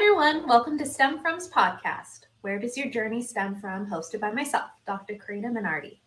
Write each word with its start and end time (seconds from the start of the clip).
everyone. 0.00 0.46
Welcome 0.46 0.78
to 0.78 0.86
STEM 0.86 1.18
From's 1.18 1.48
podcast. 1.48 2.26
Where 2.42 2.60
does 2.60 2.76
your 2.76 2.88
journey 2.88 3.20
stem 3.20 3.56
from? 3.56 3.84
Hosted 3.84 4.20
by 4.20 4.30
myself, 4.30 4.70
Dr. 4.86 5.16
Karina 5.16 5.48
Minardi. 5.48 5.98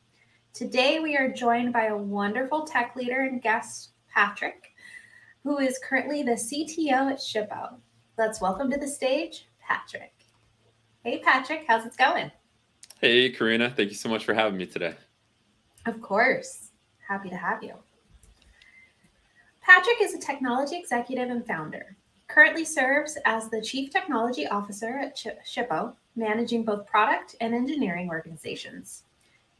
Today, 0.53 1.01
we 1.01 1.17
are 1.17 1.27
joined 1.27 1.73
by 1.73 1.87
a 1.87 1.97
wonderful 1.97 2.63
tech 2.63 2.95
leader 2.95 3.23
and 3.23 3.41
guest, 3.41 3.89
Patrick, 4.07 4.71
who 5.43 5.59
is 5.59 5.77
currently 5.83 6.23
the 6.23 6.31
CTO 6.31 7.11
at 7.11 7.17
Shippo. 7.17 7.75
Let's 8.17 8.39
welcome 8.39 8.71
to 8.71 8.77
the 8.77 8.87
stage, 8.87 9.49
Patrick. 9.59 10.13
Hey, 11.03 11.19
Patrick, 11.19 11.65
how's 11.67 11.85
it 11.85 11.97
going? 11.97 12.31
Hey, 13.01 13.29
Karina. 13.29 13.71
Thank 13.71 13.89
you 13.89 13.97
so 13.97 14.07
much 14.07 14.23
for 14.23 14.33
having 14.33 14.57
me 14.57 14.67
today. 14.67 14.95
Of 15.85 16.01
course. 16.01 16.69
Happy 17.05 17.27
to 17.27 17.35
have 17.35 17.61
you. 17.61 17.73
Patrick 19.59 19.97
is 19.99 20.13
a 20.13 20.17
technology 20.17 20.77
executive 20.77 21.29
and 21.29 21.45
founder 21.45 21.97
currently 22.31 22.63
serves 22.63 23.17
as 23.25 23.49
the 23.49 23.61
Chief 23.61 23.91
Technology 23.91 24.47
Officer 24.47 24.97
at 24.97 25.17
Shippo, 25.17 25.93
managing 26.15 26.63
both 26.63 26.87
product 26.87 27.35
and 27.41 27.53
engineering 27.53 28.09
organizations. 28.09 29.03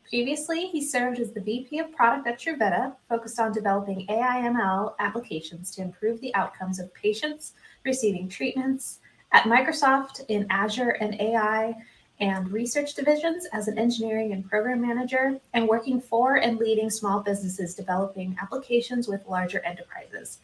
Previously, 0.08 0.68
he 0.68 0.82
served 0.82 1.20
as 1.20 1.32
the 1.32 1.42
VP 1.42 1.80
of 1.80 1.92
Product 1.92 2.28
at 2.28 2.40
Truveta, 2.40 2.96
focused 3.10 3.40
on 3.40 3.52
developing 3.52 4.06
AI/ML 4.10 4.96
applications 5.00 5.72
to 5.72 5.82
improve 5.82 6.20
the 6.22 6.34
outcomes 6.36 6.80
of 6.80 6.94
patients 6.94 7.54
receiving 7.84 8.30
treatments 8.30 9.00
at 9.34 9.44
Microsoft 9.44 10.26
in 10.28 10.48
Azure 10.50 10.92
and 11.02 11.20
AI 11.20 11.76
and 12.20 12.52
research 12.52 12.94
divisions 12.94 13.48
as 13.52 13.68
an 13.68 13.80
engineering 13.80 14.32
and 14.32 14.48
program 14.48 14.80
manager, 14.80 15.40
and 15.54 15.68
working 15.68 16.00
for 16.00 16.36
and 16.36 16.58
leading 16.58 16.90
small 16.90 17.20
businesses 17.22 17.74
developing 17.74 18.38
applications 18.42 19.08
with 19.08 19.26
larger 19.28 19.60
enterprises. 19.66 20.40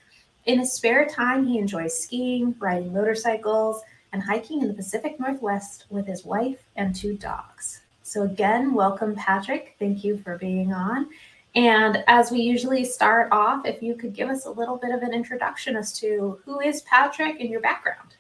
In 0.48 0.60
his 0.60 0.72
spare 0.72 1.06
time, 1.06 1.46
he 1.46 1.58
enjoys 1.58 2.02
skiing, 2.02 2.56
riding 2.58 2.94
motorcycles, 2.94 3.82
and 4.14 4.24
hiking 4.24 4.62
in 4.62 4.70
the 4.70 4.74
Pacific 4.74 5.20
Northwest 5.20 5.86
with 5.90 6.08
his 6.08 6.24
wife 6.24 6.64
and 6.78 6.96
two 6.96 7.18
dogs. 7.18 7.82
So, 8.04 8.24
again, 8.24 8.74
welcome, 8.74 9.14
Patrick. 9.14 9.76
Thank 9.78 10.06
you 10.06 10.18
for 10.20 10.38
being 10.38 10.72
on. 10.72 11.10
And 11.56 12.02
as 12.08 12.32
we 12.32 12.40
usually 12.40 12.86
start 12.86 13.28
off, 13.34 13.66
if 13.66 13.84
you 13.84 13.96
could 13.96 14.14
give 14.14 14.30
us 14.30 14.46
a 14.46 14.50
little 14.50 14.78
bit 14.78 14.92
of 14.92 15.02
an 15.02 15.14
introduction 15.14 15.76
as 15.76 15.92
to 16.00 16.40
who 16.46 16.62
is 16.62 16.82
Patrick 16.84 17.42
and 17.42 17.50
your 17.50 17.60
background. 17.60 18.16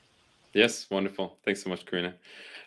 Yes, 0.51 0.89
wonderful. 0.89 1.37
Thanks 1.45 1.63
so 1.63 1.69
much, 1.69 1.85
Karina. 1.85 2.13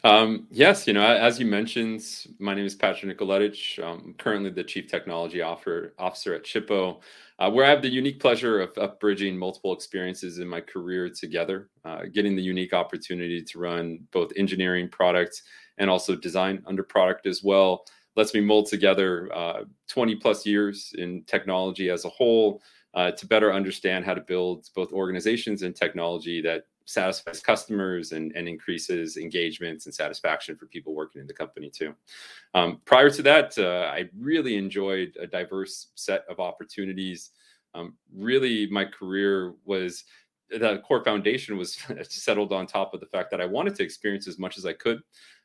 Um, 0.03 0.47
yes, 0.51 0.87
you 0.87 0.95
know, 0.95 1.03
as 1.03 1.39
you 1.39 1.45
mentioned, 1.45 2.03
my 2.39 2.55
name 2.55 2.65
is 2.65 2.75
Patrick 2.75 3.19
Nikoletich. 3.19 3.79
I'm 3.85 4.15
currently 4.15 4.49
the 4.49 4.65
Chief 4.65 4.87
Technology 4.87 5.43
Officer, 5.43 5.93
officer 5.99 6.35
at 6.35 6.45
Shippo, 6.45 7.01
uh, 7.39 7.51
where 7.51 7.67
I 7.67 7.71
have 7.71 7.83
the 7.83 7.91
unique 7.91 8.19
pleasure 8.19 8.63
of, 8.63 8.71
of, 8.79 8.99
bridging 8.99 9.37
multiple 9.37 9.75
experiences 9.75 10.39
in 10.39 10.49
my 10.49 10.63
career 10.63 11.11
together, 11.11 11.69
uh, 11.85 12.05
getting 12.15 12.35
the 12.35 12.43
unique 12.43 12.73
opportunity 12.73 13.43
to 13.43 13.59
run 13.59 13.99
both 14.11 14.33
engineering 14.37 14.89
products 14.89 15.43
and 15.77 15.91
also 15.91 16.17
design 16.17 16.63
under 16.67 16.83
product 16.83 17.27
as 17.27 17.43
well. 17.43 17.85
Lets 18.17 18.33
me 18.33 18.41
mold 18.41 18.69
together 18.69 19.29
uh, 19.35 19.65
20 19.89 20.17
plus 20.17 20.47
years 20.47 20.95
in 20.97 21.25
technology 21.25 21.91
as 21.91 22.07
a 22.07 22.11
whole 22.11 22.63
uh, 22.95 23.11
to 23.13 23.27
better 23.27 23.53
understand 23.53 24.07
how 24.07 24.15
to 24.15 24.23
build 24.23 24.67
both 24.75 24.93
organizations 24.93 25.63
and 25.63 25.77
technology 25.77 26.41
that 26.41 26.65
satisfies 26.91 27.41
customers 27.41 28.13
and, 28.13 28.33
and 28.35 28.49
increases 28.49 29.17
engagements 29.17 29.87
and 29.87 29.95
satisfaction 29.95 30.57
for 30.57 30.67
people 30.67 30.95
working 30.95 31.21
in 31.21 31.27
the 31.27 31.33
company 31.33 31.71
too. 31.71 31.95
Um, 32.55 32.81
prior 32.85 33.11
to 33.11 33.23
that, 33.23 33.57
uh, 33.59 33.91
I 33.93 34.09
really 34.19 34.57
enjoyed 34.57 35.17
a 35.21 35.27
diverse 35.27 35.89
set 35.95 36.25
of 36.29 36.41
opportunities. 36.41 37.31
Um, 37.75 37.95
really, 38.13 38.67
my 38.67 38.85
career 38.85 39.55
was 39.65 40.05
the 40.51 40.83
core 40.85 41.05
foundation 41.05 41.57
was 41.57 41.79
settled 42.09 42.53
on 42.53 42.67
top 42.67 42.93
of 42.93 42.99
the 42.99 43.07
fact 43.07 43.31
that 43.31 43.41
I 43.41 43.47
wanted 43.47 43.77
to 43.77 43.85
experience 43.85 44.27
as 44.27 44.39
much 44.39 44.59
as 44.59 44.67
I 44.67 44.73
could. 44.73 45.01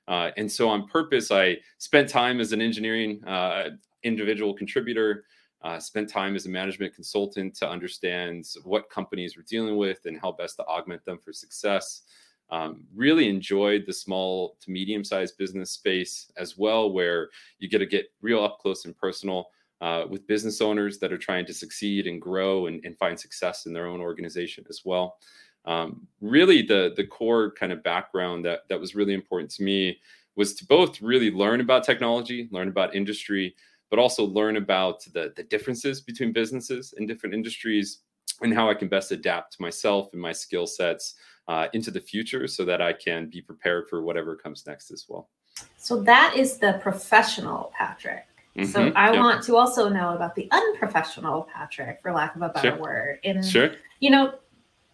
Uh, 0.08 0.32
and 0.38 0.52
so, 0.52 0.68
on 0.68 0.88
purpose, 0.88 1.32
I 1.32 1.58
spent 1.78 2.10
time 2.10 2.40
as 2.40 2.54
an 2.54 2.62
engineering 2.62 3.24
uh, 3.26 3.70
individual 4.04 4.54
contributor 4.54 5.26
uh, 5.62 5.80
spent 5.80 6.10
time 6.10 6.36
as 6.36 6.46
a 6.46 6.50
management 6.50 6.94
consultant 6.94 7.56
to 7.56 7.70
understand 7.70 8.46
what 8.64 8.90
companies 8.90 9.36
we're 9.36 9.44
dealing 9.44 9.78
with 9.78 10.06
and 10.06 10.20
how 10.20 10.32
best 10.32 10.58
to 10.58 10.66
augment 10.66 11.04
them 11.06 11.18
for 11.18 11.34
success. 11.34 12.04
Um, 12.52 12.84
really 12.96 13.28
enjoyed 13.28 13.86
the 13.88 13.94
small 13.94 14.56
to 14.62 14.70
medium 14.70 15.04
sized 15.04 15.38
business 15.38 15.72
space 15.72 16.32
as 16.38 16.58
well, 16.58 16.92
where 16.92 17.30
you 17.58 17.68
get 17.68 17.80
to 17.80 17.88
get 17.88 18.06
real 18.22 18.44
up 18.44 18.60
close 18.60 18.86
and 18.86 18.96
personal 18.96 19.48
uh, 19.82 20.06
with 20.08 20.28
business 20.28 20.62
owners 20.62 21.00
that 21.00 21.12
are 21.12 21.18
trying 21.18 21.46
to 21.48 21.54
succeed 21.54 22.06
and 22.06 22.22
grow 22.22 22.68
and, 22.68 22.86
and 22.86 22.98
find 22.98 23.20
success 23.20 23.66
in 23.66 23.74
their 23.74 23.88
own 23.88 24.00
organization 24.00 24.64
as 24.70 24.82
well. 24.86 25.18
Um, 25.66 26.08
really, 26.22 26.62
the 26.62 26.94
the 26.96 27.08
core 27.08 27.52
kind 27.52 27.72
of 27.72 27.82
background 27.84 28.46
that 28.46 28.62
that 28.70 28.80
was 28.80 28.96
really 28.96 29.14
important 29.14 29.50
to 29.52 29.64
me 29.64 30.00
was 30.36 30.54
to 30.56 30.66
both 30.66 31.02
really 31.02 31.32
learn 31.32 31.62
about 31.62 31.84
technology, 31.84 32.48
learn 32.52 32.68
about 32.68 32.96
industry, 32.96 33.56
but 33.90 34.00
also 34.00 34.26
learn 34.26 34.58
about 34.58 35.04
the, 35.14 35.34
the 35.36 35.44
differences 35.44 36.02
between 36.02 36.34
businesses 36.34 36.94
in 36.98 37.06
different 37.06 37.36
industries 37.36 38.00
and 38.42 38.54
how 38.54 38.70
I 38.70 38.74
can 38.74 38.88
best 38.88 39.12
adapt 39.12 39.60
myself 39.60 40.10
and 40.14 40.22
my 40.22 40.32
skill 40.32 40.68
sets 40.68 41.16
uh, 41.48 41.68
into 41.74 41.92
the 41.92 42.02
future 42.02 42.48
so 42.48 42.66
that 42.66 42.82
I 42.82 42.94
can 42.94 43.30
be 43.30 43.42
prepared 43.42 43.88
for 43.90 44.02
whatever 44.02 44.36
comes 44.36 44.66
next 44.66 44.92
as 44.92 45.06
well. 45.08 45.30
So 45.78 46.02
that 46.04 46.36
is 46.36 46.58
the 46.58 46.80
professional 46.82 47.72
Patrick. 47.78 48.26
Mm-hmm. 48.58 48.72
So 48.72 48.92
I 48.96 49.12
yep. 49.12 49.20
want 49.20 49.44
to 49.44 49.58
also 49.58 49.90
know 49.90 50.16
about 50.16 50.36
the 50.36 50.48
unprofessional 50.52 51.48
Patrick, 51.54 52.00
for 52.02 52.12
lack 52.14 52.36
of 52.36 52.42
a 52.42 52.50
better 52.50 52.72
sure. 52.72 52.80
word. 52.80 53.20
In 53.24 53.44
sure. 53.44 53.72
you 54.00 54.10
know, 54.10 54.36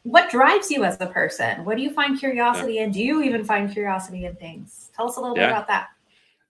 what 0.04 0.32
drives 0.32 0.72
you 0.72 0.84
as 0.84 1.00
a 1.00 1.08
person? 1.08 1.64
What 1.64 1.78
do 1.78 1.84
you 1.84 1.94
find 1.94 2.20
curiosity 2.20 2.76
yeah. 2.76 2.84
in? 2.84 2.92
Do 2.92 3.04
you 3.04 3.22
even 3.22 3.44
find 3.44 3.72
curiosity 3.72 4.26
in 4.26 4.36
things? 4.36 4.90
Tell 4.96 5.08
us 5.08 5.18
a 5.18 5.22
little 5.22 5.38
yeah. 5.38 5.48
bit 5.48 5.52
about 5.52 5.68
that. 5.68 5.90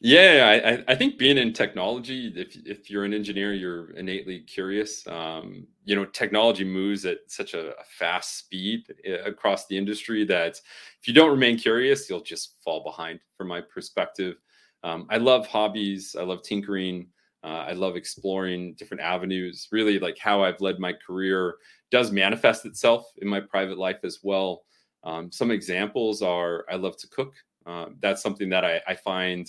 Yeah, 0.04 0.82
I, 0.88 0.92
I 0.94 0.96
think 0.96 1.20
being 1.20 1.38
in 1.38 1.54
technology, 1.54 2.34
if 2.36 2.56
if 2.66 2.90
you're 2.90 3.06
an 3.06 3.14
engineer, 3.14 3.54
you're 3.54 3.92
innately 3.92 4.40
curious. 4.40 5.06
Um, 5.06 5.68
you 5.86 5.96
know, 5.96 6.06
technology 6.06 6.64
moves 6.64 7.06
at 7.06 7.20
such 7.28 7.54
a, 7.54 7.70
a, 7.80 7.84
fast 8.00 8.40
speed 8.40 8.86
eh, 9.06 9.18
across 9.26 9.68
the 9.68 9.78
industry 9.78 10.24
that 10.26 10.60
if 11.00 11.08
you 11.08 11.14
don't 11.14 11.30
remain 11.30 11.56
curious, 11.56 12.10
you'll 12.10 12.22
just 12.24 12.56
fall 12.64 12.84
behind. 12.84 13.20
From 13.38 13.48
my 13.50 13.62
perspective, 13.62 14.38
um, 14.84 15.06
I 15.12 15.18
love 15.18 15.46
hobbies. 15.46 16.16
I 16.20 16.24
love 16.24 16.42
tinkering. 16.42 17.06
Uh, 17.44 17.66
I 17.70 17.74
love 17.74 17.96
exploring 17.96 18.74
different 18.80 19.04
avenues. 19.04 19.68
Really, 19.72 20.00
like 20.00 20.18
how 20.18 20.44
I've 20.44 20.62
led 20.62 20.80
my 20.80 20.94
career 20.94 21.58
does 21.92 22.12
manifest 22.12 22.66
itself 22.66 23.06
in 23.22 23.28
my 23.28 23.40
private 23.40 23.78
life 23.78 24.00
as 24.04 24.20
well. 24.24 24.64
Um, 25.04 25.32
some 25.32 25.52
examples 25.52 26.24
are 26.24 26.66
I 26.72 26.76
love 26.76 26.98
to 26.98 27.08
cook. 27.10 27.34
Uh, 27.66 27.88
that's 28.00 28.24
something 28.24 28.50
that 28.50 28.66
I, 28.66 28.82
I 28.88 28.96
find 28.96 29.48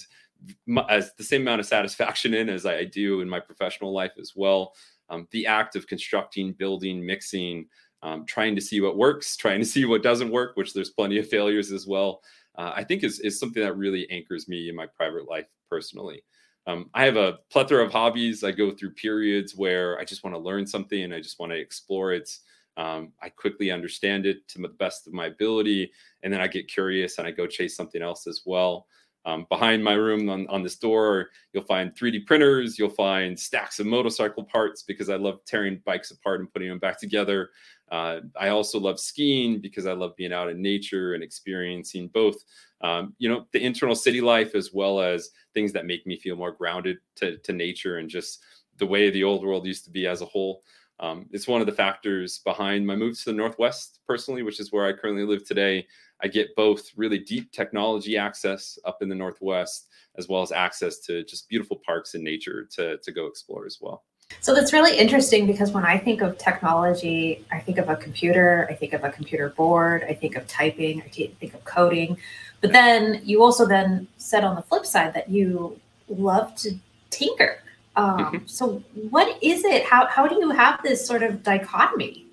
as 0.88 1.12
the 1.14 1.25
same 1.25 1.42
amount 1.42 1.60
of 1.60 1.66
satisfaction 1.66 2.34
in 2.34 2.48
as 2.48 2.66
I 2.66 2.84
do 2.84 3.20
in 3.20 3.28
my 3.28 3.41
professional 3.41 3.92
life 3.92 4.12
as 4.19 4.32
well. 4.34 4.75
Um, 5.08 5.28
the 5.30 5.47
act 5.47 5.76
of 5.76 5.86
constructing, 5.86 6.53
building, 6.53 7.04
mixing, 7.04 7.66
um, 8.03 8.25
trying 8.25 8.54
to 8.54 8.60
see 8.60 8.80
what 8.80 8.97
works, 8.97 9.36
trying 9.36 9.60
to 9.60 9.66
see 9.66 9.84
what 9.84 10.03
doesn't 10.03 10.30
work, 10.30 10.56
which 10.56 10.75
there's 10.75 10.91
plenty 10.91 11.19
of 11.19 11.28
failures 11.28 11.72
as 11.72 11.86
well. 11.86 12.20
Uh, 12.56 12.72
I 12.75 12.84
think 12.84 13.03
is 13.03 13.20
is 13.20 13.38
something 13.38 13.62
that 13.62 13.76
really 13.76 14.08
anchors 14.10 14.48
me 14.48 14.69
in 14.69 14.76
my 14.76 14.86
private 14.86 15.28
life 15.28 15.47
personally. 15.70 16.22
Um, 16.66 16.91
I 16.94 17.04
have 17.04 17.16
a 17.16 17.38
plethora 17.50 17.84
of 17.84 17.91
hobbies. 17.91 18.44
I 18.44 18.53
go 18.53 18.70
through 18.70 18.92
periods 18.92 19.56
where 19.56 19.98
I 19.98 20.04
just 20.04 20.22
want 20.22 20.36
to 20.36 20.41
learn 20.41 20.66
something 20.66 21.03
and 21.03 21.14
I 21.14 21.20
just 21.20 21.41
want 21.41 21.50
to 21.50 21.59
explore 21.59 22.12
it. 22.12 22.30
Um, 22.76 23.12
I 23.20 23.28
quickly 23.30 23.70
understand 23.70 24.26
it 24.26 24.47
to 24.48 24.59
the 24.60 24.69
best 24.69 25.06
of 25.06 25.12
my 25.12 25.26
ability, 25.26 25.92
and 26.22 26.32
then 26.32 26.41
I 26.41 26.47
get 26.47 26.69
curious 26.69 27.19
and 27.19 27.26
I 27.26 27.30
go 27.30 27.47
chase 27.47 27.76
something 27.76 28.00
else 28.00 28.26
as 28.26 28.42
well. 28.47 28.86
Um, 29.25 29.47
behind 29.49 29.84
my 29.84 29.93
room 29.93 30.28
on, 30.28 30.49
on 30.49 30.62
this 30.62 30.77
door, 30.77 31.31
you'll 31.53 31.62
find 31.65 31.94
3D 31.94 32.27
printers, 32.27 32.78
you'll 32.78 32.91
find 32.91 33.38
stacks 33.38 33.78
of 33.78 33.87
motorcycle 33.87 34.45
parts 34.45 34.83
because 34.83 35.09
I 35.09 35.16
love 35.16 35.45
tearing 35.47 35.80
bikes 35.84 36.10
apart 36.10 36.41
and 36.41 36.53
putting 36.53 36.69
them 36.69 36.80
back 36.80 36.98
together. 36.98 37.51
Uh, 37.91 38.21
I 38.41 38.48
also 38.48 38.80
love 38.80 38.98
skiing 38.98 39.60
because 39.60 39.86
I 39.86 39.92
love 39.92 40.16
being 40.16 40.33
out 40.33 40.48
in 40.48 40.60
nature 40.60 41.15
and 41.15 41.22
experiencing 41.22 42.09
both, 42.09 42.36
um, 42.80 43.15
you 43.19 43.28
know, 43.28 43.47
the 43.53 43.63
internal 43.63 43.95
city 43.95 44.21
life 44.21 44.54
as 44.54 44.72
well 44.72 45.01
as 45.01 45.30
things 45.54 45.72
that 45.74 45.86
make 45.86 46.07
me 46.07 46.19
feel 46.19 46.34
more 46.34 46.53
grounded 46.53 46.98
to, 47.16 47.36
to 47.39 47.53
nature 47.53 47.98
and 47.98 48.09
just 48.09 48.42
the 48.78 48.86
way 48.86 49.10
the 49.10 49.22
old 49.22 49.45
world 49.45 49.66
used 49.66 49.84
to 49.84 49.91
be 49.91 50.07
as 50.07 50.22
a 50.22 50.27
whole. 50.27 50.63
Um, 51.00 51.27
it's 51.33 51.48
one 51.48 51.60
of 51.60 51.66
the 51.66 51.72
factors 51.72 52.41
behind 52.44 52.86
my 52.86 52.94
move 52.94 53.18
to 53.18 53.24
the 53.27 53.33
Northwest 53.33 54.00
personally, 54.06 54.42
which 54.42 54.60
is 54.60 54.72
where 54.72 54.86
I 54.86 54.92
currently 54.92 55.24
live 55.24 55.44
today. 55.44 55.86
I 56.22 56.28
get 56.28 56.54
both 56.54 56.91
really 56.97 57.18
deep 57.18 57.50
technology 57.50 58.16
access 58.16 58.78
up 58.84 59.03
in 59.03 59.09
the 59.09 59.15
Northwest, 59.15 59.89
as 60.16 60.28
well 60.28 60.42
as 60.42 60.53
access 60.53 61.00
to 61.00 61.24
just 61.24 61.48
beautiful 61.48 61.80
parks 61.84 62.15
and 62.15 62.22
nature 62.22 62.68
to, 62.77 62.98
to 62.98 63.12
go 63.12 63.27
explore 63.27 63.66
as 63.66 63.78
well. 63.80 64.04
So 64.41 64.54
that's 64.54 64.72
really 64.72 64.97
interesting 64.97 65.47
because 65.47 65.72
when 65.72 65.84
I 65.84 65.98
think 65.98 66.22
of 66.22 66.39
technology, 66.39 67.45
I 67.50 67.60
think 67.60 67.78
of 67.78 67.88
a 67.88 67.97
computer, 67.97 68.66
I 68.71 68.74
think 68.74 68.92
of 68.92 69.04
a 69.04 69.10
computer 69.10 69.50
board, 69.50 70.04
I 70.09 70.15
think 70.15 70.36
of 70.36 70.47
typing, 70.47 71.03
I 71.03 71.09
think 71.09 71.54
of 71.54 71.65
coding. 71.65 72.16
But 72.60 72.72
then 72.72 73.21
you 73.24 73.42
also 73.42 73.66
then 73.66 74.09
said 74.16 74.45
on 74.45 74.56
the 74.56 74.62
flip 74.62 74.86
side 74.86 75.15
that 75.15 75.28
you 75.28 75.78
love 76.09 76.54
to 76.56 76.78
tinker. 77.10 77.59
Um, 77.97 78.18
mm-hmm. 78.18 78.47
So 78.47 78.83
what 79.10 79.42
is 79.42 79.65
it? 79.65 79.84
How 79.84 80.06
how 80.06 80.27
do 80.27 80.36
you 80.36 80.50
have 80.50 80.83
this 80.83 81.06
sort 81.06 81.22
of 81.22 81.42
dichotomy? 81.42 82.27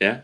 Yeah, 0.00 0.20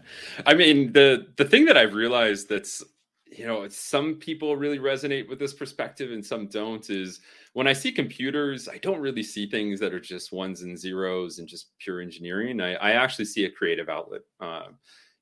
I 0.46 0.54
mean 0.54 0.92
the 0.92 1.26
the 1.36 1.44
thing 1.44 1.64
that 1.66 1.76
I've 1.76 1.94
realized 1.94 2.48
that's 2.48 2.82
you 3.30 3.46
know 3.46 3.68
some 3.68 4.16
people 4.16 4.56
really 4.56 4.78
resonate 4.78 5.28
with 5.28 5.38
this 5.38 5.54
perspective 5.54 6.12
and 6.12 6.24
some 6.24 6.46
don't 6.46 6.90
is 6.90 7.20
when 7.52 7.66
i 7.66 7.72
see 7.72 7.92
computers 7.92 8.68
i 8.68 8.78
don't 8.78 9.00
really 9.00 9.22
see 9.22 9.48
things 9.48 9.78
that 9.78 9.94
are 9.94 10.00
just 10.00 10.32
ones 10.32 10.62
and 10.62 10.78
zeros 10.78 11.38
and 11.38 11.48
just 11.48 11.70
pure 11.78 12.00
engineering 12.00 12.60
i, 12.60 12.74
I 12.74 12.90
actually 12.92 13.26
see 13.26 13.44
a 13.44 13.50
creative 13.50 13.88
outlet 13.88 14.22
uh, 14.40 14.66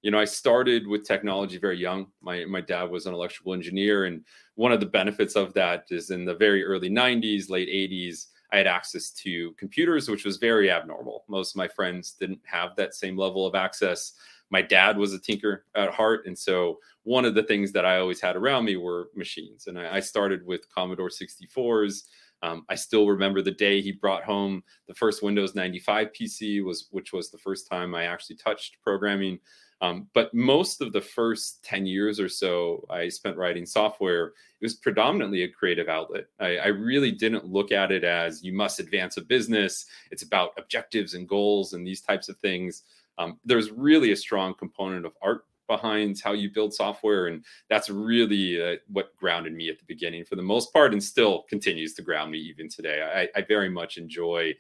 you 0.03 0.11
know 0.11 0.19
i 0.19 0.25
started 0.25 0.87
with 0.87 1.07
technology 1.07 1.59
very 1.59 1.79
young 1.79 2.07
my, 2.23 2.45
my 2.47 2.61
dad 2.61 2.85
was 2.85 3.07
an 3.07 3.15
electrical 3.15 3.53
engineer 3.53 4.07
and 4.07 4.25
one 4.55 4.73
of 4.73 4.81
the 4.81 4.87
benefits 4.87 5.37
of 5.37 5.53
that 5.55 5.85
is 5.91 6.11
in 6.11 6.25
the 6.25 6.35
very 6.35 6.65
early 6.65 6.89
90s 6.89 7.51
late 7.51 7.69
80s 7.69 8.27
i 8.53 8.57
had 8.57 8.67
access 8.67 9.11
to 9.11 9.53
computers 9.53 10.09
which 10.09 10.25
was 10.25 10.37
very 10.37 10.71
abnormal. 10.71 11.25
Most 11.29 11.53
of 11.53 11.57
my 11.57 11.69
friends 11.69 12.13
didn't 12.13 12.41
have 12.45 12.77
that 12.77 12.95
same 12.95 13.17
level 13.17 13.47
of 13.47 13.55
access. 13.55 14.13
My 14.51 14.63
dad 14.63 14.97
was 14.97 15.13
a 15.13 15.19
tinker 15.19 15.67
at 15.75 15.93
heart 15.93 16.27
and 16.27 16.39
so 16.39 16.79
one 17.03 17.25
of 17.25 17.35
the 17.35 17.43
things 17.43 17.73
that 17.73 17.85
i 17.85 17.99
always 17.99 18.21
had 18.21 18.37
around 18.37 18.65
me 18.65 18.77
were 18.77 19.11
machines 19.15 19.67
and 19.67 19.79
i, 19.79 19.97
I 19.97 20.01
started 20.01 20.45
with 20.47 20.69
commodore 20.73 21.11
64s 21.11 22.05
um, 22.43 22.65
I 22.69 22.75
still 22.77 23.09
remember 23.09 23.43
the 23.43 23.51
day 23.51 23.81
he 23.81 23.93
brought 23.93 24.25
home 24.25 24.63
the 24.87 24.95
first 24.95 25.23
Windows 25.23 25.55
95 25.55 26.09
PC, 26.13 26.63
was 26.63 26.89
which 26.91 27.13
was 27.13 27.31
the 27.31 27.39
first 27.39 27.69
time 27.69 27.95
I 27.95 28.05
actually 28.05 28.37
touched 28.37 28.77
programming. 28.83 29.39
Um, 29.81 30.09
but 30.13 30.35
most 30.35 30.81
of 30.81 30.93
the 30.93 31.01
first 31.01 31.63
10 31.65 31.87
years 31.87 32.19
or 32.19 32.29
so 32.29 32.85
I 32.91 33.09
spent 33.09 33.37
writing 33.37 33.65
software, 33.65 34.27
it 34.27 34.65
was 34.65 34.75
predominantly 34.75 35.45
a 35.45 35.49
creative 35.49 35.89
outlet. 35.89 36.27
I, 36.41 36.57
I, 36.57 36.67
really 36.67 37.13
didn't 37.13 37.47
look 37.47 37.71
at 37.71 37.93
it 37.93 38.03
as 38.03 38.43
you 38.43 38.53
must 38.53 38.81
advance 38.81 39.19
a 39.19 39.23
business. 39.23 39.87
It's 40.11 40.25
about 40.25 40.51
objectives 40.59 41.15
and 41.15 41.29
goals 41.29 41.75
and 41.75 41.87
these 41.87 42.01
types 42.01 42.29
of 42.29 42.37
things. 42.39 42.83
Um, 43.19 43.39
there's 43.45 43.71
really 43.71 44.11
a 44.11 44.17
strong 44.17 44.53
component 44.55 45.07
of 45.07 45.13
art 45.23 45.45
behind 45.69 46.19
how 46.25 46.33
you 46.33 46.51
build 46.51 46.75
software. 46.75 47.29
And 47.29 47.45
that's 47.69 47.89
really 47.89 48.61
uh, 48.61 48.77
what 48.89 49.15
grounded 49.17 49.55
me 49.55 49.69
at 49.69 49.79
the 49.79 49.85
beginning 49.87 50.25
for 50.25 50.35
the 50.35 50.43
most 50.43 50.73
part 50.73 50.93
and 50.93 51.03
still 51.03 51.43
continues 51.43 51.95
to 51.95 52.03
ground 52.03 52.33
me 52.33 52.39
even 52.39 52.69
today. 52.69 53.29
I, 53.37 53.39
I 53.39 53.43
very 53.43 53.69
much 53.69 53.97
enjoy 53.99 54.55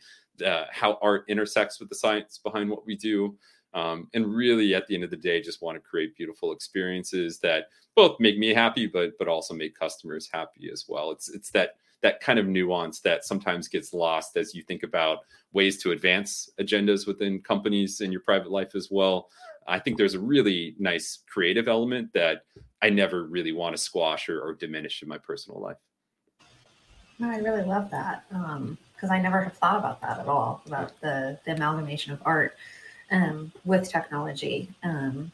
uh, 0.46 0.66
how 0.70 0.98
art 1.02 1.24
intersects 1.28 1.80
with 1.80 1.88
the 1.88 1.96
science 1.96 2.38
behind 2.38 2.70
what 2.70 2.86
we 2.86 2.94
do 2.94 3.36
um, 3.74 4.08
and 4.14 4.26
really 4.34 4.74
at 4.74 4.86
the 4.86 4.94
end 4.94 5.04
of 5.04 5.10
the 5.10 5.16
day 5.16 5.40
just 5.40 5.62
want 5.62 5.76
to 5.76 5.80
create 5.80 6.16
beautiful 6.16 6.52
experiences 6.52 7.38
that 7.40 7.66
both 7.94 8.18
make 8.20 8.38
me 8.38 8.54
happy 8.54 8.86
but 8.86 9.10
but 9.18 9.28
also 9.28 9.54
make 9.54 9.78
customers 9.78 10.28
happy 10.32 10.70
as 10.72 10.86
well. 10.88 11.10
It's 11.10 11.28
it's 11.28 11.50
that 11.50 11.76
that 12.02 12.20
kind 12.20 12.38
of 12.38 12.46
nuance 12.46 13.00
that 13.00 13.24
sometimes 13.24 13.68
gets 13.68 13.92
lost 13.92 14.36
as 14.36 14.54
you 14.54 14.62
think 14.62 14.84
about 14.84 15.18
ways 15.52 15.82
to 15.82 15.90
advance 15.90 16.48
agendas 16.60 17.06
within 17.06 17.40
companies 17.40 18.00
in 18.00 18.12
your 18.12 18.20
private 18.20 18.50
life 18.50 18.74
as 18.74 18.88
well. 18.90 19.28
I 19.66 19.78
think 19.78 19.98
there's 19.98 20.14
a 20.14 20.20
really 20.20 20.74
nice 20.78 21.18
creative 21.28 21.68
element 21.68 22.12
that 22.14 22.44
i 22.80 22.88
never 22.88 23.24
really 23.24 23.52
want 23.52 23.76
to 23.76 23.82
squash 23.82 24.28
or, 24.28 24.40
or 24.40 24.54
diminish 24.54 25.02
in 25.02 25.08
my 25.08 25.18
personal 25.18 25.60
life. 25.60 25.76
I 27.20 27.38
really 27.38 27.64
love 27.64 27.90
that 27.90 28.24
because 28.30 29.10
um, 29.10 29.10
I 29.10 29.20
never 29.20 29.42
have 29.42 29.54
thought 29.54 29.78
about 29.78 30.00
that 30.02 30.20
at 30.20 30.28
all 30.28 30.62
about 30.66 31.00
the 31.00 31.38
the 31.44 31.52
amalgamation 31.52 32.12
of 32.12 32.22
art 32.24 32.56
um, 33.10 33.52
with 33.64 33.88
technology. 33.88 34.70
Um, 34.82 35.32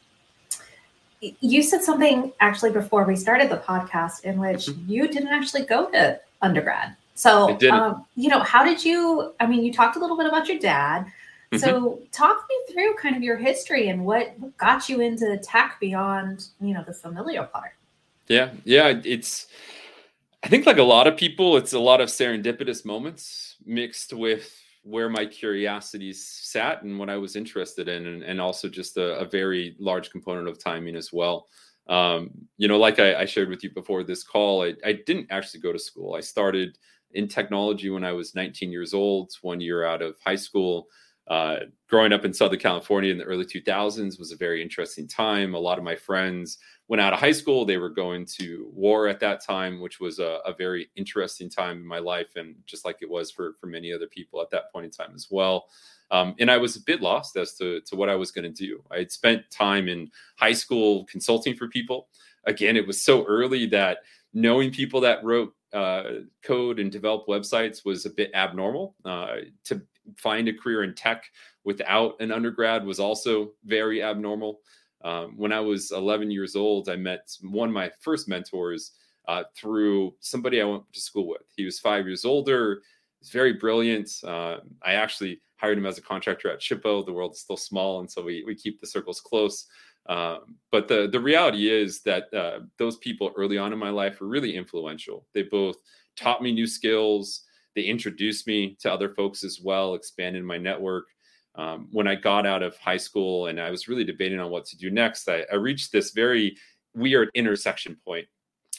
you 1.39 1.63
said 1.63 1.81
something 1.81 2.31
actually 2.39 2.71
before 2.71 3.05
we 3.05 3.15
started 3.15 3.49
the 3.49 3.57
podcast 3.57 4.23
in 4.23 4.37
which 4.37 4.67
mm-hmm. 4.67 4.89
you 4.89 5.07
didn't 5.07 5.29
actually 5.29 5.65
go 5.65 5.89
to 5.91 6.19
undergrad. 6.41 6.95
So, 7.15 7.57
um, 7.71 8.05
you 8.15 8.29
know, 8.29 8.41
how 8.41 8.63
did 8.63 8.83
you? 8.83 9.33
I 9.39 9.47
mean, 9.47 9.63
you 9.63 9.71
talked 9.71 9.95
a 9.95 9.99
little 9.99 10.17
bit 10.17 10.27
about 10.27 10.47
your 10.47 10.59
dad. 10.59 11.05
Mm-hmm. 11.51 11.57
So, 11.57 12.01
talk 12.11 12.45
me 12.49 12.73
through 12.73 12.95
kind 12.95 13.15
of 13.15 13.23
your 13.23 13.37
history 13.37 13.87
and 13.87 14.05
what 14.05 14.57
got 14.57 14.89
you 14.89 14.99
into 14.99 15.37
tech 15.37 15.77
beyond, 15.79 16.47
you 16.59 16.73
know, 16.73 16.83
the 16.85 16.93
familiar 16.93 17.43
part. 17.43 17.71
Yeah, 18.27 18.51
yeah, 18.65 18.99
it's. 19.03 19.47
I 20.43 20.47
think, 20.47 20.65
like 20.65 20.77
a 20.77 20.83
lot 20.83 21.07
of 21.07 21.15
people, 21.15 21.55
it's 21.57 21.73
a 21.73 21.79
lot 21.79 22.01
of 22.01 22.09
serendipitous 22.09 22.85
moments 22.85 23.55
mixed 23.65 24.13
with 24.13 24.64
where 24.85 25.09
my 25.09 25.25
curiosities 25.25 26.23
sat 26.43 26.83
and 26.83 26.99
what 26.99 27.09
I 27.09 27.17
was 27.17 27.35
interested 27.35 27.87
in, 27.87 28.05
and, 28.05 28.23
and 28.23 28.39
also 28.39 28.69
just 28.69 28.97
a, 28.97 29.17
a, 29.17 29.25
very 29.25 29.75
large 29.79 30.11
component 30.11 30.47
of 30.47 30.63
timing 30.63 30.95
as 30.95 31.11
well. 31.11 31.47
Um, 31.87 32.29
you 32.57 32.67
know, 32.67 32.77
like 32.77 32.99
I, 32.99 33.21
I, 33.21 33.25
shared 33.25 33.49
with 33.49 33.63
you 33.63 33.71
before 33.71 34.03
this 34.03 34.23
call, 34.23 34.63
I, 34.63 34.75
I, 34.85 34.99
didn't 35.07 35.27
actually 35.31 35.61
go 35.61 35.73
to 35.73 35.79
school. 35.79 36.13
I 36.13 36.19
started 36.19 36.77
in 37.13 37.27
technology 37.27 37.89
when 37.89 38.03
I 38.03 38.11
was 38.11 38.35
19 38.35 38.71
years 38.71 38.93
old, 38.93 39.31
one 39.41 39.59
year 39.59 39.85
out 39.85 40.03
of 40.03 40.17
high 40.23 40.35
school. 40.35 40.87
Uh, 41.27 41.57
growing 41.89 42.13
up 42.13 42.23
in 42.23 42.33
Southern 42.33 42.59
California 42.59 43.11
in 43.11 43.17
the 43.17 43.23
early 43.23 43.45
2000s 43.45 44.19
was 44.19 44.31
a 44.31 44.37
very 44.37 44.61
interesting 44.61 45.07
time. 45.07 45.55
A 45.55 45.59
lot 45.59 45.79
of 45.79 45.83
my 45.83 45.95
friends 45.95 46.59
went 46.87 47.01
out 47.01 47.13
of 47.13 47.19
high 47.19 47.31
school. 47.31 47.65
They 47.65 47.77
were 47.77 47.89
going 47.89 48.25
to 48.39 48.69
war 48.73 49.07
at 49.07 49.19
that 49.21 49.43
time, 49.43 49.79
which 49.79 49.99
was 49.99 50.19
a, 50.19 50.39
a, 50.45 50.53
very 50.53 50.89
interesting 50.95 51.49
time 51.49 51.77
in 51.77 51.85
my 51.85 51.99
life, 51.99 52.35
and 52.35 52.55
just 52.65 52.85
like 52.85 52.97
it 53.01 53.09
was 53.09 53.31
for 53.31 53.53
for 53.59 53.67
many 53.67 53.91
other 53.91 54.07
people 54.07 54.41
at 54.41 54.49
that 54.51 54.71
point 54.71 54.85
in 54.85 54.91
time 54.91 55.13
as 55.15 55.27
well. 55.31 55.67
Um, 56.11 56.35
and 56.39 56.51
I 56.51 56.57
was 56.57 56.75
a 56.75 56.81
bit 56.81 57.01
lost 57.01 57.35
as 57.37 57.55
to 57.55 57.81
to 57.81 57.95
what 57.95 58.09
I 58.09 58.15
was 58.15 58.31
going 58.31 58.51
to 58.51 58.65
do. 58.67 58.83
I 58.91 58.99
had 58.99 59.11
spent 59.11 59.49
time 59.51 59.87
in 59.87 60.11
high 60.37 60.53
school 60.53 61.05
consulting 61.05 61.55
for 61.55 61.67
people. 61.67 62.07
Again, 62.45 62.77
it 62.77 62.85
was 62.85 63.01
so 63.01 63.25
early 63.25 63.65
that 63.67 63.99
knowing 64.33 64.71
people 64.71 65.01
that 65.01 65.23
wrote 65.23 65.53
uh, 65.73 66.21
code 66.43 66.79
and 66.79 66.91
developed 66.91 67.27
websites 67.27 67.83
was 67.83 68.05
a 68.05 68.09
bit 68.09 68.31
abnormal. 68.33 68.95
Uh, 69.03 69.37
to 69.63 69.81
find 70.17 70.47
a 70.47 70.53
career 70.53 70.83
in 70.83 70.93
tech 70.93 71.25
without 71.63 72.15
an 72.21 72.31
undergrad 72.31 72.85
was 72.85 72.99
also 72.99 73.51
very 73.65 74.03
abnormal. 74.03 74.59
Um, 75.05 75.37
when 75.37 75.53
I 75.53 75.59
was 75.59 75.91
11 75.91 76.31
years 76.31 76.55
old, 76.55 76.89
I 76.89 76.95
met 76.95 77.29
one 77.41 77.69
of 77.69 77.75
my 77.75 77.91
first 78.01 78.27
mentors 78.27 78.93
uh, 79.27 79.43
through 79.55 80.15
somebody 80.19 80.59
I 80.59 80.65
went 80.65 80.91
to 80.91 80.99
school 80.99 81.27
with. 81.27 81.43
He 81.55 81.63
was 81.63 81.79
five 81.79 82.07
years 82.07 82.25
older. 82.25 82.81
He's 83.19 83.29
very 83.29 83.53
brilliant. 83.53 84.09
Uh, 84.23 84.57
I 84.83 84.93
actually 84.93 85.41
hired 85.57 85.77
him 85.77 85.85
as 85.85 85.99
a 85.99 86.01
contractor 86.01 86.49
at 86.51 86.59
Shippo. 86.59 87.05
The 87.05 87.13
world 87.13 87.33
is 87.33 87.41
still 87.41 87.55
small, 87.55 87.99
and 87.99 88.09
so 88.09 88.23
we 88.23 88.43
we 88.45 88.55
keep 88.55 88.81
the 88.81 88.87
circles 88.87 89.21
close. 89.21 89.67
Um, 90.07 90.57
but 90.71 90.87
the 90.87 91.07
the 91.11 91.19
reality 91.19 91.69
is 91.69 92.01
that 92.01 92.33
uh, 92.33 92.61
those 92.79 92.97
people 92.97 93.31
early 93.37 93.59
on 93.59 93.73
in 93.73 93.79
my 93.79 93.91
life 93.91 94.19
were 94.19 94.27
really 94.27 94.55
influential. 94.55 95.27
They 95.35 95.43
both 95.43 95.77
taught 96.15 96.41
me 96.41 96.51
new 96.51 96.67
skills. 96.67 97.43
They 97.75 97.83
introduced 97.83 98.47
me 98.47 98.75
to 98.79 98.91
other 98.91 99.13
folks 99.13 99.43
as 99.43 99.59
well, 99.63 99.93
expanded 99.93 100.43
my 100.43 100.57
network 100.57 101.05
um, 101.55 101.87
when 101.91 102.07
I 102.07 102.15
got 102.15 102.45
out 102.45 102.63
of 102.63 102.77
high 102.77 102.97
school 102.97 103.47
and 103.47 103.59
I 103.59 103.71
was 103.71 103.87
really 103.87 104.03
debating 104.03 104.39
on 104.39 104.51
what 104.51 104.65
to 104.65 104.77
do 104.77 104.89
next, 104.89 105.29
I, 105.29 105.45
I 105.51 105.55
reached 105.55 105.91
this 105.91 106.11
very 106.11 106.57
weird 106.93 107.29
intersection 107.33 107.97
point 108.05 108.27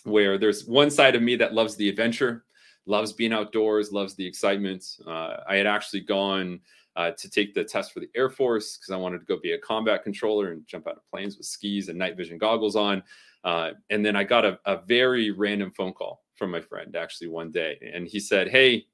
where 0.04 0.38
there's 0.38 0.66
one 0.66 0.90
side 0.90 1.14
of 1.14 1.22
me 1.22 1.36
that 1.36 1.54
loves 1.54 1.76
the 1.76 1.88
adventure, 1.88 2.44
loves 2.86 3.12
being 3.12 3.32
outdoors, 3.32 3.92
loves 3.92 4.14
the 4.14 4.26
excitement. 4.26 4.84
Uh, 5.06 5.38
I 5.48 5.56
had 5.56 5.66
actually 5.66 6.00
gone 6.00 6.60
uh, 6.96 7.10
to 7.12 7.28
take 7.28 7.54
the 7.54 7.64
test 7.64 7.92
for 7.92 8.00
the 8.00 8.08
Air 8.14 8.30
Force 8.30 8.76
because 8.76 8.92
I 8.92 8.96
wanted 8.96 9.18
to 9.18 9.26
go 9.26 9.38
be 9.38 9.52
a 9.52 9.58
combat 9.58 10.02
controller 10.02 10.52
and 10.52 10.66
jump 10.66 10.86
out 10.86 10.96
of 10.96 11.10
planes 11.10 11.36
with 11.36 11.46
skis 11.46 11.88
and 11.88 11.98
night 11.98 12.16
vision 12.16 12.38
goggles 12.38 12.76
on. 12.76 13.02
Uh, 13.44 13.72
and 13.90 14.04
then 14.04 14.16
I 14.16 14.24
got 14.24 14.44
a, 14.44 14.58
a 14.64 14.78
very 14.86 15.30
random 15.30 15.70
phone 15.70 15.92
call 15.92 16.24
from 16.34 16.50
my 16.50 16.60
friend 16.60 16.96
actually 16.96 17.28
one 17.28 17.50
day, 17.50 17.78
and 17.94 18.08
he 18.08 18.18
said, 18.18 18.48
"Hey, 18.48 18.86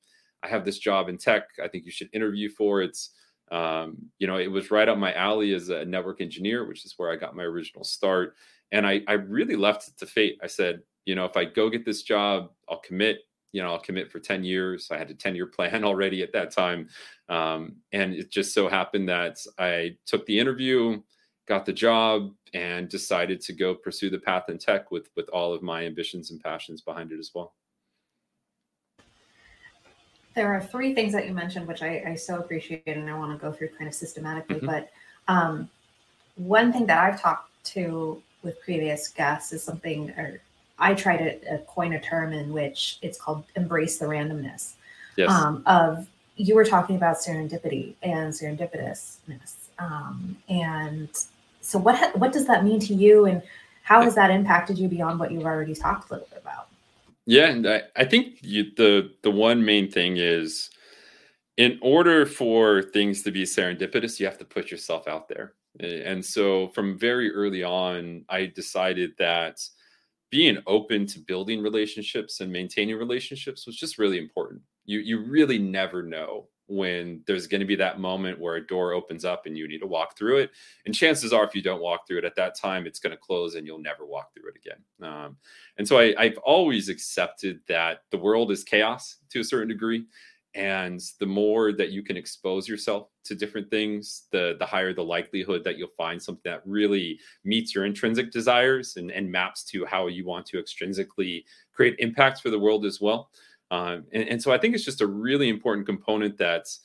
I 0.43 0.49
have 0.49 0.65
this 0.65 0.79
job 0.79 1.09
in 1.09 1.17
tech. 1.17 1.49
I 1.62 1.69
think 1.69 1.85
you 1.85 1.91
should 1.91 2.11
interview 2.12 2.49
for 2.49 2.83
it." 2.83 2.99
Um, 3.53 3.99
you 4.19 4.27
know, 4.27 4.39
it 4.39 4.51
was 4.51 4.71
right 4.71 4.89
up 4.89 4.97
my 4.97 5.13
alley 5.13 5.53
as 5.53 5.69
a 5.69 5.85
network 5.85 6.23
engineer, 6.23 6.65
which 6.67 6.87
is 6.87 6.95
where 6.97 7.11
I 7.11 7.17
got 7.17 7.37
my 7.37 7.43
original 7.43 7.85
start. 7.85 8.35
And 8.73 8.87
I, 8.87 9.03
I 9.07 9.13
really 9.13 9.57
left 9.57 9.89
it 9.89 9.99
to 9.99 10.07
fate. 10.07 10.39
I 10.43 10.47
said, 10.47 10.81
you 11.05 11.15
know, 11.15 11.27
if 11.27 11.37
I 11.37 11.45
go 11.45 11.69
get 11.69 11.85
this 11.85 12.03
job, 12.03 12.51
I'll 12.69 12.81
commit. 12.81 13.19
You 13.53 13.63
know, 13.63 13.73
I'll 13.73 13.79
commit 13.79 14.11
for 14.11 14.19
10 14.19 14.43
years. 14.43 14.89
I 14.91 14.97
had 14.97 15.11
a 15.11 15.15
10 15.15 15.35
year 15.35 15.47
plan 15.47 15.85
already 15.85 16.23
at 16.23 16.33
that 16.33 16.51
time. 16.51 16.89
Um, 17.29 17.77
and 17.93 18.15
it 18.15 18.31
just 18.31 18.55
so 18.55 18.69
happened 18.69 19.11
that 19.11 19.37
I 19.59 19.97
took 20.07 20.25
the 20.25 20.39
interview, 20.39 21.03
got 21.47 21.67
the 21.67 21.75
job, 21.75 22.31
and 22.55 22.89
decided 22.89 23.43
to 23.43 23.53
go 23.53 23.75
pursue 23.75 24.09
the 24.09 24.19
path 24.19 24.45
in 24.49 24.57
tech 24.57 24.91
with 24.91 25.11
with 25.15 25.29
all 25.29 25.53
of 25.53 25.63
my 25.63 25.85
ambitions 25.85 26.31
and 26.31 26.41
passions 26.41 26.81
behind 26.81 27.13
it 27.13 27.19
as 27.19 27.33
well. 27.35 27.55
There 30.35 30.53
are 30.55 30.61
three 30.61 30.95
things 30.95 31.12
that 31.12 31.27
you 31.27 31.35
mentioned, 31.35 31.67
which 31.67 31.83
I, 31.83 32.03
I 32.07 32.15
so 32.15 32.39
appreciate, 32.39 32.87
and 32.87 33.09
I 33.09 33.19
want 33.19 33.39
to 33.39 33.45
go 33.45 33.53
through 33.53 33.69
kind 33.71 33.89
of 33.89 33.95
systematically. 33.95 34.57
Mm-hmm. 34.57 34.67
But 34.67 34.91
um, 35.29 35.69
one 36.37 36.73
thing 36.73 36.87
that 36.87 36.99
I've 36.99 37.21
talked 37.21 37.51
to 37.65 38.23
with 38.43 38.61
previous 38.62 39.09
guests 39.09 39.53
is 39.53 39.62
something, 39.62 40.11
or 40.11 40.41
I 40.79 40.95
try 40.95 41.17
to 41.17 41.55
uh, 41.55 41.59
coin 41.59 41.93
a 41.93 42.01
term 42.01 42.33
in 42.33 42.53
which 42.53 42.99
it's 43.03 43.21
called 43.21 43.45
embrace 43.57 43.99
the 43.99 44.07
randomness. 44.07 44.75
Yes. 45.17 45.31
Um, 45.31 45.62
of 45.67 46.09
you 46.37 46.55
were 46.55 46.65
talking 46.65 46.97
about 46.97 47.17
serendipity 47.17 47.95
and 48.03 48.33
serendipitousness, 48.33 49.55
um, 49.79 50.37
and 50.49 51.09
so 51.61 51.79
what 51.79 51.97
ha- 51.97 52.12
what 52.15 52.33
does 52.33 52.47
that 52.47 52.65
mean 52.65 52.81
to 52.81 52.95
you, 52.95 53.27
and 53.27 53.43
how 53.83 54.03
has 54.03 54.15
that 54.15 54.31
impacted 54.31 54.79
you 54.79 54.89
beyond 54.89 55.21
what 55.21 55.31
you've 55.31 55.45
already 55.45 55.75
talked 55.75 56.11
a 56.11 56.15
little 56.15 56.29
bit 56.31 56.41
about? 56.41 56.69
Yeah, 57.26 57.50
and 57.50 57.67
I, 57.69 57.83
I 57.97 58.05
think 58.05 58.38
you, 58.43 58.64
the 58.76 59.12
the 59.23 59.31
one 59.31 59.64
main 59.64 59.91
thing 59.91 60.17
is 60.17 60.71
in 61.57 61.79
order 61.83 62.26
for 62.26 62.83
things 62.83 63.23
to 63.25 63.33
be 63.33 63.45
serendipitous, 63.45 64.21
you 64.21 64.26
have 64.26 64.38
to 64.38 64.45
put 64.45 64.71
yourself 64.71 65.09
out 65.09 65.29
there. 65.29 65.55
And 65.81 66.25
so 66.25 66.69
from 66.71 66.99
very 66.99 67.33
early 67.33 67.64
on, 67.64 68.25
I 68.29 68.47
decided 68.47 69.12
that 69.19 69.61
being 70.31 70.59
open 70.67 71.07
to 71.09 71.21
building 71.21 71.62
relationships 71.62 72.41
and 72.41 72.52
maintaining 72.52 72.97
relationships 72.99 73.67
was 73.67 73.76
just 73.76 73.99
really 73.99 74.19
important. 74.19 74.62
You 74.87 75.00
you 75.00 75.21
really 75.21 75.59
never 75.59 76.02
know 76.02 76.49
when 76.69 77.23
there's 77.26 77.47
going 77.47 77.61
to 77.61 77.66
be 77.66 77.76
that 77.76 78.00
moment 78.00 78.40
where 78.40 78.57
a 78.57 78.66
door 78.66 78.92
opens 78.92 79.25
up 79.25 79.47
and 79.47 79.57
you 79.57 79.69
need 79.69 79.81
to 79.81 79.87
walk 79.87 80.16
through 80.16 80.38
it. 80.38 80.50
And 80.87 80.95
chances 80.95 81.33
are, 81.33 81.45
if 81.45 81.54
you 81.54 81.62
don't 81.62 81.83
walk 81.83 82.07
through 82.07 82.19
it 82.19 82.25
at 82.25 82.37
that 82.37 82.57
time, 82.57 82.87
it's 82.87 82.99
going 82.99 83.11
to 83.11 83.16
close 83.16 83.54
and 83.54 83.66
you'll 83.66 83.78
never 83.78 84.07
walk 84.07 84.33
through 84.33 84.50
it 84.50 84.57
again. 84.57 84.78
Um, 85.02 85.37
and 85.78 85.87
so 85.87 85.99
I, 85.99 86.14
I've 86.16 86.38
always 86.38 86.88
accepted 86.88 87.61
that 87.69 88.04
the 88.11 88.19
world 88.19 88.50
is 88.50 88.64
chaos 88.64 89.16
to 89.31 89.40
a 89.40 89.45
certain 89.45 89.69
degree. 89.69 90.07
And 90.54 91.00
the 91.19 91.26
more 91.26 91.73
that 91.73 91.92
you 91.92 92.02
can 92.02 92.19
expose 92.19 92.69
yourself 92.69 93.09
to 93.25 93.35
different 93.35 93.71
things, 93.71 94.25
the 94.33 94.57
the 94.59 94.66
higher 94.66 94.92
the 94.92 95.02
likelihood 95.02 95.64
that 95.64 95.78
you'll 95.78 95.88
find 95.97 96.23
something 96.23 96.50
that 96.50 96.61
really 96.66 97.19
meets 97.42 97.75
your 97.75 97.87
intrinsic 97.87 98.31
desires 98.31 98.97
and, 98.99 99.11
and 99.11 99.33
maps 99.33 99.64
to 99.64 99.87
how 99.87 100.09
you 100.09 100.26
want 100.26 100.45
to 100.47 100.62
extrinsically 100.62 101.45
create 101.73 101.97
impacts 102.00 102.40
for 102.40 102.50
the 102.50 102.59
world 102.59 102.85
as 102.85 103.00
well. 103.00 103.31
Um, 103.73 104.05
and, 104.12 104.29
and, 104.29 104.43
so 104.43 104.52
I 104.52 104.59
think 104.59 104.75
it's 104.75 104.85
just 104.85 105.00
a 105.00 105.07
really 105.07 105.49
important 105.49 105.87
component 105.87 106.37
that's, 106.37 106.81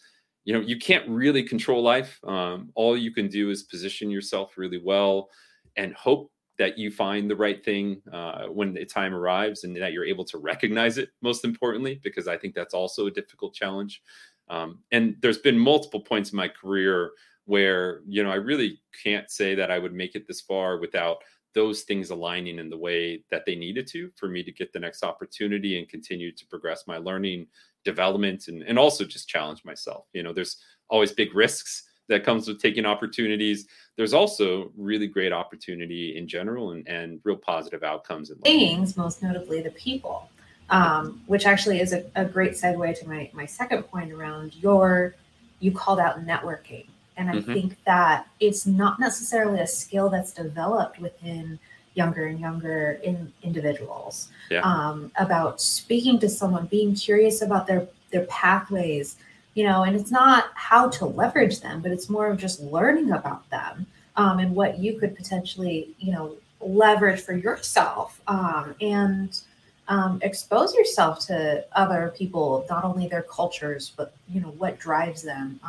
you 0.45 0.53
know, 0.53 0.61
you 0.61 0.79
can't 0.79 1.07
really 1.09 1.43
control 1.43 1.83
life. 1.83 2.17
Um, 2.23 2.69
all 2.75 2.95
you 2.95 3.11
can 3.11 3.27
do 3.27 3.49
is 3.49 3.63
position 3.63 4.09
yourself 4.09 4.57
really 4.57 4.81
well 4.81 5.29
and 5.75 5.93
hope 5.93 6.31
that 6.57 6.77
you 6.77 6.89
find 6.89 7.29
the 7.29 7.35
right 7.35 7.63
thing 7.63 8.01
uh, 8.13 8.45
when 8.45 8.73
the 8.73 8.85
time 8.85 9.13
arrives 9.13 9.65
and 9.65 9.75
that 9.75 9.91
you're 9.91 10.05
able 10.05 10.23
to 10.23 10.37
recognize 10.37 10.97
it, 10.97 11.09
most 11.21 11.43
importantly, 11.43 11.99
because 12.05 12.25
I 12.25 12.37
think 12.37 12.55
that's 12.55 12.73
also 12.73 13.07
a 13.07 13.11
difficult 13.11 13.53
challenge. 13.53 14.01
Um, 14.49 14.79
and 14.93 15.17
there's 15.21 15.39
been 15.39 15.59
multiple 15.59 15.99
points 15.99 16.31
in 16.31 16.37
my 16.37 16.47
career 16.47 17.11
where, 17.43 17.99
you 18.07 18.23
know, 18.23 18.31
I 18.31 18.35
really 18.35 18.79
can't 19.03 19.29
say 19.29 19.55
that 19.55 19.71
I 19.71 19.77
would 19.77 19.93
make 19.93 20.15
it 20.15 20.25
this 20.25 20.39
far 20.39 20.79
without 20.79 21.17
those 21.53 21.83
things 21.83 22.09
aligning 22.09 22.59
in 22.59 22.69
the 22.69 22.77
way 22.77 23.23
that 23.31 23.43
they 23.45 23.55
needed 23.55 23.87
to 23.87 24.11
for 24.15 24.27
me 24.27 24.43
to 24.43 24.51
get 24.51 24.71
the 24.73 24.79
next 24.79 25.03
opportunity 25.03 25.79
and 25.79 25.89
continue 25.89 26.31
to 26.31 26.45
progress 26.47 26.83
my 26.87 26.97
learning 26.97 27.47
development 27.83 28.47
and, 28.47 28.63
and 28.63 28.77
also 28.77 29.03
just 29.03 29.27
challenge 29.27 29.63
myself. 29.65 30.05
You 30.13 30.23
know 30.23 30.33
there's 30.33 30.57
always 30.89 31.11
big 31.11 31.35
risks 31.35 31.83
that 32.09 32.23
comes 32.23 32.47
with 32.47 32.61
taking 32.61 32.85
opportunities. 32.85 33.67
There's 33.97 34.13
also 34.13 34.71
really 34.77 35.07
great 35.07 35.33
opportunity 35.33 36.15
in 36.15 36.25
general 36.27 36.71
and, 36.71 36.87
and 36.87 37.19
real 37.25 37.35
positive 37.35 37.83
outcomes 37.83 38.29
in 38.29 38.37
things 38.39 38.95
most 38.95 39.21
notably 39.21 39.61
the 39.61 39.71
people 39.71 40.29
um, 40.69 41.21
which 41.27 41.45
actually 41.45 41.79
is 41.79 41.93
a, 41.93 42.03
a 42.15 42.25
great 42.25 42.51
segue 42.51 42.99
to 42.99 43.07
my, 43.07 43.29
my 43.33 43.45
second 43.45 43.83
point 43.83 44.11
around 44.11 44.55
your 44.55 45.15
you 45.59 45.71
called 45.71 45.99
out 45.99 46.25
networking 46.25 46.87
and 47.17 47.29
I 47.29 47.35
mm-hmm. 47.35 47.53
think 47.53 47.83
that 47.85 48.27
it's 48.39 48.65
not 48.65 48.99
necessarily 48.99 49.59
a 49.59 49.67
skill 49.67 50.09
that's 50.09 50.31
developed 50.31 50.99
within 50.99 51.59
younger 51.93 52.27
and 52.27 52.39
younger 52.39 52.99
in, 53.03 53.33
individuals 53.41 54.29
yeah. 54.51 54.61
um, 54.61 55.11
about 55.17 55.59
speaking 55.59 56.19
to 56.19 56.29
someone, 56.29 56.67
being 56.67 56.95
curious 56.95 57.41
about 57.41 57.67
their 57.67 57.87
their 58.11 58.25
pathways, 58.25 59.17
you 59.55 59.65
know, 59.65 59.83
and 59.83 59.95
it's 59.95 60.11
not 60.11 60.45
how 60.53 60.87
to 60.87 61.05
leverage 61.05 61.59
them, 61.59 61.81
but 61.81 61.91
it's 61.91 62.09
more 62.09 62.27
of 62.29 62.37
just 62.37 62.61
learning 62.61 63.11
about 63.11 63.49
them 63.49 63.85
um, 64.15 64.39
and 64.39 64.55
what 64.55 64.79
you 64.79 64.97
could 64.97 65.15
potentially, 65.15 65.89
you 65.99 66.13
know, 66.13 66.37
leverage 66.61 67.21
for 67.21 67.33
yourself 67.33 68.21
um, 68.27 68.75
and 68.79 69.41
um, 69.89 70.19
expose 70.21 70.73
yourself 70.73 71.25
to 71.27 71.65
other 71.73 72.13
people, 72.17 72.65
not 72.69 72.83
only 72.83 73.07
their 73.07 73.23
cultures, 73.23 73.93
but 73.95 74.13
you 74.29 74.41
know 74.41 74.49
what 74.57 74.79
drives 74.79 75.21
them. 75.21 75.59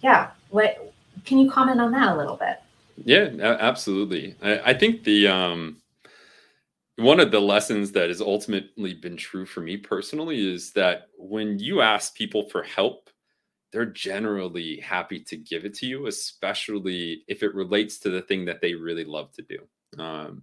Yeah, 0.00 0.30
what 0.50 0.94
can 1.24 1.38
you 1.38 1.50
comment 1.50 1.80
on 1.80 1.92
that 1.92 2.14
a 2.14 2.16
little 2.16 2.36
bit? 2.36 2.60
Yeah, 3.04 3.30
absolutely. 3.60 4.34
I, 4.42 4.70
I 4.70 4.74
think 4.74 5.04
the 5.04 5.28
um, 5.28 5.76
one 6.96 7.20
of 7.20 7.30
the 7.30 7.40
lessons 7.40 7.92
that 7.92 8.08
has 8.08 8.20
ultimately 8.20 8.94
been 8.94 9.16
true 9.16 9.46
for 9.46 9.60
me 9.60 9.76
personally 9.76 10.52
is 10.52 10.72
that 10.72 11.08
when 11.16 11.58
you 11.58 11.80
ask 11.80 12.14
people 12.14 12.48
for 12.48 12.62
help, 12.62 13.08
they're 13.72 13.86
generally 13.86 14.80
happy 14.80 15.20
to 15.20 15.36
give 15.36 15.64
it 15.64 15.74
to 15.74 15.86
you, 15.86 16.06
especially 16.06 17.22
if 17.28 17.42
it 17.42 17.54
relates 17.54 17.98
to 18.00 18.10
the 18.10 18.22
thing 18.22 18.44
that 18.46 18.60
they 18.60 18.74
really 18.74 19.04
love 19.04 19.30
to 19.32 19.42
do. 19.42 20.02
Um, 20.02 20.42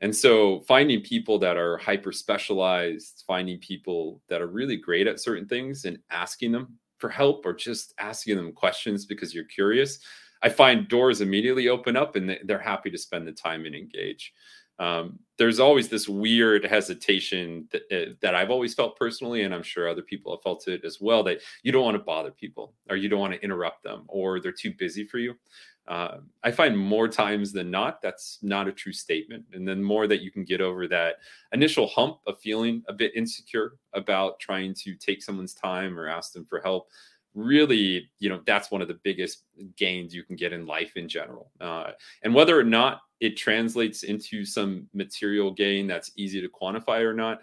and 0.00 0.14
so 0.14 0.60
finding 0.60 1.00
people 1.00 1.38
that 1.38 1.56
are 1.56 1.78
hyper 1.78 2.12
specialized, 2.12 3.24
finding 3.26 3.58
people 3.58 4.20
that 4.28 4.42
are 4.42 4.46
really 4.46 4.76
great 4.76 5.06
at 5.06 5.20
certain 5.20 5.48
things 5.48 5.86
and 5.86 5.98
asking 6.10 6.52
them 6.52 6.78
for 6.98 7.08
help 7.08 7.44
or 7.44 7.52
just 7.52 7.94
asking 7.98 8.36
them 8.36 8.52
questions 8.52 9.04
because 9.04 9.34
you're 9.34 9.44
curious, 9.44 9.98
I 10.42 10.48
find 10.48 10.88
doors 10.88 11.20
immediately 11.20 11.68
open 11.68 11.96
up 11.96 12.16
and 12.16 12.38
they're 12.44 12.58
happy 12.58 12.90
to 12.90 12.98
spend 12.98 13.26
the 13.26 13.32
time 13.32 13.64
and 13.66 13.74
engage. 13.74 14.32
Um, 14.78 15.18
there's 15.38 15.58
always 15.58 15.88
this 15.88 16.08
weird 16.08 16.64
hesitation 16.64 17.66
that, 17.72 17.82
uh, 17.90 18.12
that 18.20 18.34
I've 18.34 18.50
always 18.50 18.74
felt 18.74 18.96
personally, 18.96 19.42
and 19.42 19.54
I'm 19.54 19.62
sure 19.62 19.88
other 19.88 20.02
people 20.02 20.34
have 20.34 20.42
felt 20.42 20.68
it 20.68 20.84
as 20.84 21.00
well, 21.00 21.22
that 21.24 21.38
you 21.62 21.72
don't 21.72 21.84
want 21.84 21.96
to 21.96 22.02
bother 22.02 22.30
people 22.30 22.74
or 22.90 22.96
you 22.96 23.08
don't 23.08 23.20
want 23.20 23.32
to 23.32 23.42
interrupt 23.42 23.82
them 23.82 24.04
or 24.08 24.38
they're 24.38 24.52
too 24.52 24.74
busy 24.78 25.04
for 25.06 25.18
you. 25.18 25.34
Uh, 25.88 26.18
I 26.42 26.50
find 26.50 26.76
more 26.76 27.08
times 27.08 27.52
than 27.52 27.70
not 27.70 28.02
that's 28.02 28.38
not 28.42 28.68
a 28.68 28.72
true 28.72 28.92
statement. 28.92 29.44
And 29.52 29.66
then 29.66 29.82
more 29.82 30.06
that 30.06 30.20
you 30.20 30.30
can 30.30 30.44
get 30.44 30.60
over 30.60 30.88
that 30.88 31.16
initial 31.52 31.86
hump 31.86 32.18
of 32.26 32.38
feeling 32.40 32.82
a 32.88 32.92
bit 32.92 33.12
insecure 33.14 33.74
about 33.92 34.40
trying 34.40 34.74
to 34.74 34.94
take 34.94 35.22
someone's 35.22 35.54
time 35.54 35.98
or 35.98 36.08
ask 36.08 36.32
them 36.32 36.44
for 36.44 36.60
help. 36.60 36.88
Really, 37.34 38.08
you 38.18 38.28
know, 38.28 38.40
that's 38.46 38.70
one 38.70 38.82
of 38.82 38.88
the 38.88 38.98
biggest 39.02 39.44
gains 39.76 40.14
you 40.14 40.24
can 40.24 40.36
get 40.36 40.52
in 40.52 40.66
life 40.66 40.96
in 40.96 41.08
general. 41.08 41.50
Uh, 41.60 41.92
and 42.22 42.34
whether 42.34 42.58
or 42.58 42.64
not 42.64 43.02
it 43.20 43.36
translates 43.36 44.02
into 44.02 44.44
some 44.44 44.88
material 44.92 45.50
gain 45.50 45.86
that's 45.86 46.10
easy 46.16 46.40
to 46.40 46.48
quantify 46.48 47.00
or 47.00 47.14
not 47.14 47.40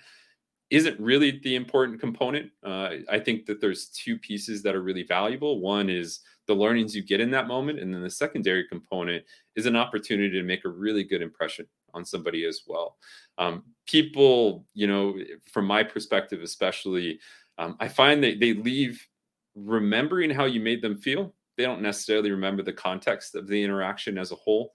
isn't 0.73 0.99
really 0.99 1.39
the 1.43 1.55
important 1.55 1.99
component. 1.99 2.49
Uh, 2.65 2.89
I 3.07 3.19
think 3.19 3.45
that 3.45 3.61
there's 3.61 3.89
two 3.89 4.17
pieces 4.17 4.63
that 4.63 4.73
are 4.73 4.81
really 4.81 5.03
valuable. 5.03 5.59
One 5.59 5.87
is 5.87 6.21
the 6.47 6.55
learnings 6.55 6.95
you 6.95 7.03
get 7.03 7.21
in 7.21 7.29
that 7.29 7.47
moment. 7.47 7.79
And 7.79 7.93
then 7.93 8.01
the 8.01 8.09
secondary 8.09 8.67
component 8.67 9.23
is 9.55 9.67
an 9.67 9.75
opportunity 9.75 10.31
to 10.31 10.41
make 10.41 10.65
a 10.65 10.69
really 10.69 11.03
good 11.03 11.21
impression 11.21 11.67
on 11.93 12.03
somebody 12.03 12.43
as 12.45 12.61
well. 12.65 12.97
Um, 13.37 13.63
people, 13.85 14.65
you 14.73 14.87
know, 14.87 15.15
from 15.51 15.65
my 15.65 15.83
perspective, 15.83 16.41
especially, 16.41 17.19
um, 17.59 17.77
I 17.79 17.87
find 17.87 18.23
that 18.23 18.39
they 18.39 18.53
leave 18.53 19.07
remembering 19.53 20.31
how 20.31 20.45
you 20.45 20.59
made 20.59 20.81
them 20.81 20.97
feel. 20.97 21.35
They 21.55 21.65
don't 21.65 21.83
necessarily 21.83 22.31
remember 22.31 22.63
the 22.63 22.73
context 22.73 23.35
of 23.35 23.47
the 23.47 23.63
interaction 23.63 24.17
as 24.17 24.31
a 24.31 24.35
whole. 24.35 24.73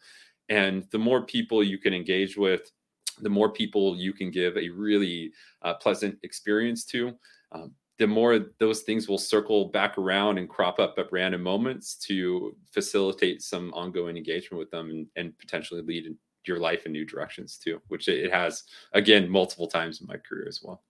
And 0.49 0.87
the 0.93 0.99
more 0.99 1.26
people 1.26 1.64
you 1.64 1.78
can 1.78 1.93
engage 1.93 2.37
with, 2.37 2.71
the 3.20 3.28
more 3.28 3.50
people 3.50 3.96
you 3.96 4.12
can 4.12 4.30
give 4.30 4.56
a 4.56 4.68
really 4.70 5.32
uh, 5.62 5.75
pleasant 5.75 6.18
experience 6.22 6.84
to, 6.87 7.14
um, 7.52 7.72
the 7.98 8.06
more 8.06 8.46
those 8.58 8.82
things 8.82 9.08
will 9.08 9.18
circle 9.18 9.66
back 9.66 9.98
around 9.98 10.38
and 10.38 10.48
crop 10.48 10.78
up 10.78 10.94
at 10.98 11.10
random 11.10 11.42
moments 11.42 11.96
to 11.96 12.56
facilitate 12.70 13.42
some 13.42 13.72
ongoing 13.75 14.16
engagement 14.16 14.58
with 14.58 14.70
them 14.70 14.90
and, 14.90 15.06
and 15.16 15.38
potentially 15.38 15.82
lead 15.82 16.14
your 16.46 16.58
life 16.58 16.87
in 16.87 16.92
new 16.92 17.04
directions 17.04 17.58
too, 17.58 17.80
which 17.88 18.08
it 18.08 18.32
has 18.32 18.62
again 18.92 19.28
multiple 19.28 19.66
times 19.66 20.00
in 20.00 20.06
my 20.06 20.16
career 20.16 20.46
as 20.48 20.60
well. 20.62 20.82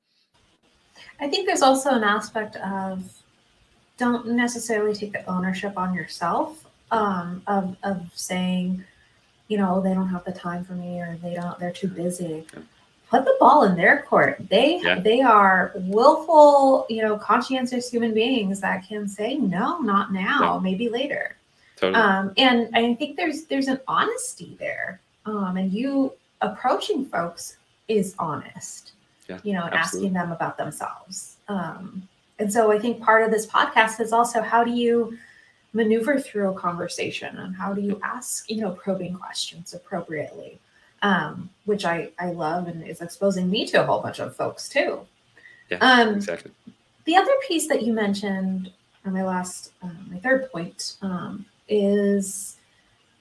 I 1.21 1.29
think 1.29 1.47
there's 1.47 1.63
also 1.63 1.91
an 1.91 2.05
aspect 2.05 2.57
of 2.57 3.11
don't 3.97 4.27
necessarily 4.29 4.95
take 4.95 5.13
the 5.13 5.27
ownership 5.27 5.77
on 5.77 5.95
yourself 5.95 6.67
um, 6.91 7.43
of 7.47 7.77
of 7.83 8.11
saying, 8.15 8.85
you 9.49 9.57
know, 9.57 9.81
they 9.81 9.95
don't 9.95 10.09
have 10.09 10.25
the 10.25 10.33
time 10.33 10.65
for 10.65 10.75
me 10.75 11.01
or 11.01 11.19
they 11.23 11.35
don't 11.35 11.59
they're 11.59 11.73
too 11.73 11.89
busy. 11.89 12.47
Put 13.11 13.25
the 13.25 13.35
ball 13.41 13.65
in 13.65 13.75
their 13.75 14.03
court. 14.03 14.37
They 14.51 14.81
yeah. 14.81 15.01
they 15.01 15.23
are 15.23 15.73
willful, 15.75 16.87
you 16.91 17.03
know, 17.03 17.17
conscientious 17.17 17.91
human 17.91 18.13
beings 18.13 18.61
that 18.61 18.87
can 18.87 19.09
say 19.09 19.35
no, 19.35 19.79
not 19.79 20.13
now, 20.13 20.55
yeah. 20.55 20.61
maybe 20.61 20.89
later. 20.91 21.35
Totally. 21.77 22.03
Um, 22.03 22.33
and 22.37 22.69
I 22.75 22.95
think 22.95 23.17
there's 23.17 23.45
there's 23.45 23.69
an 23.69 23.81
honesty 23.89 24.57
there, 24.59 25.01
um, 25.25 25.57
and 25.57 25.73
you 25.73 26.13
approaching 26.43 27.07
folks 27.07 27.57
is 27.89 28.15
honest. 28.19 28.93
Yeah, 29.29 29.39
you 29.43 29.55
know, 29.55 29.65
and 29.65 29.75
asking 29.75 30.13
them 30.13 30.33
about 30.33 30.59
themselves. 30.59 31.37
Um, 31.49 32.07
and 32.39 32.53
so 32.53 32.71
I 32.71 32.79
think 32.79 33.03
part 33.03 33.25
of 33.25 33.31
this 33.31 33.47
podcast 33.47 34.01
is 34.01 34.13
also 34.13 34.43
how 34.43 34.65
do 34.65 34.71
you 34.71 35.19
maneuver 35.73 36.19
through 36.19 36.51
a 36.51 36.55
conversation 36.55 37.37
and 37.39 37.55
how 37.55 37.75
do 37.75 37.81
you 37.81 38.01
ask 38.03 38.51
you 38.51 38.61
know 38.61 38.71
probing 38.73 39.15
questions 39.15 39.75
appropriately 39.75 40.59
um, 41.03 41.51
which 41.65 41.85
I, 41.85 42.11
I 42.19 42.31
love 42.31 42.69
and 42.69 42.87
is 42.87 43.01
exposing 43.01 43.51
me 43.51 43.67
to 43.67 43.83
a 43.83 43.87
whole 43.87 44.01
bunch 44.01 44.19
of 44.19 44.35
folks 44.35 44.69
too. 44.69 45.07
Yeah, 45.71 45.79
um, 45.79 46.17
exactly. 46.17 46.51
The 47.05 47.17
other 47.17 47.33
piece 47.47 47.69
that 47.69 47.83
you 47.83 47.93
mentioned, 47.93 48.73
or 49.05 49.13
my 49.13 49.25
last, 49.25 49.73
um, 49.83 50.09
my 50.11 50.19
third 50.19 50.51
point, 50.51 50.97
um, 51.03 51.47
is 51.69 52.57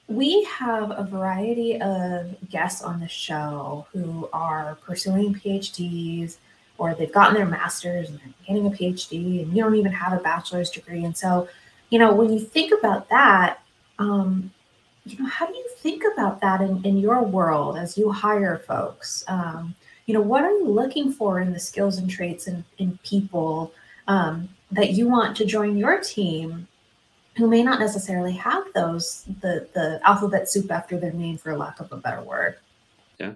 we 0.07 0.43
have 0.45 0.91
a 0.91 1.03
variety 1.03 1.79
of 1.81 2.35
guests 2.49 2.81
on 2.81 2.99
the 2.99 3.07
show 3.07 3.85
who 3.91 4.29
are 4.33 4.77
pursuing 4.85 5.35
PhDs 5.35 6.37
or 6.77 6.93
they've 6.93 7.11
gotten 7.11 7.35
their 7.35 7.45
master's 7.45 8.09
and 8.09 8.19
they're 8.19 8.33
getting 8.47 8.67
a 8.67 8.69
PhD 8.69 9.43
and 9.43 9.53
you 9.53 9.63
don't 9.63 9.75
even 9.75 9.91
have 9.91 10.13
a 10.13 10.21
bachelor's 10.21 10.69
degree. 10.69 11.03
And 11.03 11.15
so, 11.15 11.47
you 11.89 11.99
know, 11.99 12.13
when 12.13 12.31
you 12.31 12.39
think 12.39 12.73
about 12.77 13.09
that, 13.09 13.59
um, 13.99 14.51
you 15.05 15.17
know, 15.19 15.29
how 15.29 15.47
do 15.47 15.53
you 15.55 15.69
think 15.77 16.03
about 16.13 16.41
that 16.41 16.61
in, 16.61 16.83
in 16.83 16.97
your 16.97 17.23
world 17.23 17.77
as 17.77 17.97
you 17.97 18.11
hire 18.11 18.57
folks? 18.67 19.23
Um, 19.27 19.75
you 20.05 20.13
know, 20.13 20.21
what 20.21 20.43
are 20.43 20.51
you 20.51 20.67
looking 20.67 21.11
for 21.11 21.39
in 21.39 21.53
the 21.53 21.59
skills 21.59 21.97
and 21.97 22.09
traits 22.09 22.47
in, 22.47 22.63
in 22.77 22.99
people 23.03 23.73
um, 24.07 24.49
that 24.71 24.91
you 24.91 25.07
want 25.07 25.35
to 25.37 25.45
join 25.45 25.77
your 25.77 26.01
team 26.01 26.67
who 27.37 27.47
may 27.47 27.63
not 27.63 27.79
necessarily 27.79 28.33
have 28.33 28.63
those, 28.73 29.23
the, 29.41 29.67
the 29.73 29.99
alphabet 30.03 30.49
soup 30.49 30.71
after 30.71 30.97
their 30.97 31.13
name, 31.13 31.37
for 31.37 31.55
lack 31.55 31.79
of 31.79 31.91
a 31.91 31.97
better 31.97 32.21
word? 32.21 32.57
Yeah. 33.19 33.33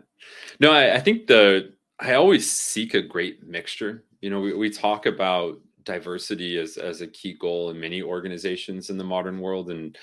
No, 0.60 0.72
I, 0.72 0.96
I 0.96 1.00
think 1.00 1.28
the, 1.28 1.74
I 2.00 2.16
always 2.16 2.50
seek 2.50 2.94
a 2.94 3.02
great 3.02 3.48
mixture. 3.48 4.04
You 4.22 4.30
know, 4.30 4.42
we, 4.42 4.54
we 4.54 4.70
talk 4.70 5.06
about 5.06 5.60
diversity 5.84 6.58
as, 6.60 6.78
as 6.78 7.02
a 7.02 7.08
key 7.08 7.34
goal 7.34 7.70
in 7.70 7.80
many 7.80 8.02
organizations 8.02 8.90
in 8.90 8.98
the 8.98 9.04
modern 9.04 9.40
world. 9.40 9.70
And 9.70 9.98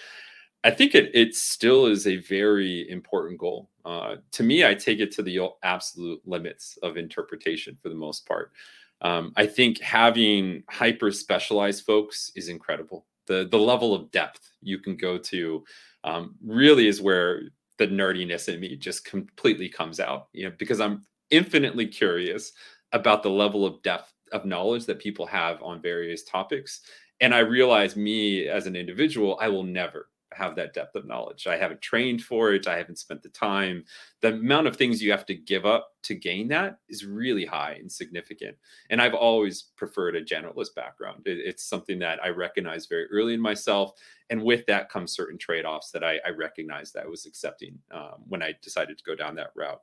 I 0.64 0.70
think 0.70 0.94
it 0.94 1.11
it 1.14 1.35
still 1.35 1.87
is 1.87 2.06
a 2.06 2.16
very 2.16 2.88
important 2.90 3.38
goal. 3.38 3.70
Uh, 3.85 4.16
to 4.32 4.42
me, 4.42 4.66
I 4.66 4.75
take 4.75 4.99
it 4.99 5.12
to 5.12 5.23
the 5.23 5.49
absolute 5.62 6.20
limits 6.26 6.78
of 6.82 6.97
interpretation 6.97 7.76
for 7.80 7.88
the 7.88 7.94
most 7.94 8.26
part. 8.26 8.52
Um, 9.00 9.32
I 9.37 9.47
think 9.47 9.80
having 9.80 10.64
hyper 10.68 11.12
specialized 11.12 11.85
folks 11.85 12.32
is 12.35 12.49
incredible. 12.49 13.06
The 13.26 13.49
the 13.49 13.58
level 13.58 13.94
of 13.94 14.11
depth 14.11 14.50
you 14.61 14.78
can 14.78 14.97
go 14.97 15.16
to 15.18 15.64
um, 16.02 16.35
really 16.44 16.88
is 16.88 17.00
where 17.00 17.42
the 17.78 17.87
nerdiness 17.87 18.52
in 18.52 18.58
me 18.58 18.75
just 18.76 19.04
completely 19.04 19.68
comes 19.68 20.00
out. 20.00 20.28
You 20.32 20.47
know, 20.47 20.54
because 20.58 20.80
I'm 20.80 21.04
infinitely 21.30 21.87
curious 21.87 22.52
about 22.92 23.23
the 23.23 23.30
level 23.30 23.64
of 23.64 23.82
depth 23.82 24.12
of 24.32 24.44
knowledge 24.44 24.87
that 24.87 24.99
people 24.99 25.26
have 25.26 25.62
on 25.62 25.82
various 25.82 26.25
topics, 26.25 26.80
and 27.20 27.35
I 27.35 27.40
realize 27.40 27.97
me 27.97 28.49
as 28.49 28.66
an 28.66 28.76
individual, 28.76 29.38
I 29.40 29.49
will 29.49 29.64
never 29.64 30.08
have 30.32 30.54
that 30.56 30.75
depth 30.75 30.94
of 30.94 31.06
knowledge. 31.06 31.47
I 31.47 31.56
haven't 31.56 31.80
trained 31.80 32.23
for 32.23 32.52
it. 32.52 32.68
I 32.68 32.76
haven't 32.76 32.99
spent 32.99 33.23
the 33.23 33.30
time. 33.30 33.85
The 34.20 34.35
amount 34.35 34.66
of 34.66 34.76
things 34.76 35.02
you 35.02 35.11
have 35.11 35.26
to 35.26 35.35
give 35.35 35.64
up 35.64 35.92
to 36.02 36.14
gain 36.14 36.49
that 36.49 36.78
is 36.88 37.06
really 37.06 37.44
high 37.44 37.78
and 37.80 37.90
significant. 37.90 38.56
And 38.90 39.00
I've 39.00 39.14
always 39.14 39.62
preferred 39.76 40.16
a 40.16 40.25
generalist 40.25 40.75
background. 40.76 41.26
It, 41.26 41.38
it's 41.38 41.64
something 41.64 41.99
that 42.00 42.23
I 42.23 42.28
recognize 42.28 42.87
very 42.87 43.06
early 43.11 43.35
in 43.35 43.40
myself. 43.40 43.92
And 44.30 44.42
with 44.42 44.66
that 44.66 44.90
comes 44.90 45.12
certain 45.12 45.38
trade 45.38 45.64
offs 45.64 45.90
that 45.92 46.04
I, 46.04 46.18
I 46.26 46.30
recognized 46.30 46.94
that 46.94 47.04
I 47.04 47.08
was 47.08 47.26
accepting 47.26 47.78
um, 47.90 48.23
when 48.28 48.42
I 48.42 48.54
decided 48.62 48.99
to 48.99 49.04
go 49.04 49.14
down 49.14 49.35
that 49.37 49.52
route. 49.56 49.80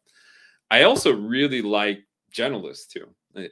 I 0.69 0.83
also 0.83 1.11
really 1.11 1.61
like 1.61 2.03
generalists 2.31 2.87
too. 2.87 3.07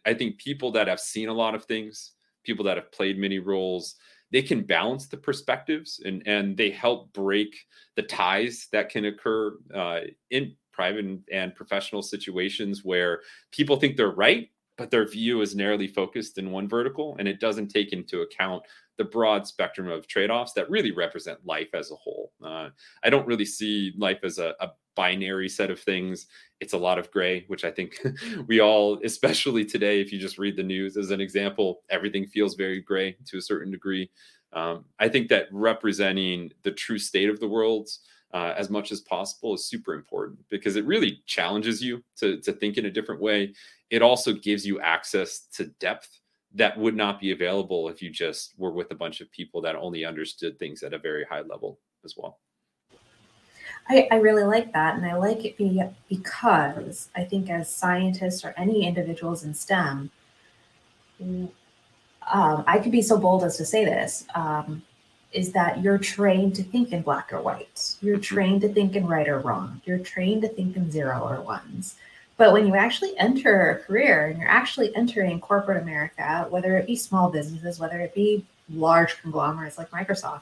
I 0.06 0.14
think 0.14 0.38
people 0.38 0.72
that 0.72 0.88
have 0.88 1.00
seen 1.00 1.30
a 1.30 1.34
lot 1.34 1.56
of 1.56 1.66
things, 1.66 2.14
people 2.44 2.66
that 2.66 2.78
have 2.78 2.92
played 2.92 3.18
many 3.18 3.40
roles, 3.40 3.96
they 4.34 4.42
can 4.42 4.64
balance 4.64 5.08
the 5.08 5.16
perspectives 5.16 6.02
and 6.04 6.24
and 6.26 6.58
they 6.58 6.72
help 6.72 7.14
break 7.14 7.56
the 7.96 8.02
ties 8.02 8.68
that 8.74 8.90
can 8.90 9.06
occur 9.06 9.56
uh, 9.74 10.02
in 10.32 10.56
private 10.74 11.06
and 11.32 11.56
professional 11.56 12.02
situations 12.02 12.84
where 12.84 13.22
people 13.52 13.78
think 13.78 13.96
they're 13.96 14.12
right 14.12 14.50
but 14.76 14.90
their 14.90 15.08
view 15.08 15.42
is 15.42 15.56
narrowly 15.56 15.88
focused 15.88 16.40
in 16.40 16.50
one 16.50 16.68
vertical 16.68 17.16
and 17.20 17.28
it 17.28 17.40
doesn't 17.40 17.68
take 17.68 17.94
into 17.94 18.22
account 18.22 18.64
the 18.98 19.04
broad 19.04 19.46
spectrum 19.46 19.88
of 19.88 20.08
trade-offs 20.08 20.54
that 20.54 20.70
really 20.70 20.92
represent 20.92 21.46
life 21.46 21.70
as 21.76 21.92
a 21.92 21.96
whole. 21.96 22.32
Uh, 22.44 22.70
i 23.04 23.10
don't 23.12 23.28
really 23.28 23.46
see 23.46 23.94
life 23.98 24.20
as 24.24 24.40
a, 24.40 24.56
a 24.60 24.70
binary 24.96 25.50
set 25.50 25.72
of 25.72 25.80
things. 25.80 26.28
It's 26.60 26.74
a 26.74 26.78
lot 26.78 27.00
of 27.00 27.12
gray, 27.12 27.46
which 27.48 27.66
I 27.66 27.72
think 27.72 28.00
we 28.48 28.60
all, 28.60 29.00
especially 29.04 29.66
today, 29.66 30.02
if 30.02 30.12
you 30.12 30.20
just 30.20 30.38
read 30.38 30.58
the 30.58 30.64
news 30.64 30.98
as 30.98 31.12
an 31.12 31.22
example, 31.22 31.82
everything 31.90 32.26
feels 32.26 32.56
very 32.56 32.82
gray 32.82 33.16
to 33.28 33.38
a 33.38 33.42
certain 33.42 33.72
degree. 33.72 34.10
Um, 34.54 34.86
I 35.00 35.10
think 35.10 35.30
that 35.30 35.48
representing 35.52 36.52
the 36.64 36.72
true 36.72 37.00
state 37.00 37.30
of 37.30 37.40
the 37.40 37.48
world 37.48 37.90
uh, 38.34 38.54
as 38.58 38.70
much 38.70 38.92
as 38.92 39.02
possible 39.02 39.54
is 39.54 39.66
super 39.66 39.94
important 39.94 40.40
because 40.50 40.76
it 40.76 40.86
really 40.86 41.22
challenges 41.26 41.82
you 41.82 42.04
to, 42.18 42.40
to 42.42 42.54
think 42.54 42.78
in 42.78 42.86
a 42.86 42.92
different 42.92 43.22
way. 43.22 43.54
It 43.90 44.02
also 44.02 44.34
gives 44.34 44.66
you 44.66 44.80
access 44.82 45.42
to 45.54 45.68
depth 45.80 46.20
that 46.56 46.78
would 46.78 46.96
not 46.96 47.20
be 47.20 47.32
available 47.32 47.90
if 47.90 48.02
you 48.02 48.10
just 48.10 48.54
were 48.58 48.72
with 48.72 48.92
a 48.92 48.96
bunch 48.96 49.22
of 49.22 49.32
people 49.32 49.62
that 49.62 49.76
only 49.76 50.06
understood 50.06 50.58
things 50.60 50.84
at 50.84 50.94
a 50.94 51.00
very 51.00 51.26
high 51.26 51.42
level 51.42 51.80
as 52.06 52.16
well. 52.18 52.40
I, 53.90 54.08
I 54.12 54.16
really 54.16 54.44
like 54.44 54.72
that. 54.74 54.96
And 54.96 55.06
I 55.06 55.16
like 55.16 55.44
it 55.46 55.58
be, 55.58 55.82
because 56.10 57.10
I 57.16 57.24
think 57.24 57.50
as 57.50 57.70
scientists 57.70 58.46
or 58.46 58.54
any 58.58 58.88
individuals 58.88 59.44
in 59.44 59.54
STEM, 59.54 60.10
um, 61.22 62.64
I 62.68 62.80
could 62.80 62.92
be 62.92 63.02
so 63.02 63.18
bold 63.18 63.44
as 63.44 63.58
to 63.58 63.66
say 63.66 63.86
this, 63.86 64.26
um, 64.36 64.82
is 65.32 65.52
that 65.52 65.82
you're 65.82 65.98
trained 65.98 66.56
to 66.56 66.64
think 66.64 66.92
in 66.92 67.02
black 67.02 67.34
or 67.34 67.42
white. 67.42 67.96
You're 68.02 68.16
mm-hmm. 68.16 68.36
trained 68.36 68.62
to 68.62 68.70
think 68.70 68.96
in 68.96 69.08
right 69.08 69.28
or 69.28 69.40
wrong. 69.40 69.82
You're 69.86 70.00
trained 70.00 70.44
to 70.44 70.48
think 70.48 70.78
in 70.78 70.92
zero 70.92 71.28
or 71.28 71.42
ones. 71.42 71.96
But 72.38 72.54
when 72.54 72.66
you 72.66 72.76
actually 72.76 73.18
enter 73.18 73.72
a 73.72 73.80
career 73.80 74.28
and 74.28 74.40
you're 74.40 74.50
actually 74.50 74.96
entering 74.96 75.40
corporate 75.40 75.82
America, 75.82 76.48
whether 76.50 76.78
it 76.78 76.88
be 76.88 76.96
small 76.96 77.30
businesses, 77.30 77.80
whether 77.80 78.00
it 78.00 78.16
be 78.16 78.46
large 78.70 79.22
conglomerates 79.22 79.78
like 79.78 79.92
Microsoft, 79.92 80.42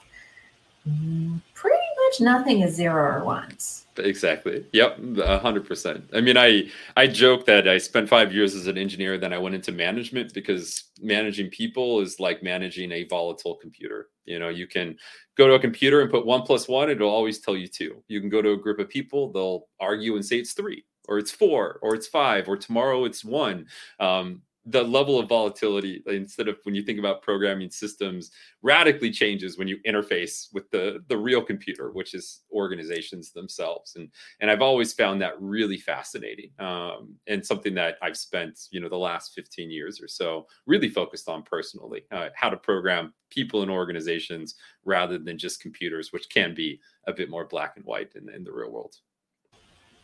pretty 1.54 1.78
much 2.12 2.21
nothing 2.21 2.62
is 2.62 2.76
zero 2.76 3.19
or 3.19 3.24
ones. 3.24 3.86
Exactly. 3.97 4.65
Yep. 4.71 5.17
Hundred 5.41 5.65
percent. 5.65 6.10
I 6.13 6.21
mean, 6.21 6.38
I 6.38 6.69
I 6.95 7.08
joke 7.08 7.45
that 7.45 7.67
I 7.67 7.78
spent 7.78 8.10
five 8.10 8.34
years 8.34 8.56
as 8.56 8.67
an 8.67 8.78
engineer, 8.78 9.17
then 9.17 9.34
I 9.34 9.38
went 9.38 9.56
into 9.56 9.71
management 9.71 10.34
because 10.34 10.86
managing 11.02 11.50
people 11.50 12.00
is 12.00 12.19
like 12.19 12.41
managing 12.41 12.91
a 12.91 13.04
volatile 13.06 13.56
computer. 13.56 14.10
You 14.26 14.39
know, 14.39 14.50
you 14.50 14.67
can 14.67 14.97
go 15.38 15.47
to 15.47 15.54
a 15.54 15.60
computer 15.60 16.02
and 16.02 16.12
put 16.12 16.26
one 16.26 16.43
plus 16.43 16.67
one, 16.67 16.89
it'll 16.89 17.10
always 17.10 17.39
tell 17.39 17.56
you 17.56 17.67
two. 17.67 18.04
You 18.08 18.19
can 18.21 18.30
go 18.30 18.41
to 18.41 18.52
a 18.52 18.58
group 18.58 18.80
of 18.80 18.89
people, 18.89 19.32
they'll 19.32 19.67
argue 19.80 20.15
and 20.15 20.26
say 20.26 20.38
it's 20.38 20.54
three, 20.54 20.86
or 21.08 21.17
it's 21.17 21.32
four, 21.32 21.80
or 21.82 21.95
it's 21.95 22.08
five, 22.08 22.47
or 22.47 22.56
tomorrow 22.58 23.06
it's 23.06 23.26
one. 23.26 23.67
Um, 24.00 24.41
the 24.65 24.84
level 24.84 25.19
of 25.19 25.28
volatility 25.28 26.04
instead 26.06 26.47
of 26.47 26.58
when 26.63 26.76
you 26.76 26.84
think 26.84 27.00
about 27.00 27.24
programming 27.24 27.71
systems 27.71 28.30
radically 28.62 29.10
changes 29.10 29.58
when 29.58 29.67
you 29.67 29.78
interface 29.88 30.54
with 30.54 30.69
the 30.69 31.04
the 31.08 31.17
real 31.17 31.41
computer 31.41 31.91
which 31.91 32.13
is 32.13 32.41
organizations 32.52 33.32
themselves. 33.32 33.95
And 33.95 34.10
and 34.39 34.52
i've 34.52 34.62
always 34.62 34.93
found 34.93 35.21
that 35.21 35.34
really 35.41 35.78
fascinating 35.78 36.52
um, 36.60 37.15
and 37.28 37.43
something 37.43 37.74
that 37.74 37.95
i've 38.04 38.17
spent 38.17 38.67
you 38.69 38.80
know 38.80 38.89
the 38.89 38.95
last 38.95 39.34
15 39.34 39.71
years 39.71 40.00
or 40.00 40.08
so 40.08 40.45
really 40.67 40.89
focused 40.89 41.28
on 41.28 41.41
personally 41.41 42.04
uh, 42.12 42.30
how 42.36 42.50
to 42.50 42.58
program 42.58 43.13
people 43.32 43.63
and 43.63 43.71
organizations 43.71 44.56
rather 44.86 45.17
than 45.17 45.39
just 45.39 45.62
computers 45.62 46.13
which 46.13 46.30
can 46.30 46.54
be 46.54 46.80
a 47.08 47.13
bit 47.13 47.32
more 47.32 47.45
black 47.45 47.74
and 47.78 47.86
white 47.86 48.12
in, 48.15 48.30
in 48.30 48.43
the 48.43 48.52
real 48.52 48.71
world. 48.71 48.95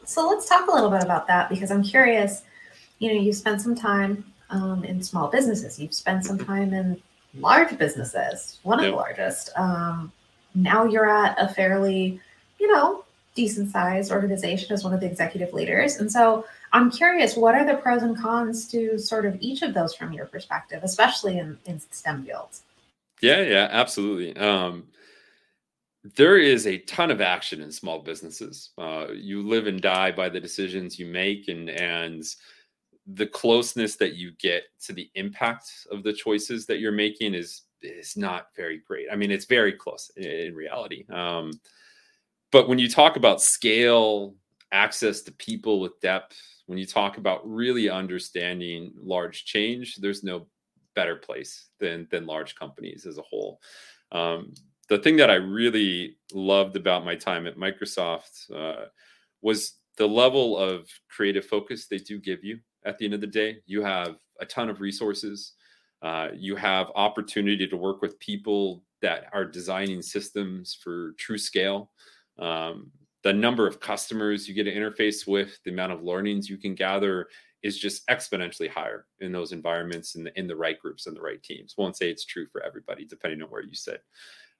So 0.05 0.27
let's 0.27 0.49
talk 0.49 0.67
a 0.67 0.71
little 0.73 0.89
bit 0.89 1.03
about 1.03 1.27
that 1.27 1.49
because 1.49 1.69
i'm 1.69 1.83
curious 1.83 2.41
you 2.97 3.13
know 3.13 3.21
you 3.21 3.31
spent 3.33 3.61
some 3.61 3.75
time 3.75 4.23
um, 4.49 4.83
in 4.83 5.01
small 5.01 5.27
businesses. 5.27 5.79
You've 5.79 5.93
spent 5.93 6.25
some 6.25 6.37
time 6.37 6.73
in 6.73 7.01
large 7.35 7.77
businesses, 7.77 8.59
one 8.63 8.79
of 8.79 8.85
yep. 8.85 8.93
the 8.93 8.97
largest. 8.97 9.49
Um, 9.55 10.11
now 10.55 10.85
you're 10.85 11.09
at 11.09 11.35
a 11.39 11.53
fairly, 11.53 12.19
you 12.59 12.71
know, 12.73 13.03
decent 13.35 13.71
sized 13.71 14.11
organization 14.11 14.73
as 14.73 14.83
one 14.83 14.93
of 14.93 14.99
the 14.99 15.05
executive 15.05 15.53
leaders. 15.53 15.97
And 15.97 16.11
so 16.11 16.45
I'm 16.73 16.89
curious, 16.89 17.37
what 17.37 17.55
are 17.55 17.65
the 17.65 17.75
pros 17.75 18.01
and 18.01 18.17
cons 18.17 18.67
to 18.69 18.97
sort 18.97 19.25
of 19.25 19.37
each 19.39 19.61
of 19.61 19.73
those 19.73 19.93
from 19.93 20.11
your 20.11 20.25
perspective, 20.25 20.81
especially 20.83 21.37
in, 21.37 21.57
in 21.65 21.79
STEM 21.91 22.25
fields? 22.25 22.63
Yeah, 23.21 23.41
yeah, 23.41 23.67
absolutely. 23.71 24.35
Um, 24.37 24.87
there 26.15 26.37
is 26.37 26.67
a 26.67 26.79
ton 26.79 27.11
of 27.11 27.21
action 27.21 27.61
in 27.61 27.71
small 27.71 27.99
businesses. 27.99 28.71
Uh, 28.77 29.07
you 29.13 29.41
live 29.41 29.67
and 29.67 29.81
die 29.81 30.11
by 30.11 30.29
the 30.29 30.39
decisions 30.39 30.99
you 30.99 31.05
make, 31.05 31.47
and 31.47 31.69
and 31.69 32.23
the 33.13 33.27
closeness 33.27 33.95
that 33.95 34.15
you 34.15 34.31
get 34.39 34.63
to 34.85 34.93
the 34.93 35.09
impact 35.15 35.69
of 35.91 36.03
the 36.03 36.13
choices 36.13 36.65
that 36.65 36.79
you're 36.79 36.91
making 36.91 37.33
is 37.33 37.63
is 37.81 38.17
not 38.17 38.47
very 38.55 38.81
great. 38.85 39.07
I 39.11 39.15
mean, 39.15 39.31
it's 39.31 39.45
very 39.45 39.71
close 39.71 40.11
in, 40.17 40.25
in 40.25 40.55
reality. 40.55 41.05
Um, 41.09 41.51
but 42.51 42.67
when 42.67 42.79
you 42.79 42.89
talk 42.89 43.15
about 43.15 43.41
scale, 43.41 44.35
access 44.71 45.21
to 45.21 45.31
people 45.33 45.79
with 45.79 45.99
depth, 46.01 46.37
when 46.65 46.77
you 46.77 46.85
talk 46.85 47.17
about 47.17 47.47
really 47.47 47.89
understanding 47.89 48.91
large 49.01 49.45
change, 49.45 49.97
there's 49.97 50.23
no 50.23 50.47
better 50.95 51.15
place 51.15 51.67
than 51.79 52.07
than 52.11 52.25
large 52.25 52.55
companies 52.55 53.05
as 53.05 53.17
a 53.17 53.23
whole. 53.23 53.61
Um, 54.11 54.53
the 54.89 54.97
thing 54.97 55.17
that 55.17 55.29
I 55.29 55.35
really 55.35 56.17
loved 56.33 56.75
about 56.75 57.05
my 57.05 57.15
time 57.15 57.45
at 57.45 57.57
Microsoft 57.57 58.51
uh, 58.53 58.85
was 59.41 59.73
the 59.97 60.07
level 60.07 60.57
of 60.57 60.89
creative 61.09 61.45
focus 61.45 61.87
they 61.87 61.97
do 61.97 62.19
give 62.19 62.43
you 62.43 62.59
at 62.85 62.97
the 62.97 63.05
end 63.05 63.13
of 63.13 63.21
the 63.21 63.27
day. 63.27 63.57
You 63.65 63.81
have 63.83 64.17
a 64.39 64.45
ton 64.45 64.69
of 64.69 64.81
resources. 64.81 65.53
Uh, 66.01 66.29
you 66.35 66.55
have 66.55 66.91
opportunity 66.95 67.67
to 67.67 67.77
work 67.77 68.01
with 68.01 68.19
people 68.19 68.83
that 69.01 69.25
are 69.33 69.45
designing 69.45 70.01
systems 70.01 70.77
for 70.81 71.13
true 71.17 71.37
scale. 71.37 71.91
Um, 72.39 72.91
the 73.23 73.33
number 73.33 73.67
of 73.67 73.79
customers 73.79 74.47
you 74.47 74.53
get 74.53 74.65
to 74.65 74.73
interface 74.73 75.27
with, 75.27 75.59
the 75.63 75.71
amount 75.71 75.91
of 75.91 76.03
learnings 76.03 76.49
you 76.49 76.57
can 76.57 76.75
gather 76.75 77.27
is 77.63 77.77
just 77.77 78.07
exponentially 78.07 78.69
higher 78.69 79.05
in 79.19 79.31
those 79.31 79.51
environments 79.51 80.15
and 80.15 80.27
in, 80.27 80.43
in, 80.43 80.47
the 80.47 80.55
right 80.55 80.79
groups 80.79 81.07
and 81.07 81.15
the 81.15 81.21
right 81.21 81.41
teams. 81.41 81.73
Won't 81.77 81.97
say 81.97 82.09
it's 82.09 82.25
true 82.25 82.45
for 82.51 82.63
everybody, 82.63 83.05
depending 83.05 83.41
on 83.41 83.49
where 83.49 83.63
you 83.63 83.73
sit. 83.73 84.01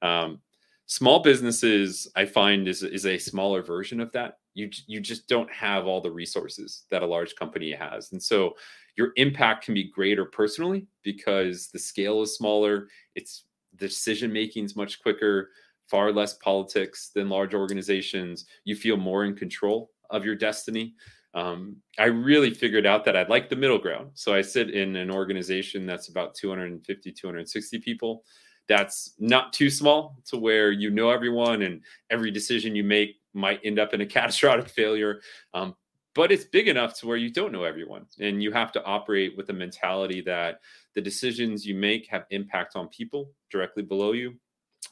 Um, 0.01 0.41
Small 0.89 1.19
businesses, 1.21 2.08
I 2.15 2.26
find, 2.26 2.67
is 2.67 2.82
is 2.82 3.06
a 3.06 3.17
smaller 3.17 3.62
version 3.62 4.00
of 4.00 4.12
that. 4.13 4.38
You 4.54 4.69
you 4.88 5.02
just 5.02 5.28
don't 5.28 5.52
have 5.52 5.86
all 5.86 6.00
the 6.00 6.12
resources 6.12 6.86
that 6.91 7.04
a 7.04 7.06
large 7.06 7.36
company 7.36 7.73
has, 7.73 8.13
and 8.13 8.23
so 8.23 8.54
your 8.95 9.12
impact 9.17 9.65
can 9.65 9.73
be 9.73 9.91
greater 9.91 10.23
personally 10.26 10.88
because 11.04 11.67
the 11.67 11.80
scale 11.80 12.21
is 12.21 12.36
smaller. 12.38 12.88
It's 13.15 13.43
decision 13.76 14.32
making 14.32 14.63
is 14.63 14.78
much 14.78 15.02
quicker, 15.02 15.50
far 15.88 16.12
less 16.13 16.36
politics 16.36 17.12
than 17.13 17.28
large 17.30 17.54
organizations. 17.54 18.45
You 18.63 18.76
feel 18.78 18.95
more 18.97 19.26
in 19.26 19.36
control 19.36 19.91
of 20.10 20.23
your 20.23 20.36
destiny. 20.36 20.95
Um, 21.34 21.76
I 22.00 22.06
really 22.06 22.52
figured 22.54 22.86
out 22.86 23.04
that 23.06 23.15
I'd 23.17 23.30
like 23.30 23.50
the 23.50 23.56
middle 23.56 23.78
ground. 23.78 24.12
So 24.13 24.34
I 24.34 24.41
sit 24.41 24.71
in 24.71 24.95
an 24.95 25.12
organization 25.12 25.86
that's 25.86 26.08
about 26.08 26.34
250, 26.34 27.12
260 27.12 27.80
people. 27.80 28.23
That's 28.67 29.13
not 29.19 29.53
too 29.53 29.69
small 29.69 30.17
to 30.27 30.38
where 30.38 30.71
you 30.71 30.89
know 30.89 31.10
everyone 31.10 31.62
and 31.62 31.82
every 32.10 32.32
decision 32.32 32.75
you 32.75 32.84
make 32.84 33.15
might 33.34 33.62
end 33.63 33.80
up 33.80 33.93
in 33.93 34.01
a 34.01 34.06
catastrophic 34.17 34.69
failure. 34.69 35.21
Um, 35.53 35.75
but 36.17 36.32
it's 36.32 36.45
big 36.45 36.67
enough 36.67 36.95
to 36.99 37.06
where 37.06 37.15
you 37.15 37.30
don't 37.30 37.51
know 37.51 37.63
everyone 37.63 38.08
and 38.19 38.41
you 38.41 38.51
have 38.51 38.71
to 38.71 38.84
operate 38.84 39.38
with 39.38 39.49
a 39.51 39.53
mentality 39.53 40.19
that 40.21 40.62
the 40.95 41.01
decisions 41.01 41.63
you 41.63 41.75
make 41.75 42.08
have 42.08 42.25
impact 42.32 42.75
on 42.75 42.88
people 42.88 43.32
directly 43.51 43.84
below 43.84 44.13
you 44.13 44.34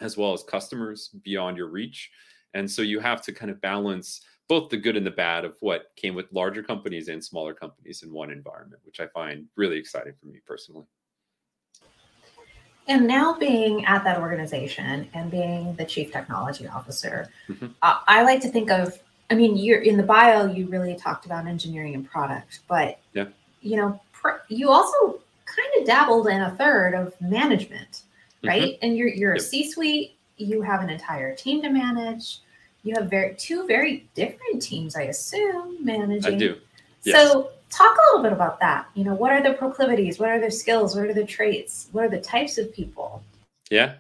as 0.02 0.18
well 0.18 0.34
as 0.34 0.44
customers 0.44 1.10
beyond 1.24 1.58
your 1.58 1.68
reach 1.68 2.12
and 2.54 2.70
so 2.70 2.84
you 2.84 3.00
have 3.00 3.24
to 3.24 3.32
kind 3.32 3.50
of 3.50 3.60
balance 3.60 4.22
both 4.48 4.70
the 4.70 4.78
good 4.78 4.96
and 4.96 5.06
the 5.06 5.12
bad 5.12 5.46
of 5.46 5.56
what 5.62 5.88
came 5.96 6.14
with 6.14 6.32
larger 6.32 6.62
companies 6.62 7.08
and 7.08 7.24
smaller 7.24 7.56
companies 7.56 8.04
in 8.04 8.14
one 8.14 8.30
environment 8.30 8.80
which 8.86 9.00
i 9.00 9.08
find 9.08 9.48
really 9.56 9.78
exciting 9.78 10.14
for 10.20 10.28
me 10.28 10.40
personally 10.46 10.86
and 12.88 13.08
now 13.08 13.34
being 13.34 13.86
at 13.86 14.04
that 14.04 14.20
organization 14.20 15.08
and 15.14 15.32
being 15.32 15.74
the 15.76 15.86
chief 15.86 16.12
technology 16.12 16.68
officer 16.68 17.30
mm-hmm. 17.48 17.68
uh, 17.82 18.00
i 18.08 18.24
like 18.24 18.42
to 18.42 18.50
think 18.50 18.70
of 18.70 19.00
I 19.30 19.36
mean, 19.36 19.58
you're 19.58 19.82
in 19.82 19.98
the 19.98 20.04
bio, 20.04 20.52
you 20.52 20.68
really 20.68 20.96
talked 20.96 21.26
about 21.26 21.48
engineering 21.48 21.96
and 21.96 22.08
product, 22.08 22.60
but 22.68 23.00
yeah, 23.14 23.26
you 23.62 23.78
know, 23.78 24.00
pr- 24.12 24.42
you 24.50 24.70
also 24.70 25.20
kind 25.46 25.70
of 25.80 25.88
dabbled 25.88 26.28
in 26.28 26.42
a 26.42 26.52
third 26.52 26.94
of 26.94 27.20
management, 27.20 27.92
mm-hmm. 27.92 28.48
right? 28.48 28.62
Mm-hmm. 28.62 28.86
And 28.86 28.98
you're 28.98 29.08
you're 29.08 29.34
yep. 29.34 29.42
a 29.42 29.44
C-suite, 29.44 30.16
you 30.38 30.62
have 30.62 30.82
an 30.82 30.90
entire 30.90 31.36
team 31.36 31.62
to 31.64 31.70
manage. 31.70 32.40
You 32.84 32.94
have 32.96 33.10
very 33.10 33.34
two 33.36 33.66
very 33.66 34.08
different 34.14 34.62
teams, 34.62 34.96
I 34.96 35.04
assume, 35.04 35.84
managing. 35.84 36.36
I 36.36 36.38
do. 36.38 36.58
Yes. 37.04 37.16
So 37.16 37.50
talk 37.76 37.96
a 37.96 38.02
little 38.08 38.24
bit 38.24 38.34
about 38.34 38.60
that. 38.60 38.88
You 38.94 39.04
know, 39.04 39.16
what 39.16 39.32
are 39.32 39.44
the 39.44 39.54
proclivities? 39.54 40.20
What 40.20 40.30
are 40.30 40.40
their 40.40 40.52
skills? 40.52 40.96
What 40.96 41.06
are 41.06 41.14
the 41.14 41.26
traits? 41.26 41.90
What 41.92 42.06
are 42.06 42.10
the 42.10 42.22
types 42.22 42.58
of 42.58 42.74
people? 42.74 43.24
Yeah. 43.70 43.96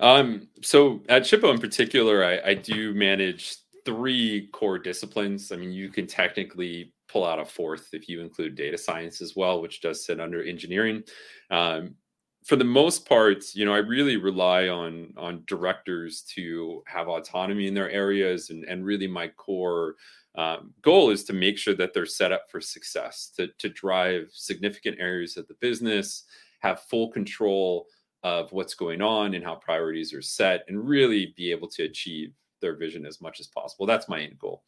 Um, 0.00 0.48
so 0.62 1.00
at 1.08 1.22
Shippo 1.22 1.52
in 1.52 1.60
particular, 1.60 2.24
I, 2.24 2.50
I 2.50 2.54
do 2.54 2.92
manage 2.94 3.56
three 3.84 4.48
core 4.52 4.78
disciplines. 4.78 5.52
I 5.52 5.56
mean, 5.56 5.72
you 5.72 5.90
can 5.90 6.06
technically 6.06 6.92
pull 7.08 7.24
out 7.24 7.38
a 7.38 7.44
fourth 7.44 7.88
if 7.92 8.08
you 8.08 8.20
include 8.20 8.54
data 8.54 8.78
science 8.78 9.20
as 9.20 9.36
well, 9.36 9.60
which 9.60 9.80
does 9.80 10.04
sit 10.04 10.20
under 10.20 10.42
engineering. 10.42 11.02
Um, 11.50 11.94
for 12.44 12.56
the 12.56 12.64
most 12.64 13.08
part, 13.08 13.54
you 13.54 13.64
know, 13.64 13.74
I 13.74 13.78
really 13.78 14.16
rely 14.16 14.68
on 14.68 15.14
on 15.16 15.44
directors 15.46 16.22
to 16.34 16.82
have 16.86 17.08
autonomy 17.08 17.66
in 17.66 17.74
their 17.74 17.90
areas, 17.90 18.50
and 18.50 18.64
and 18.64 18.84
really 18.84 19.06
my 19.06 19.28
core 19.28 19.96
um, 20.34 20.72
goal 20.82 21.10
is 21.10 21.24
to 21.24 21.32
make 21.32 21.58
sure 21.58 21.74
that 21.74 21.92
they're 21.92 22.06
set 22.06 22.32
up 22.32 22.50
for 22.50 22.60
success, 22.60 23.30
to 23.36 23.48
to 23.58 23.68
drive 23.68 24.30
significant 24.32 24.96
areas 24.98 25.36
of 25.36 25.46
the 25.48 25.54
business, 25.54 26.24
have 26.60 26.82
full 26.82 27.10
control 27.10 27.86
of 28.22 28.52
what's 28.52 28.74
going 28.74 29.02
on 29.02 29.34
and 29.34 29.44
how 29.44 29.56
priorities 29.56 30.12
are 30.12 30.22
set, 30.22 30.64
and 30.68 30.88
really 30.88 31.34
be 31.36 31.50
able 31.50 31.68
to 31.68 31.84
achieve 31.84 32.32
their 32.60 32.76
vision 32.76 33.04
as 33.04 33.20
much 33.20 33.40
as 33.40 33.46
possible. 33.48 33.86
That's 33.86 34.08
my 34.08 34.20
end 34.20 34.38
goal. 34.38 34.62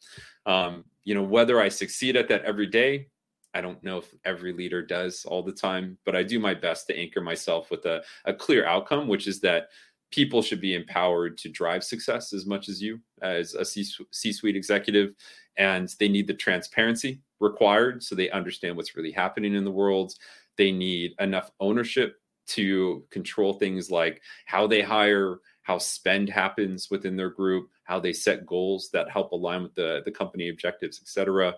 Um, 0.46 0.84
you 1.04 1.14
know, 1.14 1.22
whether 1.22 1.60
I 1.60 1.68
succeed 1.68 2.16
at 2.16 2.28
that 2.28 2.44
every 2.44 2.66
day, 2.66 3.08
I 3.54 3.60
don't 3.60 3.82
know 3.82 3.98
if 3.98 4.12
every 4.24 4.52
leader 4.52 4.82
does 4.84 5.24
all 5.24 5.42
the 5.42 5.52
time, 5.52 5.96
but 6.04 6.16
I 6.16 6.22
do 6.22 6.38
my 6.38 6.54
best 6.54 6.86
to 6.88 6.98
anchor 6.98 7.20
myself 7.20 7.70
with 7.70 7.86
a, 7.86 8.02
a 8.24 8.34
clear 8.34 8.66
outcome, 8.66 9.08
which 9.08 9.26
is 9.26 9.40
that 9.40 9.68
people 10.10 10.42
should 10.42 10.60
be 10.60 10.74
empowered 10.74 11.38
to 11.38 11.48
drive 11.48 11.82
success 11.82 12.32
as 12.32 12.46
much 12.46 12.68
as 12.68 12.82
you 12.82 13.00
as 13.22 13.54
a 13.54 13.64
C 13.64 14.32
suite 14.32 14.56
executive. 14.56 15.14
And 15.56 15.88
they 15.98 16.08
need 16.08 16.26
the 16.26 16.34
transparency 16.34 17.20
required 17.40 18.02
so 18.02 18.14
they 18.14 18.30
understand 18.30 18.76
what's 18.76 18.96
really 18.96 19.12
happening 19.12 19.54
in 19.54 19.64
the 19.64 19.70
world. 19.70 20.14
They 20.56 20.72
need 20.72 21.14
enough 21.20 21.50
ownership 21.60 22.16
to 22.46 23.04
control 23.10 23.54
things 23.54 23.90
like 23.90 24.20
how 24.46 24.66
they 24.66 24.82
hire, 24.82 25.38
how 25.62 25.78
spend 25.78 26.28
happens 26.28 26.90
within 26.90 27.16
their 27.16 27.30
group, 27.30 27.70
how 27.84 27.98
they 27.98 28.12
set 28.12 28.46
goals 28.46 28.90
that 28.92 29.10
help 29.10 29.32
align 29.32 29.62
with 29.62 29.74
the, 29.74 30.02
the 30.04 30.10
company 30.10 30.48
objectives, 30.48 31.00
et 31.02 31.08
cetera. 31.08 31.54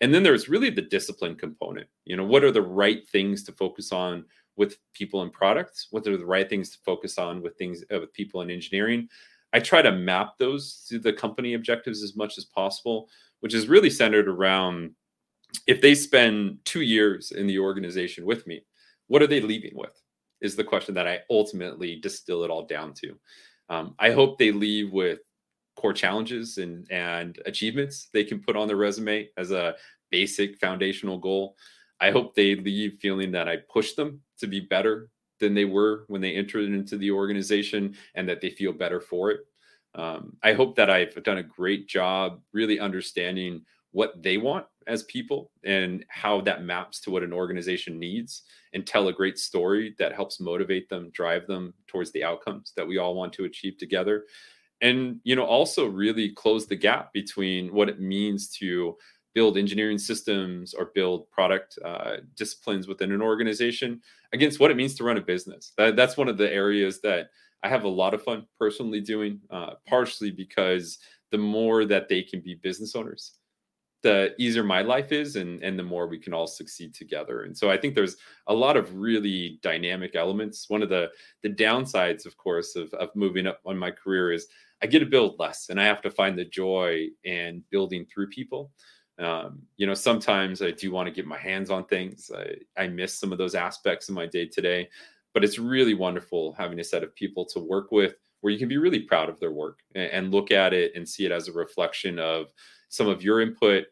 And 0.00 0.14
then 0.14 0.22
there's 0.22 0.48
really 0.48 0.70
the 0.70 0.82
discipline 0.82 1.34
component. 1.34 1.88
You 2.04 2.16
know, 2.16 2.24
what 2.24 2.44
are 2.44 2.52
the 2.52 2.62
right 2.62 3.08
things 3.08 3.42
to 3.44 3.52
focus 3.52 3.92
on 3.92 4.24
with 4.56 4.76
people 4.92 5.22
and 5.22 5.32
products? 5.32 5.88
What 5.90 6.06
are 6.06 6.16
the 6.16 6.26
right 6.26 6.48
things 6.48 6.70
to 6.70 6.78
focus 6.84 7.18
on 7.18 7.42
with 7.42 7.56
things 7.56 7.84
uh, 7.92 8.00
with 8.00 8.12
people 8.12 8.40
in 8.42 8.50
engineering? 8.50 9.08
I 9.52 9.60
try 9.60 9.82
to 9.82 9.92
map 9.92 10.38
those 10.38 10.84
to 10.88 10.98
the 10.98 11.12
company 11.12 11.54
objectives 11.54 12.02
as 12.02 12.16
much 12.16 12.38
as 12.38 12.44
possible, 12.44 13.08
which 13.40 13.54
is 13.54 13.68
really 13.68 13.90
centered 13.90 14.28
around 14.28 14.92
if 15.66 15.80
they 15.80 15.94
spend 15.94 16.58
two 16.64 16.82
years 16.82 17.30
in 17.32 17.46
the 17.46 17.58
organization 17.58 18.26
with 18.26 18.46
me, 18.46 18.64
what 19.06 19.22
are 19.22 19.26
they 19.26 19.40
leaving 19.40 19.72
with? 19.74 19.98
Is 20.40 20.54
the 20.54 20.64
question 20.64 20.94
that 20.94 21.08
I 21.08 21.20
ultimately 21.30 21.96
distill 21.96 22.44
it 22.44 22.50
all 22.50 22.66
down 22.66 22.92
to. 22.94 23.18
Um, 23.70 23.94
I 23.98 24.10
hope 24.10 24.38
they 24.38 24.52
leave 24.52 24.92
with 24.92 25.20
core 25.78 25.92
challenges 25.92 26.58
and 26.58 26.90
and 26.90 27.38
achievements 27.46 28.08
they 28.12 28.24
can 28.24 28.40
put 28.42 28.56
on 28.56 28.66
their 28.66 28.76
resume 28.76 29.28
as 29.36 29.52
a 29.52 29.76
basic 30.10 30.58
foundational 30.58 31.18
goal. 31.18 31.54
I 32.00 32.10
hope 32.10 32.34
they 32.34 32.56
leave 32.56 32.98
feeling 33.00 33.30
that 33.32 33.48
I 33.48 33.58
pushed 33.72 33.96
them 33.96 34.20
to 34.38 34.48
be 34.48 34.60
better 34.60 35.08
than 35.38 35.54
they 35.54 35.64
were 35.64 36.04
when 36.08 36.20
they 36.20 36.34
entered 36.34 36.64
into 36.64 36.96
the 36.96 37.12
organization 37.12 37.94
and 38.16 38.28
that 38.28 38.40
they 38.40 38.50
feel 38.50 38.72
better 38.72 39.00
for 39.00 39.30
it. 39.30 39.40
Um, 39.94 40.36
I 40.42 40.52
hope 40.52 40.74
that 40.76 40.90
I've 40.90 41.22
done 41.22 41.38
a 41.38 41.42
great 41.42 41.88
job 41.88 42.40
really 42.52 42.80
understanding 42.80 43.62
what 43.92 44.20
they 44.20 44.36
want 44.36 44.66
as 44.86 45.04
people 45.04 45.50
and 45.64 46.04
how 46.08 46.40
that 46.40 46.64
maps 46.64 47.00
to 47.00 47.10
what 47.10 47.22
an 47.22 47.32
organization 47.32 47.98
needs 47.98 48.42
and 48.74 48.86
tell 48.86 49.08
a 49.08 49.12
great 49.12 49.38
story 49.38 49.94
that 49.98 50.12
helps 50.12 50.40
motivate 50.40 50.88
them 50.88 51.10
drive 51.10 51.46
them 51.46 51.72
towards 51.86 52.10
the 52.12 52.24
outcomes 52.24 52.72
that 52.76 52.86
we 52.86 52.98
all 52.98 53.14
want 53.14 53.32
to 53.32 53.44
achieve 53.44 53.78
together 53.78 54.24
and 54.80 55.20
you 55.24 55.34
know 55.34 55.44
also 55.44 55.86
really 55.86 56.30
close 56.30 56.66
the 56.66 56.76
gap 56.76 57.12
between 57.12 57.72
what 57.72 57.88
it 57.88 58.00
means 58.00 58.48
to 58.48 58.96
build 59.34 59.56
engineering 59.56 59.98
systems 59.98 60.74
or 60.74 60.90
build 60.94 61.30
product 61.30 61.78
uh, 61.84 62.16
disciplines 62.36 62.88
within 62.88 63.12
an 63.12 63.22
organization 63.22 64.00
against 64.32 64.58
what 64.58 64.70
it 64.70 64.76
means 64.76 64.94
to 64.94 65.04
run 65.04 65.18
a 65.18 65.20
business. 65.20 65.72
That, 65.76 65.96
that's 65.96 66.16
one 66.16 66.28
of 66.28 66.38
the 66.38 66.50
areas 66.52 67.00
that 67.02 67.28
i 67.62 67.68
have 67.68 67.84
a 67.84 67.88
lot 67.88 68.14
of 68.14 68.22
fun 68.22 68.46
personally 68.58 69.00
doing 69.00 69.40
uh, 69.50 69.74
partially 69.86 70.30
because 70.30 70.98
the 71.30 71.38
more 71.38 71.84
that 71.84 72.08
they 72.08 72.22
can 72.22 72.40
be 72.40 72.54
business 72.54 72.94
owners 72.94 73.37
the 74.02 74.34
easier 74.38 74.62
my 74.62 74.82
life 74.82 75.12
is 75.12 75.36
and 75.36 75.62
and 75.62 75.78
the 75.78 75.82
more 75.82 76.06
we 76.06 76.18
can 76.18 76.32
all 76.32 76.46
succeed 76.46 76.94
together. 76.94 77.42
And 77.42 77.56
so 77.56 77.70
i 77.70 77.76
think 77.76 77.94
there's 77.94 78.16
a 78.46 78.54
lot 78.54 78.76
of 78.76 78.94
really 78.94 79.58
dynamic 79.62 80.14
elements. 80.14 80.68
One 80.68 80.82
of 80.82 80.88
the 80.88 81.10
the 81.42 81.50
downsides 81.50 82.26
of 82.26 82.36
course 82.36 82.76
of, 82.76 82.92
of 82.94 83.10
moving 83.14 83.46
up 83.46 83.60
on 83.66 83.76
my 83.76 83.90
career 83.90 84.32
is 84.32 84.46
i 84.82 84.86
get 84.86 85.00
to 85.00 85.06
build 85.06 85.38
less 85.38 85.68
and 85.68 85.80
i 85.80 85.84
have 85.84 86.02
to 86.02 86.10
find 86.10 86.38
the 86.38 86.44
joy 86.44 87.08
in 87.24 87.62
building 87.70 88.06
through 88.06 88.28
people. 88.28 88.70
Um, 89.18 89.62
you 89.76 89.86
know 89.86 89.94
sometimes 89.94 90.62
i 90.62 90.70
do 90.70 90.92
want 90.92 91.08
to 91.08 91.12
get 91.12 91.26
my 91.26 91.38
hands 91.38 91.70
on 91.70 91.84
things. 91.86 92.30
I, 92.34 92.54
I 92.80 92.86
miss 92.86 93.18
some 93.18 93.32
of 93.32 93.38
those 93.38 93.56
aspects 93.56 94.08
in 94.08 94.14
my 94.14 94.26
day 94.26 94.46
today 94.46 94.88
but 95.34 95.44
it's 95.44 95.58
really 95.58 95.94
wonderful 95.94 96.52
having 96.54 96.80
a 96.80 96.84
set 96.84 97.02
of 97.02 97.14
people 97.14 97.44
to 97.46 97.60
work 97.60 97.92
with 97.92 98.14
where 98.40 98.52
you 98.52 98.58
can 98.58 98.68
be 98.68 98.76
really 98.76 99.00
proud 99.00 99.28
of 99.28 99.38
their 99.40 99.50
work 99.50 99.80
and, 99.94 100.10
and 100.10 100.32
look 100.32 100.50
at 100.50 100.72
it 100.72 100.92
and 100.94 101.08
see 101.08 101.26
it 101.26 101.32
as 101.32 101.48
a 101.48 101.52
reflection 101.52 102.18
of 102.18 102.52
some 102.88 103.08
of 103.08 103.22
your 103.22 103.40
input, 103.40 103.86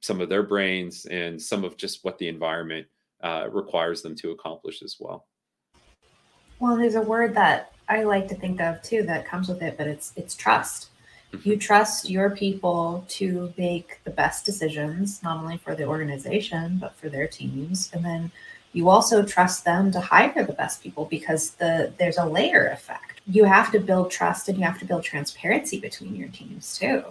some 0.00 0.20
of 0.20 0.28
their 0.28 0.42
brains, 0.42 1.06
and 1.06 1.40
some 1.40 1.64
of 1.64 1.76
just 1.76 2.04
what 2.04 2.18
the 2.18 2.28
environment 2.28 2.86
uh, 3.22 3.48
requires 3.50 4.02
them 4.02 4.14
to 4.16 4.30
accomplish 4.30 4.82
as 4.82 4.96
well. 5.00 5.26
Well, 6.58 6.76
there's 6.76 6.94
a 6.94 7.02
word 7.02 7.34
that 7.34 7.72
I 7.88 8.02
like 8.04 8.28
to 8.28 8.34
think 8.34 8.60
of 8.60 8.82
too 8.82 9.02
that 9.04 9.26
comes 9.26 9.48
with 9.48 9.62
it, 9.62 9.76
but 9.76 9.86
it's 9.86 10.12
it's 10.16 10.34
trust. 10.34 10.88
Mm-hmm. 11.32 11.48
You 11.48 11.56
trust 11.56 12.08
your 12.08 12.30
people 12.30 13.04
to 13.08 13.52
make 13.56 14.00
the 14.04 14.10
best 14.10 14.44
decisions, 14.44 15.22
not 15.22 15.38
only 15.38 15.58
for 15.58 15.74
the 15.74 15.84
organization 15.84 16.78
but 16.78 16.96
for 16.96 17.08
their 17.08 17.26
teams, 17.26 17.90
and 17.92 18.04
then 18.04 18.30
you 18.72 18.88
also 18.88 19.24
trust 19.24 19.64
them 19.64 19.90
to 19.92 20.00
hire 20.00 20.44
the 20.44 20.52
best 20.52 20.82
people 20.82 21.06
because 21.06 21.50
the 21.52 21.92
there's 21.98 22.18
a 22.18 22.26
layer 22.26 22.66
effect. 22.66 23.20
You 23.26 23.44
have 23.44 23.72
to 23.72 23.80
build 23.80 24.10
trust 24.10 24.48
and 24.48 24.58
you 24.58 24.64
have 24.64 24.78
to 24.78 24.84
build 24.84 25.02
transparency 25.02 25.80
between 25.80 26.14
your 26.14 26.28
teams 26.28 26.78
too. 26.78 27.04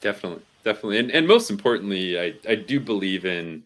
Definitely, 0.00 0.42
definitely, 0.64 0.98
and 0.98 1.10
and 1.10 1.26
most 1.26 1.50
importantly, 1.50 2.18
I 2.20 2.34
I 2.48 2.54
do 2.54 2.78
believe 2.78 3.24
in, 3.24 3.64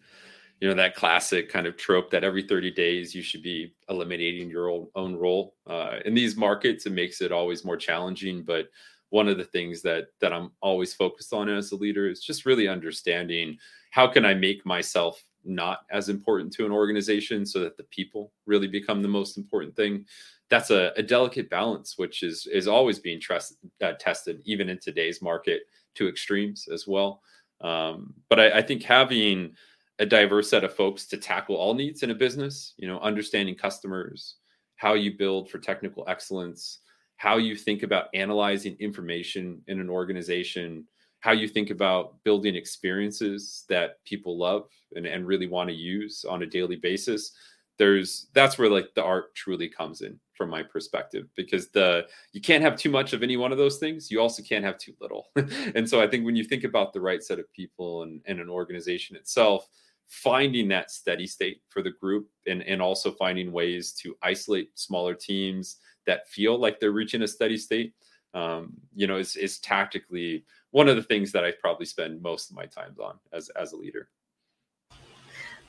you 0.61 0.67
know 0.69 0.75
that 0.75 0.95
classic 0.95 1.49
kind 1.49 1.67
of 1.67 1.77
trope 1.77 2.09
that 2.11 2.23
every 2.23 2.43
30 2.43 2.71
days 2.71 3.15
you 3.15 3.21
should 3.23 3.43
be 3.43 3.73
eliminating 3.89 4.49
your 4.49 4.69
own, 4.69 4.87
own 4.95 5.15
role. 5.15 5.55
Uh, 5.67 5.99
in 6.05 6.13
these 6.15 6.37
markets 6.37 6.85
it 6.87 6.91
makes 6.93 7.21
it 7.21 7.31
always 7.31 7.65
more 7.65 7.77
challenging 7.77 8.43
but 8.43 8.67
one 9.11 9.27
of 9.29 9.37
the 9.37 9.45
things 9.45 9.81
that 9.83 10.07
that 10.21 10.33
i'm 10.33 10.51
always 10.61 10.93
focused 10.93 11.33
on 11.33 11.49
as 11.49 11.71
a 11.73 11.75
leader 11.75 12.09
is 12.09 12.21
just 12.21 12.45
really 12.45 12.67
understanding 12.67 13.57
how 13.91 14.07
can 14.07 14.25
i 14.25 14.33
make 14.33 14.65
myself 14.65 15.23
not 15.45 15.79
as 15.91 16.09
important 16.09 16.53
to 16.53 16.65
an 16.65 16.71
organization 16.71 17.45
so 17.45 17.59
that 17.59 17.77
the 17.77 17.83
people 17.85 18.31
really 18.47 18.67
become 18.67 19.01
the 19.03 19.07
most 19.09 19.37
important 19.37 19.75
thing 19.75 20.05
that's 20.49 20.69
a, 20.69 20.91
a 20.97 21.03
delicate 21.03 21.49
balance 21.49 21.97
which 21.97 22.23
is 22.23 22.47
is 22.51 22.67
always 22.67 22.99
being 22.99 23.19
trust, 23.19 23.55
uh, 23.81 23.93
tested 23.99 24.41
even 24.45 24.69
in 24.69 24.79
today's 24.79 25.21
market 25.21 25.63
to 25.95 26.07
extremes 26.07 26.67
as 26.71 26.87
well. 26.87 27.21
Um, 27.61 28.13
but 28.29 28.39
I, 28.39 28.59
I 28.59 28.61
think 28.61 28.83
having 28.83 29.55
a 29.99 30.05
diverse 30.05 30.49
set 30.49 30.63
of 30.63 30.75
folks 30.75 31.05
to 31.07 31.17
tackle 31.17 31.55
all 31.55 31.73
needs 31.73 32.03
in 32.03 32.11
a 32.11 32.15
business 32.15 32.73
you 32.77 32.87
know 32.87 32.99
understanding 32.99 33.55
customers 33.55 34.35
how 34.77 34.93
you 34.93 35.17
build 35.17 35.49
for 35.49 35.59
technical 35.59 36.03
excellence 36.07 36.79
how 37.17 37.37
you 37.37 37.55
think 37.55 37.83
about 37.83 38.07
analyzing 38.13 38.75
information 38.79 39.61
in 39.67 39.79
an 39.79 39.89
organization 39.89 40.85
how 41.19 41.31
you 41.31 41.47
think 41.47 41.69
about 41.69 42.21
building 42.25 42.55
experiences 42.55 43.63
that 43.69 44.03
people 44.03 44.37
love 44.37 44.67
and, 44.95 45.05
and 45.05 45.25
really 45.25 45.47
want 45.47 45.69
to 45.69 45.75
use 45.75 46.25
on 46.27 46.43
a 46.43 46.45
daily 46.45 46.75
basis 46.75 47.31
there's 47.77 48.27
that's 48.33 48.57
where 48.57 48.69
like 48.69 48.93
the 48.95 49.03
art 49.03 49.33
truly 49.35 49.67
comes 49.67 50.01
in 50.01 50.19
from 50.33 50.49
my 50.49 50.63
perspective 50.63 51.27
because 51.35 51.69
the 51.69 52.05
you 52.31 52.41
can't 52.41 52.63
have 52.63 52.77
too 52.77 52.89
much 52.89 53.13
of 53.13 53.23
any 53.23 53.37
one 53.37 53.51
of 53.51 53.57
those 53.57 53.77
things 53.77 54.11
you 54.11 54.19
also 54.19 54.43
can't 54.43 54.65
have 54.65 54.77
too 54.77 54.93
little. 54.99 55.27
And 55.75 55.89
so 55.89 56.01
i 56.01 56.07
think 56.07 56.25
when 56.25 56.35
you 56.35 56.43
think 56.43 56.63
about 56.63 56.93
the 56.93 57.01
right 57.01 57.23
set 57.23 57.39
of 57.39 57.51
people 57.53 58.03
and, 58.03 58.21
and 58.25 58.39
an 58.39 58.49
organization 58.49 59.15
itself 59.15 59.67
finding 60.07 60.67
that 60.67 60.91
steady 60.91 61.25
state 61.25 61.61
for 61.69 61.81
the 61.81 61.91
group 61.91 62.27
and, 62.45 62.61
and 62.63 62.81
also 62.81 63.11
finding 63.11 63.51
ways 63.51 63.93
to 63.93 64.15
isolate 64.21 64.77
smaller 64.77 65.15
teams 65.15 65.77
that 66.05 66.27
feel 66.27 66.59
like 66.59 66.79
they're 66.79 66.91
reaching 66.91 67.23
a 67.23 67.27
steady 67.27 67.57
state 67.57 67.93
um, 68.33 68.73
you 68.95 69.07
know 69.07 69.17
is, 69.17 69.35
is 69.35 69.59
tactically 69.59 70.43
one 70.71 70.87
of 70.87 70.95
the 70.95 71.03
things 71.03 71.31
that 71.31 71.43
i 71.43 71.51
probably 71.51 71.85
spend 71.85 72.21
most 72.21 72.49
of 72.49 72.55
my 72.55 72.65
time 72.65 72.95
on 73.03 73.15
as, 73.31 73.49
as 73.49 73.73
a 73.73 73.77
leader 73.77 74.09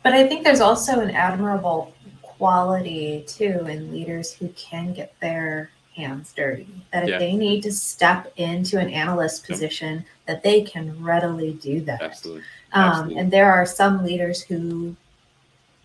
but 0.05 0.13
i 0.13 0.27
think 0.27 0.45
there's 0.45 0.61
also 0.61 1.01
an 1.01 1.11
admirable 1.11 1.93
quality 2.23 3.25
too 3.27 3.67
in 3.67 3.91
leaders 3.91 4.33
who 4.33 4.49
can 4.51 4.93
get 4.93 5.19
their 5.21 5.71
hands 5.97 6.33
dirty 6.33 6.69
that 6.93 7.03
if 7.03 7.09
yeah. 7.09 7.19
they 7.19 7.35
need 7.35 7.63
to 7.63 7.73
step 7.73 8.33
into 8.37 8.79
an 8.79 8.89
analyst 8.91 9.47
position 9.47 10.05
that 10.27 10.43
they 10.43 10.63
can 10.63 11.03
readily 11.03 11.55
do 11.55 11.81
that 11.81 12.01
absolutely 12.01 12.43
um, 12.73 13.11
and 13.17 13.33
there 13.33 13.53
are 13.53 13.67
some 13.67 14.05
leaders 14.05 14.43
who 14.43 14.95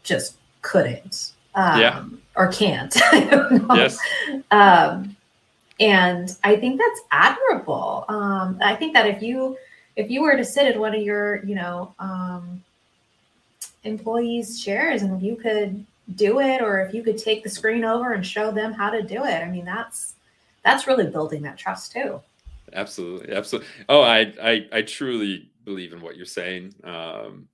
just 0.04 0.36
couldn't 0.62 1.34
um, 1.56 1.80
yeah. 1.80 2.06
or 2.36 2.48
can't. 2.48 2.96
I 3.12 3.20
don't 3.26 3.68
know. 3.68 3.76
Yes. 3.76 4.00
Um, 4.52 5.16
and 5.80 6.36
I 6.44 6.56
think 6.56 6.80
that's 6.80 7.02
admirable. 7.12 8.06
Um, 8.08 8.58
I 8.62 8.76
think 8.76 8.94
that 8.94 9.08
if 9.08 9.22
you 9.22 9.58
if 9.96 10.10
you 10.10 10.22
were 10.22 10.36
to 10.36 10.46
sit 10.46 10.74
in 10.74 10.80
one 10.80 10.96
of 10.96 11.02
your 11.02 11.44
you 11.46 11.56
know 11.56 11.94
um, 12.00 12.64
employees' 13.84 14.64
chairs 14.64 15.02
and 15.02 15.16
if 15.16 15.24
you 15.24 15.36
could 15.36 15.86
do 16.16 16.40
it, 16.40 16.62
or 16.62 16.82
if 16.82 16.94
you 16.94 17.04
could 17.04 17.18
take 17.18 17.44
the 17.44 17.50
screen 17.50 17.84
over 17.84 18.14
and 18.14 18.26
show 18.26 18.52
them 18.52 18.74
how 18.74 18.90
to 18.90 19.02
do 19.04 19.26
it, 19.26 19.44
I 19.44 19.50
mean 19.50 19.66
that's 19.66 20.16
that's 20.64 20.88
really 20.88 21.08
building 21.08 21.42
that 21.44 21.58
trust 21.58 21.92
too. 21.92 22.22
Absolutely, 22.74 23.34
absolutely. 23.34 23.70
Oh, 23.88 24.02
I 24.02 24.34
I, 24.42 24.68
I 24.72 24.82
truly 24.82 25.52
believe 25.66 25.94
in 25.94 26.02
what 26.02 26.16
you're 26.16 26.26
saying. 26.26 26.74
Um, 26.84 27.48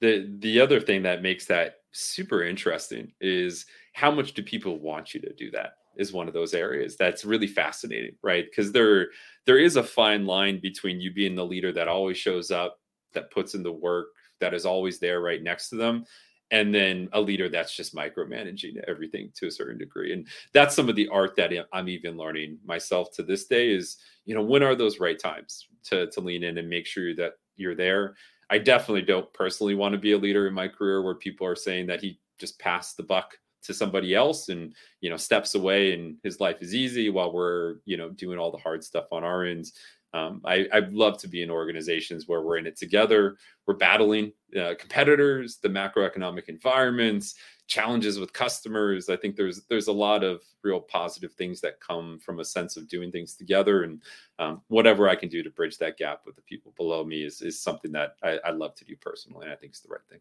the 0.00 0.34
the 0.38 0.60
other 0.60 0.80
thing 0.80 1.02
that 1.02 1.22
makes 1.22 1.46
that 1.46 1.80
super 1.92 2.44
interesting 2.44 3.12
is 3.20 3.66
how 3.92 4.10
much 4.10 4.32
do 4.32 4.42
people 4.42 4.78
want 4.78 5.14
you 5.14 5.20
to 5.20 5.32
do 5.34 5.50
that 5.50 5.74
is 5.96 6.12
one 6.12 6.28
of 6.28 6.34
those 6.34 6.54
areas 6.54 6.96
that's 6.96 7.24
really 7.24 7.46
fascinating 7.46 8.14
right 8.22 8.44
because 8.48 8.70
there 8.70 9.08
there 9.46 9.58
is 9.58 9.76
a 9.76 9.82
fine 9.82 10.26
line 10.26 10.60
between 10.60 11.00
you 11.00 11.12
being 11.12 11.34
the 11.34 11.44
leader 11.44 11.72
that 11.72 11.88
always 11.88 12.16
shows 12.16 12.50
up 12.50 12.78
that 13.14 13.30
puts 13.32 13.54
in 13.54 13.62
the 13.62 13.72
work 13.72 14.08
that 14.40 14.54
is 14.54 14.66
always 14.66 14.98
there 14.98 15.20
right 15.20 15.42
next 15.42 15.68
to 15.70 15.76
them. 15.76 16.04
And 16.50 16.74
then 16.74 17.10
a 17.12 17.20
leader 17.20 17.50
that's 17.50 17.76
just 17.76 17.94
micromanaging 17.94 18.82
everything 18.88 19.30
to 19.34 19.48
a 19.48 19.50
certain 19.50 19.76
degree. 19.76 20.14
And 20.14 20.26
that's 20.54 20.74
some 20.74 20.88
of 20.88 20.96
the 20.96 21.08
art 21.08 21.36
that 21.36 21.52
i'm 21.74 21.88
even 21.88 22.16
learning 22.16 22.58
myself 22.64 23.12
to 23.16 23.22
this 23.22 23.44
day 23.46 23.70
is 23.70 23.98
you 24.24 24.34
know 24.34 24.42
when 24.42 24.62
are 24.62 24.74
those 24.74 24.98
right 24.98 25.18
times 25.18 25.68
to 25.84 26.06
to 26.10 26.20
lean 26.20 26.42
in 26.42 26.58
and 26.58 26.68
make 26.68 26.86
sure 26.86 27.14
that 27.16 27.34
you're 27.58 27.74
there. 27.74 28.14
I 28.50 28.58
definitely 28.58 29.02
don't 29.02 29.30
personally 29.34 29.74
want 29.74 29.92
to 29.92 29.98
be 29.98 30.12
a 30.12 30.18
leader 30.18 30.46
in 30.46 30.54
my 30.54 30.68
career 30.68 31.02
where 31.02 31.14
people 31.14 31.46
are 31.46 31.56
saying 31.56 31.86
that 31.88 32.00
he 32.00 32.18
just 32.38 32.58
passed 32.58 32.96
the 32.96 33.02
buck 33.02 33.36
to 33.60 33.74
somebody 33.74 34.14
else 34.14 34.48
and 34.48 34.72
you 35.00 35.10
know 35.10 35.16
steps 35.16 35.54
away 35.54 35.92
and 35.92 36.16
his 36.22 36.40
life 36.40 36.62
is 36.62 36.74
easy 36.74 37.10
while 37.10 37.32
we're 37.32 37.76
you 37.84 37.96
know 37.96 38.08
doing 38.10 38.38
all 38.38 38.52
the 38.52 38.58
hard 38.58 38.82
stuff 38.84 39.06
on 39.10 39.24
our 39.24 39.44
ends 39.44 39.72
um, 40.14 40.40
I, 40.44 40.66
I'd 40.72 40.92
love 40.92 41.18
to 41.18 41.28
be 41.28 41.42
in 41.42 41.50
organizations 41.50 42.26
where 42.26 42.40
we're 42.40 42.56
in 42.56 42.66
it 42.66 42.76
together. 42.76 43.36
We're 43.66 43.74
battling 43.74 44.32
uh, 44.58 44.74
competitors, 44.78 45.58
the 45.62 45.68
macroeconomic 45.68 46.48
environments, 46.48 47.34
challenges 47.66 48.18
with 48.18 48.32
customers. 48.32 49.10
I 49.10 49.16
think 49.16 49.36
there's 49.36 49.62
there's 49.68 49.88
a 49.88 49.92
lot 49.92 50.24
of 50.24 50.40
real 50.64 50.80
positive 50.80 51.32
things 51.34 51.60
that 51.60 51.80
come 51.80 52.18
from 52.18 52.40
a 52.40 52.44
sense 52.44 52.78
of 52.78 52.88
doing 52.88 53.12
things 53.12 53.34
together, 53.34 53.82
and 53.82 54.02
um, 54.38 54.62
whatever 54.68 55.08
I 55.08 55.14
can 55.14 55.28
do 55.28 55.42
to 55.42 55.50
bridge 55.50 55.76
that 55.78 55.98
gap 55.98 56.22
with 56.24 56.36
the 56.36 56.42
people 56.42 56.72
below 56.76 57.04
me 57.04 57.24
is 57.24 57.42
is 57.42 57.60
something 57.60 57.92
that 57.92 58.16
I, 58.22 58.38
I 58.44 58.50
love 58.50 58.74
to 58.76 58.84
do 58.84 58.96
personally, 58.96 59.44
and 59.44 59.52
I 59.52 59.56
think 59.56 59.74
is 59.74 59.80
the 59.80 59.90
right 59.90 60.00
thing. 60.08 60.20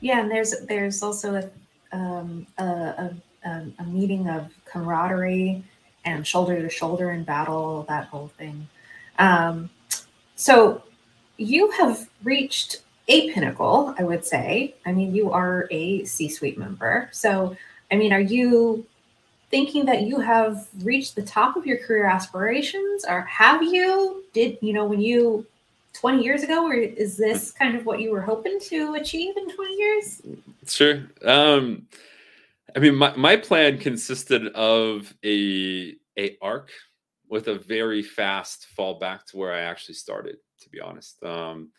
Yeah, 0.00 0.20
and 0.20 0.30
there's 0.30 0.54
there's 0.68 1.02
also 1.02 1.36
a 1.36 1.96
um, 1.96 2.46
a, 2.58 3.14
a, 3.44 3.66
a 3.78 3.84
meeting 3.84 4.28
of 4.28 4.52
camaraderie 4.66 5.64
and 6.06 6.26
shoulder 6.26 6.62
to 6.62 6.70
shoulder 6.70 7.10
in 7.10 7.24
battle, 7.24 7.84
that 7.88 8.06
whole 8.06 8.28
thing. 8.38 8.68
Um, 9.18 9.68
so 10.36 10.82
you 11.36 11.70
have 11.72 12.08
reached 12.22 12.82
a 13.08 13.30
pinnacle, 13.32 13.94
I 13.98 14.04
would 14.04 14.24
say. 14.24 14.74
I 14.86 14.92
mean, 14.92 15.14
you 15.14 15.32
are 15.32 15.68
a 15.70 16.04
C 16.04 16.28
suite 16.28 16.56
member. 16.56 17.08
So, 17.12 17.56
I 17.90 17.96
mean, 17.96 18.12
are 18.12 18.20
you 18.20 18.86
thinking 19.50 19.84
that 19.86 20.02
you 20.02 20.18
have 20.20 20.66
reached 20.82 21.14
the 21.14 21.22
top 21.22 21.56
of 21.56 21.66
your 21.66 21.78
career 21.78 22.06
aspirations 22.06 23.04
or 23.04 23.20
have 23.22 23.62
you? 23.62 24.24
Did, 24.32 24.58
you 24.60 24.72
know, 24.72 24.84
when 24.86 25.00
you 25.00 25.46
20 25.94 26.22
years 26.22 26.42
ago, 26.42 26.66
or 26.66 26.74
is 26.74 27.16
this 27.16 27.52
kind 27.52 27.74
of 27.74 27.86
what 27.86 28.00
you 28.00 28.10
were 28.10 28.20
hoping 28.20 28.58
to 28.60 28.94
achieve 28.94 29.36
in 29.36 29.48
20 29.50 29.74
years? 29.74 30.22
Sure. 30.66 31.02
Um, 31.24 31.86
I 32.74 32.78
mean, 32.78 32.94
my, 32.94 33.14
my 33.16 33.36
plan 33.36 33.78
consisted 33.78 34.48
of 34.48 35.14
a 35.24 35.94
a 36.18 36.36
arc 36.42 36.70
with 37.28 37.48
a 37.48 37.58
very 37.58 38.02
fast 38.02 38.66
fall 38.66 38.98
back 38.98 39.26
to 39.26 39.36
where 39.36 39.52
I 39.52 39.60
actually 39.60 39.94
started, 39.96 40.36
to 40.60 40.68
be 40.70 40.80
honest. 40.80 41.22
Um, 41.22 41.70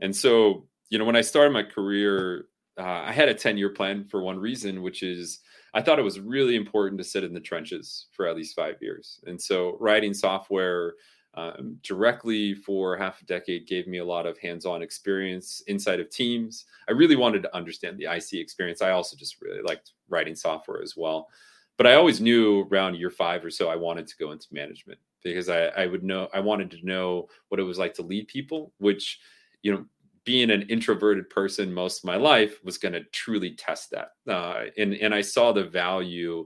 and 0.00 0.14
so, 0.14 0.66
you 0.90 0.98
know, 0.98 1.04
when 1.04 1.16
I 1.16 1.20
started 1.20 1.52
my 1.52 1.62
career, 1.62 2.46
uh, 2.78 3.04
I 3.06 3.12
had 3.12 3.28
a 3.28 3.34
10 3.34 3.56
year 3.56 3.70
plan 3.70 4.04
for 4.04 4.22
one 4.22 4.38
reason, 4.38 4.82
which 4.82 5.02
is 5.02 5.40
I 5.74 5.82
thought 5.82 5.98
it 5.98 6.02
was 6.02 6.20
really 6.20 6.56
important 6.56 6.98
to 6.98 7.04
sit 7.04 7.24
in 7.24 7.32
the 7.32 7.40
trenches 7.40 8.06
for 8.12 8.26
at 8.26 8.36
least 8.36 8.56
five 8.56 8.76
years. 8.80 9.20
And 9.26 9.40
so, 9.40 9.76
writing 9.80 10.14
software 10.14 10.94
um, 11.36 11.78
directly 11.82 12.54
for 12.54 12.96
half 12.96 13.20
a 13.20 13.24
decade 13.26 13.66
gave 13.66 13.86
me 13.86 13.98
a 13.98 14.04
lot 14.04 14.26
of 14.26 14.38
hands-on 14.38 14.82
experience 14.82 15.62
inside 15.66 16.00
of 16.00 16.10
teams. 16.10 16.64
I 16.88 16.92
really 16.92 17.16
wanted 17.16 17.42
to 17.42 17.54
understand 17.54 17.98
the 17.98 18.06
IC 18.06 18.34
experience. 18.34 18.80
I 18.80 18.90
also 18.90 19.16
just 19.16 19.40
really 19.42 19.62
liked 19.62 19.92
writing 20.08 20.34
software 20.34 20.82
as 20.82 20.96
well. 20.96 21.28
But 21.76 21.86
I 21.86 21.94
always 21.94 22.22
knew 22.22 22.66
around 22.70 22.94
year 22.94 23.10
five 23.10 23.44
or 23.44 23.50
so 23.50 23.68
I 23.68 23.76
wanted 23.76 24.06
to 24.06 24.16
go 24.18 24.32
into 24.32 24.46
management 24.50 24.98
because 25.22 25.50
I, 25.50 25.66
I 25.66 25.86
would 25.86 26.02
know 26.02 26.28
I 26.32 26.40
wanted 26.40 26.70
to 26.70 26.86
know 26.86 27.28
what 27.48 27.60
it 27.60 27.64
was 27.64 27.78
like 27.78 27.92
to 27.94 28.02
lead 28.02 28.28
people, 28.28 28.72
which 28.78 29.20
you 29.62 29.72
know 29.72 29.84
being 30.24 30.50
an 30.50 30.62
introverted 30.62 31.30
person 31.30 31.72
most 31.72 32.00
of 32.00 32.04
my 32.04 32.16
life 32.16 32.58
was 32.64 32.78
going 32.78 32.92
to 32.92 33.04
truly 33.12 33.52
test 33.52 33.90
that 33.90 34.10
uh, 34.28 34.64
and 34.76 34.94
and 34.94 35.14
i 35.14 35.20
saw 35.20 35.52
the 35.52 35.64
value 35.64 36.44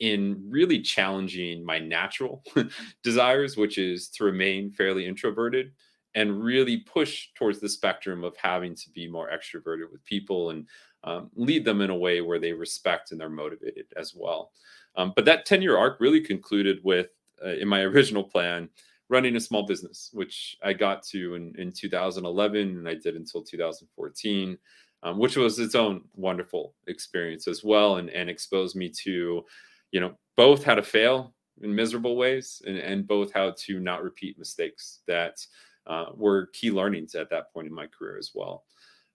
in 0.00 0.42
really 0.48 0.80
challenging 0.80 1.64
my 1.64 1.78
natural 1.78 2.42
desires, 3.02 3.56
which 3.56 3.78
is 3.78 4.08
to 4.08 4.24
remain 4.24 4.72
fairly 4.72 5.06
introverted 5.06 5.72
and 6.14 6.42
really 6.42 6.78
push 6.78 7.28
towards 7.34 7.60
the 7.60 7.68
spectrum 7.68 8.24
of 8.24 8.36
having 8.36 8.74
to 8.74 8.90
be 8.90 9.06
more 9.06 9.30
extroverted 9.30 9.90
with 9.92 10.04
people 10.04 10.50
and 10.50 10.66
um, 11.04 11.30
lead 11.36 11.64
them 11.64 11.80
in 11.80 11.90
a 11.90 11.96
way 11.96 12.20
where 12.20 12.40
they 12.40 12.52
respect 12.52 13.12
and 13.12 13.20
they're 13.20 13.28
motivated 13.28 13.86
as 13.96 14.14
well. 14.14 14.50
Um, 14.96 15.12
but 15.14 15.24
that 15.26 15.46
10 15.46 15.62
year 15.62 15.76
arc 15.76 16.00
really 16.00 16.20
concluded 16.20 16.78
with, 16.82 17.08
uh, 17.44 17.50
in 17.50 17.68
my 17.68 17.80
original 17.82 18.24
plan, 18.24 18.68
running 19.08 19.36
a 19.36 19.40
small 19.40 19.66
business, 19.66 20.10
which 20.12 20.56
I 20.62 20.72
got 20.72 21.02
to 21.08 21.34
in, 21.34 21.54
in 21.58 21.72
2011 21.72 22.60
and 22.60 22.88
I 22.88 22.94
did 22.94 23.16
until 23.16 23.42
2014. 23.42 24.58
Um, 25.02 25.18
which 25.18 25.34
was 25.38 25.58
its 25.58 25.74
own 25.74 26.02
wonderful 26.14 26.74
experience 26.86 27.48
as 27.48 27.64
well 27.64 27.96
and, 27.96 28.10
and 28.10 28.28
exposed 28.28 28.76
me 28.76 28.90
to 29.04 29.46
you 29.92 30.00
know, 30.00 30.14
both 30.36 30.64
how 30.64 30.74
to 30.74 30.82
fail 30.82 31.34
in 31.62 31.74
miserable 31.74 32.16
ways 32.16 32.62
and, 32.66 32.78
and 32.78 33.06
both 33.06 33.32
how 33.32 33.52
to 33.56 33.80
not 33.80 34.02
repeat 34.02 34.38
mistakes 34.38 35.00
that 35.06 35.44
uh, 35.86 36.06
were 36.14 36.46
key 36.52 36.70
learnings 36.70 37.14
at 37.14 37.30
that 37.30 37.52
point 37.52 37.66
in 37.66 37.74
my 37.74 37.86
career 37.86 38.16
as 38.18 38.30
well. 38.34 38.64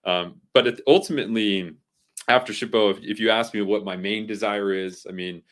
Um, 0.04 0.40
but 0.54 0.80
ultimately, 0.86 1.74
after 2.28 2.52
Shippo, 2.52 2.90
if, 2.92 2.98
if, 3.02 3.20
you 3.20 3.30
ask 3.30 3.54
me 3.54 3.62
what 3.62 3.84
my 3.84 3.96
main 3.96 4.26
desire 4.26 4.72
is, 4.72 5.06
I 5.08 5.12
mean, 5.12 5.42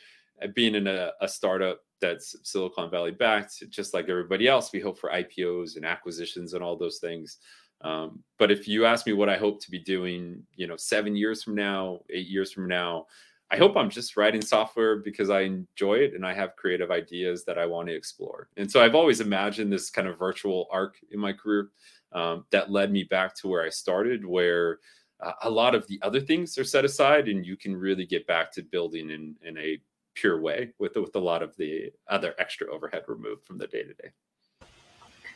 uh, 0.42 0.48
being 0.54 0.74
in 0.74 0.86
a, 0.86 1.12
a 1.20 1.28
startup 1.28 1.80
that's 2.00 2.36
Silicon 2.42 2.90
Valley 2.90 3.10
backed, 3.10 3.62
just 3.70 3.94
like 3.94 4.08
everybody 4.08 4.46
else, 4.46 4.72
we 4.72 4.80
hope 4.80 4.98
for 4.98 5.10
IPOs 5.10 5.76
and 5.76 5.84
acquisitions 5.84 6.54
and 6.54 6.62
all 6.62 6.76
those 6.76 6.98
things. 6.98 7.38
Um, 7.80 8.22
but 8.38 8.50
if 8.50 8.66
you 8.68 8.86
ask 8.86 9.06
me 9.06 9.12
what 9.12 9.28
I 9.28 9.36
hope 9.36 9.60
to 9.62 9.70
be 9.70 9.78
doing, 9.78 10.42
you 10.54 10.66
know, 10.66 10.76
seven 10.76 11.16
years 11.16 11.42
from 11.42 11.54
now, 11.54 12.00
eight 12.10 12.28
years 12.28 12.52
from 12.52 12.68
now, 12.68 13.06
I 13.50 13.56
hope 13.56 13.76
I'm 13.76 13.90
just 13.90 14.16
writing 14.16 14.40
software 14.40 14.96
because 14.96 15.30
I 15.30 15.42
enjoy 15.42 15.96
it 15.96 16.14
and 16.14 16.26
I 16.26 16.32
have 16.32 16.56
creative 16.56 16.90
ideas 16.90 17.44
that 17.44 17.58
I 17.58 17.66
want 17.66 17.88
to 17.88 17.94
explore. 17.94 18.48
And 18.56 18.70
so 18.70 18.82
I've 18.82 18.94
always 18.94 19.20
imagined 19.20 19.72
this 19.72 19.90
kind 19.90 20.08
of 20.08 20.18
virtual 20.18 20.66
arc 20.72 20.96
in 21.10 21.20
my 21.20 21.32
career 21.32 21.68
um, 22.12 22.46
that 22.50 22.70
led 22.70 22.90
me 22.90 23.04
back 23.04 23.34
to 23.36 23.48
where 23.48 23.62
I 23.62 23.68
started, 23.68 24.24
where 24.24 24.78
uh, 25.20 25.32
a 25.42 25.50
lot 25.50 25.74
of 25.74 25.86
the 25.88 25.98
other 26.02 26.20
things 26.20 26.56
are 26.58 26.64
set 26.64 26.84
aside 26.84 27.28
and 27.28 27.44
you 27.44 27.56
can 27.56 27.76
really 27.76 28.06
get 28.06 28.26
back 28.26 28.50
to 28.52 28.62
building 28.62 29.10
in, 29.10 29.36
in 29.42 29.56
a 29.58 29.78
pure 30.14 30.40
way 30.40 30.70
with, 30.78 30.96
with 30.96 31.14
a 31.14 31.20
lot 31.20 31.42
of 31.42 31.56
the 31.56 31.92
other 32.08 32.34
extra 32.38 32.72
overhead 32.72 33.02
removed 33.08 33.44
from 33.46 33.58
the 33.58 33.66
day 33.66 33.82
to 33.82 33.94
day. 33.94 34.10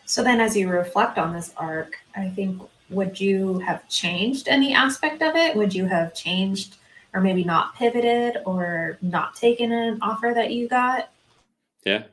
So 0.07 0.23
then, 0.23 0.41
as 0.41 0.57
you 0.57 0.71
reflect 0.71 1.19
on 1.19 1.35
this 1.35 1.53
arc, 1.59 1.99
I 2.17 2.31
think 2.31 2.63
would 2.89 3.21
you 3.21 3.59
have 3.59 3.87
changed 3.91 4.49
any 4.49 4.73
aspect 4.73 5.21
of 5.21 5.37
it? 5.37 5.55
Would 5.55 5.75
you 5.75 5.85
have 5.85 6.15
changed 6.15 6.78
or 7.15 7.21
maybe 7.21 7.45
not 7.45 7.75
pivoted 7.75 8.39
or 8.45 8.99
not 9.03 9.35
taken 9.35 9.73
an 9.73 9.99
offer 10.03 10.33
that 10.35 10.53
you 10.53 10.69
got? 10.69 11.11
Yeah. 11.85 12.05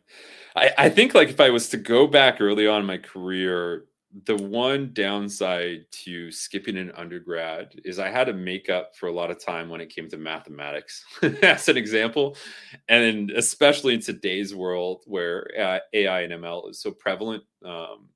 I, 0.55 0.71
I 0.77 0.89
think 0.89 1.13
like 1.13 1.29
if 1.29 1.39
I 1.39 1.49
was 1.49 1.69
to 1.69 1.77
go 1.77 2.08
back 2.08 2.39
early 2.39 2.67
on 2.67 2.81
in 2.81 2.88
my 2.88 2.97
career, 2.97 3.86
the 4.23 4.38
one 4.38 4.91
downside 4.93 5.86
to 5.91 6.31
skipping 6.31 6.77
an 6.77 6.91
undergrad 6.95 7.73
is 7.84 7.99
I 7.99 8.10
had 8.10 8.25
to 8.25 8.34
make 8.34 8.69
up 8.69 8.95
for 8.95 9.08
a 9.08 9.12
lot 9.12 9.29
of 9.29 9.43
time 9.43 9.67
when 9.67 9.81
it 9.81 9.93
came 9.93 10.08
to 10.10 10.17
mathematics, 10.17 11.03
as 11.41 11.67
an 11.67 11.75
example. 11.75 12.38
And 12.88 13.31
especially 13.31 13.93
in 13.93 13.99
today's 13.99 14.55
world 14.55 15.03
where 15.05 15.49
uh, 15.60 15.79
AI 15.91 16.21
and 16.21 16.31
ML 16.31 16.69
is 16.69 16.79
so 16.79 16.91
prevalent, 16.91 17.43
um, 17.65 18.08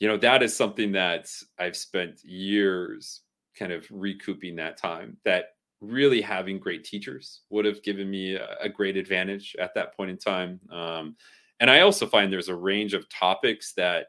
you 0.00 0.08
know, 0.08 0.16
that 0.16 0.42
is 0.42 0.56
something 0.56 0.92
that 0.92 1.30
I've 1.58 1.76
spent 1.76 2.24
years 2.24 3.20
kind 3.56 3.70
of 3.70 3.86
recouping 3.90 4.56
that 4.56 4.76
time. 4.76 5.16
That 5.24 5.53
really 5.88 6.20
having 6.20 6.58
great 6.58 6.84
teachers 6.84 7.40
would 7.50 7.64
have 7.64 7.82
given 7.82 8.10
me 8.10 8.34
a, 8.34 8.68
great 8.68 8.96
advantage 8.96 9.56
at 9.58 9.74
that 9.74 9.96
point 9.96 10.10
in 10.10 10.18
time. 10.18 10.60
Um, 10.70 11.16
and 11.60 11.70
I 11.70 11.80
also 11.80 12.06
find 12.06 12.32
there's 12.32 12.48
a 12.48 12.54
range 12.54 12.94
of 12.94 13.08
topics 13.08 13.72
that 13.74 14.06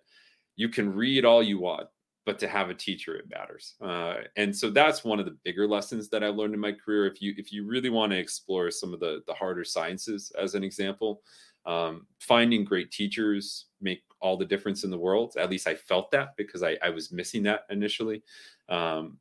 you 0.56 0.70
can 0.70 0.94
read 0.94 1.26
all 1.26 1.44
you 1.44 1.60
want 1.60 1.88
but 2.26 2.40
to 2.40 2.48
have 2.48 2.70
a 2.70 2.74
teacher 2.74 3.16
it 3.16 3.30
matters. 3.30 3.76
Uh, 3.80 4.16
and 4.36 4.56
so 4.56 4.72
that's 4.72 5.04
one 5.04 5.20
of 5.20 5.26
the 5.26 5.38
bigger 5.44 5.68
lessons 5.68 6.10
that 6.10 6.24
i 6.24 6.28
learned 6.28 6.56
in 6.56 6.60
my 6.60 6.72
career. 6.72 7.06
If 7.06 7.22
you 7.22 7.36
if 7.38 7.54
you 7.54 7.66
really 7.66 7.90
want 7.90 8.12
to 8.12 8.18
explore 8.18 8.72
some 8.72 8.94
of 8.94 9.00
the 9.00 9.22
the 9.28 9.34
harder 9.34 9.64
sciences 9.64 10.32
as 10.40 10.56
an 10.56 10.64
example 10.64 11.22
um, 11.66 12.06
finding 12.20 12.64
great 12.64 12.92
teachers 12.92 13.66
make 13.82 14.04
all 14.22 14.38
the 14.38 14.46
difference 14.46 14.84
in 14.84 14.92
the 14.92 14.98
world. 14.98 15.36
At 15.38 15.50
least 15.50 15.68
i 15.68 15.76
felt 15.76 16.10
that 16.12 16.36
because 16.36 16.64
i, 16.64 16.78
I 16.82 16.90
was 16.90 17.12
missing 17.12 17.44
that 17.44 17.66
initially. 17.70 18.24
Um, 18.70 19.18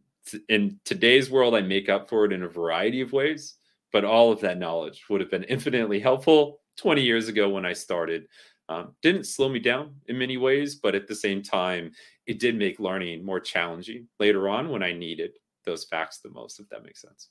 in 0.49 0.79
today's 0.85 1.31
world 1.31 1.55
i 1.55 1.61
make 1.61 1.89
up 1.89 2.09
for 2.09 2.25
it 2.25 2.33
in 2.33 2.43
a 2.43 2.49
variety 2.49 3.01
of 3.01 3.13
ways 3.13 3.57
but 3.93 4.05
all 4.05 4.33
of 4.33 4.41
that 4.41 4.59
knowledge 4.59 5.05
would 5.09 5.21
have 5.21 5.31
been 5.31 5.45
infinitely 5.45 6.01
helpful 6.01 6.61
20 6.79 7.03
years 7.03 7.29
ago 7.29 7.49
when 7.49 7.65
i 7.65 7.73
started 7.73 8.27
um, 8.69 8.95
didn't 9.03 9.25
slow 9.25 9.49
me 9.49 9.59
down 9.59 9.95
in 10.07 10.19
many 10.19 10.37
ways, 10.37 10.77
but 10.77 10.95
at 10.95 11.07
the 11.07 11.15
same 11.15 11.43
time, 11.43 11.93
it 12.27 12.39
did 12.39 12.57
make 12.57 12.81
learning 12.81 13.25
more 13.25 13.41
challenging 13.41 14.09
later 14.19 14.49
on 14.49 14.71
when 14.71 14.83
I 14.83 14.93
needed 14.93 15.33
those 15.65 15.85
facts 15.85 16.21
the 16.21 16.31
most, 16.31 16.61
if 16.61 16.69
that 16.71 16.83
makes 16.83 17.03
sense. 17.03 17.29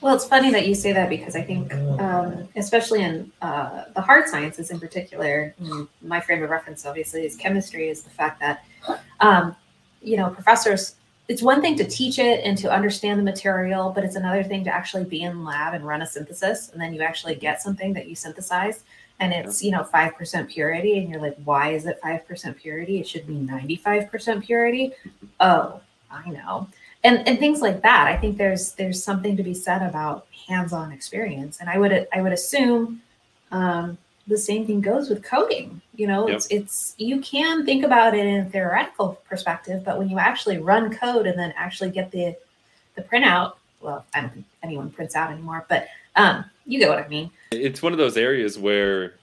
Well, 0.00 0.14
it's 0.14 0.24
funny 0.24 0.52
that 0.52 0.68
you 0.68 0.76
say 0.76 0.92
that 0.92 1.08
because 1.08 1.34
I 1.34 1.42
think, 1.42 1.74
um, 1.74 2.48
especially 2.54 3.02
in 3.02 3.32
uh, 3.42 3.84
the 3.96 4.00
hard 4.00 4.28
sciences 4.28 4.70
in 4.70 4.78
particular, 4.78 5.56
my 6.00 6.20
frame 6.20 6.44
of 6.44 6.50
reference 6.50 6.86
obviously 6.86 7.26
is 7.26 7.34
chemistry, 7.34 7.88
is 7.88 8.02
the 8.02 8.10
fact 8.10 8.38
that, 8.38 8.64
um, 9.18 9.56
you 10.00 10.16
know, 10.16 10.30
professors, 10.30 10.94
it's 11.28 11.42
one 11.42 11.60
thing 11.60 11.76
to 11.76 11.84
teach 11.84 12.18
it 12.18 12.42
and 12.42 12.56
to 12.58 12.72
understand 12.72 13.20
the 13.20 13.24
material, 13.24 13.92
but 13.94 14.02
it's 14.02 14.16
another 14.16 14.42
thing 14.42 14.64
to 14.64 14.70
actually 14.70 15.04
be 15.04 15.22
in 15.22 15.44
lab 15.44 15.74
and 15.74 15.86
run 15.86 16.00
a 16.00 16.06
synthesis. 16.06 16.70
And 16.70 16.80
then 16.80 16.94
you 16.94 17.02
actually 17.02 17.34
get 17.34 17.60
something 17.60 17.92
that 17.92 18.08
you 18.08 18.16
synthesize 18.16 18.82
and 19.20 19.32
it's 19.32 19.62
you 19.62 19.70
know 19.70 19.82
5% 19.82 20.48
purity 20.48 20.98
and 20.98 21.10
you're 21.10 21.20
like 21.20 21.36
why 21.44 21.70
is 21.70 21.86
it 21.86 22.00
5% 22.02 22.56
purity? 22.56 23.00
It 23.00 23.08
should 23.08 23.26
be 23.26 23.34
95% 23.34 24.44
purity? 24.44 24.92
Oh 25.40 25.80
i 26.10 26.30
know. 26.30 26.68
And 27.04 27.26
and 27.28 27.38
things 27.38 27.60
like 27.60 27.82
that. 27.82 28.06
I 28.06 28.16
think 28.16 28.38
there's 28.38 28.72
there's 28.72 29.02
something 29.02 29.36
to 29.36 29.42
be 29.42 29.54
said 29.54 29.82
about 29.82 30.26
hands-on 30.48 30.92
experience 30.92 31.58
and 31.60 31.68
i 31.68 31.78
would 31.78 32.08
i 32.12 32.22
would 32.22 32.32
assume 32.32 33.02
um, 33.50 33.98
the 34.28 34.38
same 34.38 34.66
thing 34.66 34.80
goes 34.80 35.08
with 35.08 35.22
coding 35.22 35.80
you 35.96 36.06
know 36.06 36.28
yep. 36.28 36.36
it's 36.36 36.46
it's 36.50 36.94
you 36.98 37.20
can 37.20 37.64
think 37.64 37.84
about 37.84 38.14
it 38.14 38.24
in 38.24 38.46
a 38.46 38.50
theoretical 38.50 39.20
perspective 39.28 39.82
but 39.84 39.98
when 39.98 40.08
you 40.08 40.18
actually 40.18 40.58
run 40.58 40.94
code 40.94 41.26
and 41.26 41.38
then 41.38 41.52
actually 41.56 41.90
get 41.90 42.10
the 42.12 42.36
the 42.94 43.02
printout 43.02 43.54
well 43.80 44.04
i 44.14 44.20
don't 44.20 44.32
think 44.32 44.46
anyone 44.62 44.90
prints 44.90 45.16
out 45.16 45.30
anymore 45.30 45.64
but 45.68 45.88
um, 46.18 46.44
you 46.66 46.78
get 46.78 46.90
what 46.90 46.98
I 46.98 47.08
mean. 47.08 47.30
It's 47.52 47.80
one 47.80 47.92
of 47.92 47.98
those 47.98 48.16
areas 48.16 48.58
where, 48.58 49.14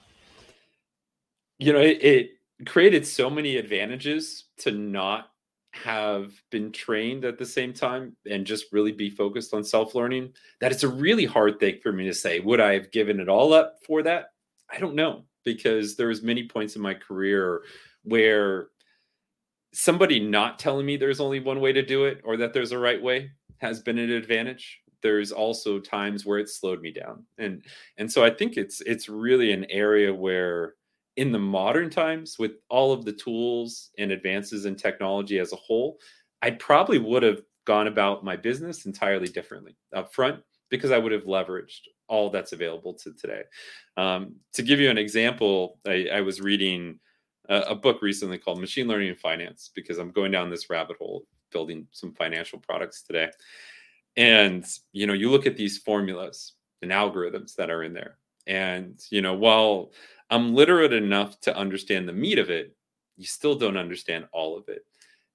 you 1.58 1.72
know, 1.72 1.80
it, 1.80 2.02
it 2.02 2.30
created 2.66 3.06
so 3.06 3.28
many 3.30 3.56
advantages 3.56 4.44
to 4.58 4.70
not 4.72 5.30
have 5.72 6.32
been 6.50 6.72
trained 6.72 7.26
at 7.26 7.36
the 7.36 7.44
same 7.44 7.74
time 7.74 8.16
and 8.28 8.46
just 8.46 8.72
really 8.72 8.92
be 8.92 9.10
focused 9.10 9.52
on 9.52 9.62
self 9.62 9.94
learning 9.94 10.32
that 10.58 10.72
it's 10.72 10.84
a 10.84 10.88
really 10.88 11.26
hard 11.26 11.60
thing 11.60 11.78
for 11.82 11.92
me 11.92 12.06
to 12.06 12.14
say 12.14 12.40
would 12.40 12.62
i 12.62 12.72
have 12.72 12.90
given 12.90 13.20
it 13.20 13.28
all 13.28 13.52
up 13.52 13.76
for 13.86 14.02
that 14.02 14.28
i 14.70 14.78
don't 14.78 14.94
know 14.94 15.24
because 15.44 15.96
there 15.96 16.08
was 16.08 16.22
many 16.22 16.46
points 16.46 16.76
in 16.76 16.82
my 16.82 16.94
career 16.94 17.62
where 18.02 18.68
somebody 19.72 20.18
not 20.18 20.58
telling 20.58 20.86
me 20.86 20.96
there's 20.96 21.20
only 21.20 21.40
one 21.40 21.60
way 21.60 21.72
to 21.72 21.82
do 21.82 22.04
it 22.04 22.20
or 22.24 22.36
that 22.36 22.52
there's 22.52 22.72
a 22.72 22.78
right 22.78 23.02
way 23.02 23.30
has 23.58 23.80
been 23.80 23.98
an 23.98 24.10
advantage. 24.10 24.80
There's 25.02 25.32
also 25.32 25.78
times 25.78 26.24
where 26.26 26.38
it 26.38 26.48
slowed 26.48 26.80
me 26.80 26.92
down. 26.92 27.24
And 27.38 27.62
and 27.98 28.10
so 28.10 28.24
i 28.24 28.30
think 28.30 28.56
it's 28.56 28.80
it's 28.82 29.08
really 29.08 29.52
an 29.52 29.66
area 29.70 30.12
where 30.12 30.74
in 31.16 31.32
the 31.32 31.38
modern 31.38 31.88
times 31.90 32.36
with 32.38 32.52
all 32.68 32.92
of 32.92 33.04
the 33.04 33.12
tools 33.12 33.90
and 33.98 34.10
advances 34.10 34.66
in 34.66 34.76
technology 34.76 35.38
as 35.38 35.52
a 35.52 35.56
whole 35.56 35.98
i 36.42 36.50
probably 36.50 36.98
would 36.98 37.22
have 37.22 37.40
gone 37.66 37.86
about 37.86 38.24
my 38.24 38.36
business 38.36 38.86
entirely 38.86 39.26
differently. 39.26 39.76
Up 39.94 40.14
front 40.14 40.42
because 40.70 40.90
i 40.90 40.98
would 40.98 41.12
have 41.12 41.24
leveraged 41.24 41.80
all 42.08 42.30
that's 42.30 42.52
available 42.52 42.94
to 42.94 43.12
today. 43.14 43.42
Um, 43.96 44.36
to 44.52 44.62
give 44.62 44.78
you 44.78 44.90
an 44.90 44.98
example 44.98 45.78
I, 45.86 46.08
I 46.12 46.20
was 46.20 46.40
reading 46.40 47.00
a, 47.48 47.60
a 47.62 47.74
book 47.74 48.02
recently 48.02 48.38
called 48.38 48.60
machine 48.60 48.86
learning 48.86 49.08
and 49.08 49.18
finance 49.18 49.70
because 49.74 49.98
i'm 49.98 50.10
going 50.10 50.30
down 50.30 50.50
this 50.50 50.70
rabbit 50.70 50.96
hole 50.98 51.24
building 51.50 51.86
some 51.90 52.12
financial 52.12 52.58
products 52.58 53.02
today. 53.02 53.30
And 54.16 54.64
you 54.92 55.06
know 55.06 55.12
you 55.12 55.30
look 55.30 55.46
at 55.46 55.56
these 55.56 55.78
formulas 55.78 56.54
and 56.82 56.90
algorithms 56.90 57.54
that 57.56 57.70
are 57.70 57.82
in 57.82 57.92
there. 57.92 58.18
And 58.46 59.00
you 59.10 59.22
know 59.22 59.34
while 59.34 59.92
i'm 60.30 60.54
literate 60.54 60.92
enough 60.92 61.40
to 61.40 61.56
understand 61.56 62.08
the 62.08 62.12
meat 62.12 62.38
of 62.38 62.50
it 62.50 62.74
you 63.16 63.24
still 63.24 63.54
don't 63.54 63.78
understand 63.78 64.26
all 64.32 64.58
of 64.58 64.68
it. 64.68 64.84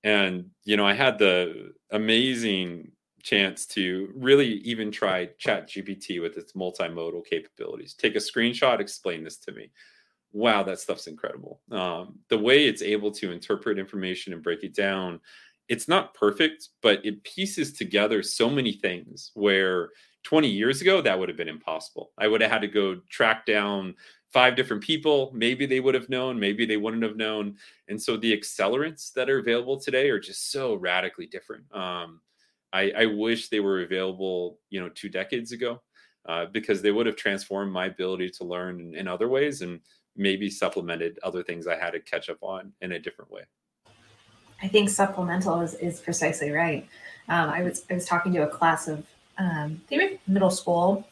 And 0.04 0.52
you 0.64 0.78
know 0.78 0.86
i 0.86 0.94
had 0.94 1.18
the 1.18 1.74
amazing 1.92 2.92
chance 3.24 3.66
to 3.66 4.12
really 4.16 4.54
even 4.60 4.92
try 4.92 5.26
chat 5.38 5.68
gpt 5.68 6.22
with 6.22 6.38
its 6.38 6.54
multimodal 6.54 7.26
capabilities 7.26 7.94
take 7.94 8.16
a 8.16 8.20
screenshot 8.20 8.80
explain 8.80 9.24
this 9.24 9.38
to 9.38 9.52
me 9.52 9.70
wow 10.34 10.64
that 10.64 10.80
stuff's 10.80 11.08
incredible 11.08 11.62
um, 11.72 12.20
the 12.30 12.38
way 12.38 12.66
it's 12.66 12.82
able 12.82 13.12
to 13.12 13.32
interpret 13.32 13.78
information 13.78 14.34
and 14.34 14.44
break 14.44 14.64
it 14.64 14.74
down 14.74 15.20
it's 15.72 15.88
not 15.88 16.14
perfect, 16.14 16.68
but 16.82 17.00
it 17.06 17.24
pieces 17.24 17.72
together 17.72 18.22
so 18.22 18.50
many 18.50 18.74
things 18.74 19.32
where 19.36 19.92
20 20.24 20.50
years 20.50 20.82
ago 20.82 21.02
that 21.02 21.18
would 21.18 21.30
have 21.30 21.38
been 21.38 21.48
impossible. 21.48 22.12
I 22.18 22.28
would 22.28 22.42
have 22.42 22.52
had 22.52 22.62
to 22.62 22.68
go 22.68 22.98
track 23.10 23.46
down 23.46 23.96
five 24.34 24.58
different 24.58 24.84
people. 24.84 25.32
Maybe 25.34 25.66
they 25.66 25.80
would 25.80 25.96
have 25.96 26.10
known, 26.10 26.38
maybe 26.38 26.66
they 26.66 26.76
wouldn't 26.76 27.04
have 27.04 27.16
known. 27.16 27.56
And 27.88 28.02
so 28.02 28.18
the 28.18 28.38
accelerants 28.38 29.14
that 29.14 29.30
are 29.30 29.40
available 29.40 29.80
today 29.80 30.10
are 30.10 30.20
just 30.20 30.52
so 30.52 30.76
radically 30.76 31.26
different. 31.26 31.64
Um, 31.74 32.20
I, 32.74 32.92
I, 32.98 33.06
wish 33.06 33.50
they 33.50 33.60
were 33.60 33.82
available, 33.82 34.60
you 34.70 34.80
know, 34.80 34.90
two 34.90 35.10
decades 35.10 35.52
ago, 35.52 35.82
uh, 36.28 36.46
because 36.46 36.82
they 36.82 36.92
would 36.92 37.06
have 37.06 37.16
transformed 37.16 37.72
my 37.72 37.88
ability 37.88 38.30
to 38.38 38.44
learn 38.44 38.80
in, 38.80 38.96
in 38.96 39.08
other 39.08 39.28
ways 39.28 39.62
and 39.62 39.80
maybe 40.16 40.50
supplemented 40.50 41.20
other 41.24 41.44
things 41.44 41.68
I 41.68 41.78
had 41.78 41.92
to 41.92 42.00
catch 42.00 42.30
up 42.30 42.38
on 42.42 42.74
in 42.82 42.94
a 42.94 43.00
different 43.00 43.32
way. 43.32 43.44
I 44.62 44.68
think 44.68 44.90
supplemental 44.90 45.62
is, 45.62 45.74
is 45.76 46.00
precisely 46.00 46.52
right. 46.52 46.88
Um, 47.30 47.50
I 47.50 47.64
was 47.64 47.86
I 47.90 47.96
was 47.96 48.06
talking 48.06 48.34
to 48.34 48.44
a 48.44 48.48
class 48.48 48.88
of 48.88 49.06
um, 49.38 49.82
maybe 49.90 50.20
middle 50.28 50.52
school, 50.52 51.08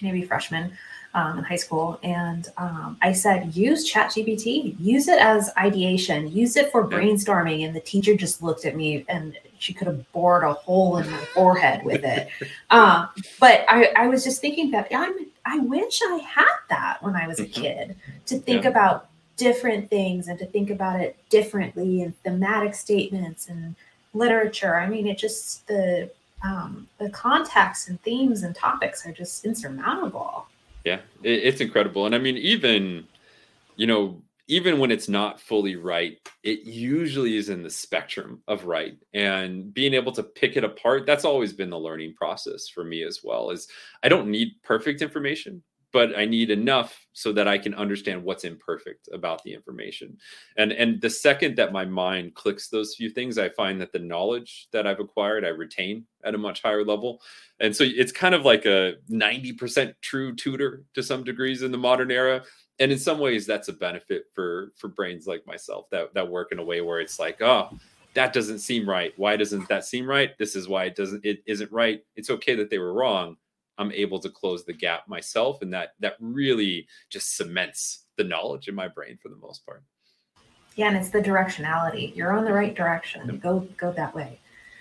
maybe 0.00 0.22
freshmen 0.22 0.72
um, 1.14 1.38
in 1.38 1.44
high 1.44 1.56
school, 1.56 1.98
and 2.02 2.48
um, 2.56 2.96
I 3.02 3.12
said 3.12 3.54
use 3.54 3.90
ChatGPT, 3.90 4.76
use 4.78 5.08
it 5.08 5.18
as 5.18 5.50
ideation, 5.58 6.30
use 6.32 6.56
it 6.56 6.70
for 6.70 6.88
brainstorming, 6.88 7.66
and 7.66 7.74
the 7.74 7.80
teacher 7.80 8.16
just 8.16 8.42
looked 8.42 8.64
at 8.64 8.76
me 8.76 9.04
and 9.08 9.36
she 9.58 9.72
could 9.72 9.86
have 9.86 10.10
bored 10.12 10.44
a 10.44 10.52
hole 10.52 10.98
in 10.98 11.10
my 11.10 11.18
forehead 11.34 11.84
with 11.84 12.04
it. 12.04 12.28
Um, 12.70 13.08
but 13.40 13.64
I, 13.68 13.92
I 13.96 14.06
was 14.08 14.24
just 14.24 14.40
thinking 14.40 14.70
that 14.72 14.88
I'm, 14.94 15.14
I 15.44 15.58
wish 15.58 16.00
I 16.02 16.16
had 16.18 16.56
that 16.68 17.02
when 17.02 17.14
I 17.14 17.26
was 17.26 17.40
a 17.40 17.44
mm-hmm. 17.44 17.62
kid 17.62 17.96
to 18.26 18.38
think 18.38 18.64
yeah. 18.64 18.70
about 18.70 19.08
different 19.36 19.90
things 19.90 20.28
and 20.28 20.38
to 20.38 20.46
think 20.46 20.70
about 20.70 21.00
it 21.00 21.16
differently 21.28 22.02
and 22.02 22.20
thematic 22.22 22.74
statements 22.74 23.48
and 23.48 23.74
literature. 24.14 24.76
I 24.76 24.88
mean, 24.88 25.06
it 25.06 25.18
just 25.18 25.66
the 25.66 26.10
um, 26.44 26.86
the 26.98 27.10
context 27.10 27.88
and 27.88 28.00
themes 28.02 28.42
and 28.42 28.54
topics 28.54 29.06
are 29.06 29.12
just 29.12 29.44
insurmountable. 29.44 30.46
Yeah, 30.84 31.00
it, 31.22 31.44
it's 31.44 31.60
incredible, 31.60 32.06
and 32.06 32.14
I 32.14 32.18
mean, 32.18 32.36
even 32.36 33.06
you 33.76 33.86
know, 33.86 34.16
even 34.48 34.78
when 34.78 34.90
it's 34.90 35.08
not 35.08 35.40
fully 35.40 35.76
right, 35.76 36.18
it 36.42 36.60
usually 36.60 37.36
is 37.36 37.48
in 37.48 37.62
the 37.62 37.70
spectrum 37.70 38.42
of 38.46 38.64
right. 38.64 38.96
And 39.12 39.74
being 39.74 39.94
able 39.94 40.12
to 40.12 40.22
pick 40.22 40.56
it 40.56 40.64
apart, 40.64 41.04
that's 41.06 41.24
always 41.24 41.52
been 41.52 41.70
the 41.70 41.78
learning 41.78 42.14
process 42.14 42.68
for 42.68 42.84
me 42.84 43.02
as 43.02 43.20
well. 43.24 43.50
Is 43.50 43.68
I 44.02 44.08
don't 44.08 44.28
need 44.28 44.52
perfect 44.62 45.02
information, 45.02 45.62
but 45.92 46.16
I 46.16 46.26
need 46.26 46.50
enough 46.50 47.06
so 47.12 47.32
that 47.32 47.48
I 47.48 47.58
can 47.58 47.74
understand 47.74 48.22
what's 48.22 48.44
imperfect 48.44 49.08
about 49.12 49.42
the 49.42 49.52
information. 49.52 50.16
And 50.56 50.70
and 50.70 51.00
the 51.00 51.10
second 51.10 51.56
that 51.56 51.72
my 51.72 51.84
mind 51.84 52.34
clicks 52.34 52.68
those 52.68 52.94
few 52.94 53.10
things, 53.10 53.38
I 53.38 53.48
find 53.48 53.80
that 53.80 53.92
the 53.92 53.98
knowledge 53.98 54.68
that 54.72 54.86
I've 54.86 55.00
acquired, 55.00 55.44
I 55.44 55.48
retain 55.48 56.04
at 56.24 56.34
a 56.34 56.38
much 56.38 56.62
higher 56.62 56.84
level. 56.84 57.20
And 57.58 57.74
so 57.74 57.84
it's 57.84 58.12
kind 58.12 58.34
of 58.34 58.44
like 58.44 58.66
a 58.66 58.94
90% 59.10 59.94
true 60.02 60.34
tutor 60.34 60.84
to 60.94 61.02
some 61.02 61.24
degrees 61.24 61.62
in 61.62 61.72
the 61.72 61.78
modern 61.78 62.10
era. 62.10 62.42
And 62.78 62.92
in 62.92 62.98
some 62.98 63.18
ways 63.18 63.46
that's 63.46 63.68
a 63.68 63.72
benefit 63.72 64.26
for 64.34 64.72
for 64.76 64.88
brains 64.88 65.26
like 65.26 65.46
myself 65.46 65.88
that 65.90 66.12
that 66.14 66.28
work 66.28 66.52
in 66.52 66.58
a 66.58 66.64
way 66.64 66.80
where 66.80 67.00
it's 67.00 67.18
like, 67.18 67.40
oh, 67.40 67.70
that 68.14 68.32
doesn't 68.32 68.58
seem 68.58 68.88
right. 68.88 69.12
Why 69.16 69.36
doesn't 69.36 69.68
that 69.68 69.84
seem 69.84 70.08
right? 70.08 70.36
This 70.38 70.56
is 70.56 70.68
why 70.68 70.84
it 70.84 70.96
doesn't 70.96 71.24
it 71.24 71.42
isn't 71.46 71.72
right. 71.72 72.02
It's 72.16 72.30
okay 72.30 72.54
that 72.56 72.70
they 72.70 72.78
were 72.78 72.92
wrong 72.92 73.36
I'm 73.78 73.92
able 73.92 74.18
to 74.20 74.30
close 74.30 74.64
the 74.64 74.72
gap 74.72 75.08
myself, 75.08 75.62
and 75.62 75.72
that 75.72 75.94
that 76.00 76.16
really 76.20 76.86
just 77.10 77.36
cements 77.36 78.04
the 78.16 78.24
knowledge 78.24 78.68
in 78.68 78.74
my 78.74 78.88
brain 78.88 79.18
for 79.22 79.28
the 79.28 79.36
most 79.36 79.64
part. 79.66 79.82
Yeah, 80.76 80.88
and 80.88 80.96
it's 80.96 81.10
the 81.10 81.20
directionality. 81.20 82.14
You're 82.16 82.32
on 82.32 82.44
the 82.44 82.52
right 82.52 82.74
direction. 82.74 83.22
Yep. 83.26 83.40
Go 83.40 83.68
go 83.76 83.92
that 83.92 84.14
way. 84.14 84.38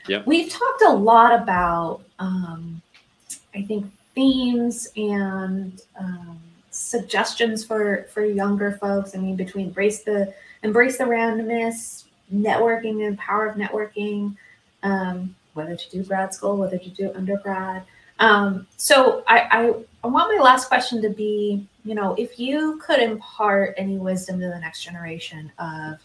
Yeah. 0.07 0.21
We've 0.25 0.49
talked 0.49 0.83
a 0.83 0.93
lot 0.93 1.39
about 1.41 2.03
um, 2.19 2.81
I 3.53 3.63
think 3.63 3.91
themes 4.13 4.87
and 4.95 5.81
um, 5.99 6.39
suggestions 6.75 7.63
for 7.63 8.05
for 8.13 8.25
younger 8.25 8.73
folks. 8.81 9.15
I 9.15 9.19
mean, 9.19 9.35
between 9.35 9.67
embrace 9.67 10.03
the 10.03 10.33
embrace 10.63 10.97
the 10.97 11.05
randomness, 11.05 12.05
networking 12.33 13.07
and 13.07 13.17
power 13.17 13.47
of 13.47 13.55
networking, 13.55 14.35
um, 14.83 15.35
whether 15.53 15.75
to 15.75 15.89
do 15.89 16.03
grad 16.03 16.33
school, 16.33 16.57
whether 16.57 16.77
to 16.77 16.89
do 16.89 17.13
undergrad. 17.15 17.83
Um, 18.19 18.67
so 18.77 19.23
I, 19.27 19.39
I, 19.51 19.73
I 20.03 20.07
want 20.07 20.35
my 20.35 20.41
last 20.41 20.67
question 20.67 21.01
to 21.01 21.09
be, 21.09 21.67
you 21.83 21.95
know, 21.95 22.15
if 22.17 22.39
you 22.39 22.81
could 22.85 22.99
impart 22.99 23.73
any 23.77 23.97
wisdom 23.97 24.39
to 24.39 24.47
the 24.47 24.59
next 24.59 24.83
generation 24.83 25.51
of 25.59 25.99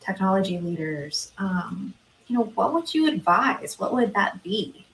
technology 0.00 0.58
leaders, 0.58 1.32
um, 1.38 1.92
you 2.26 2.38
know, 2.38 2.44
what 2.54 2.72
would 2.72 2.94
you 2.94 3.08
advise? 3.08 3.78
What 3.78 3.92
would 3.92 4.14
that 4.14 4.42
be? 4.42 4.86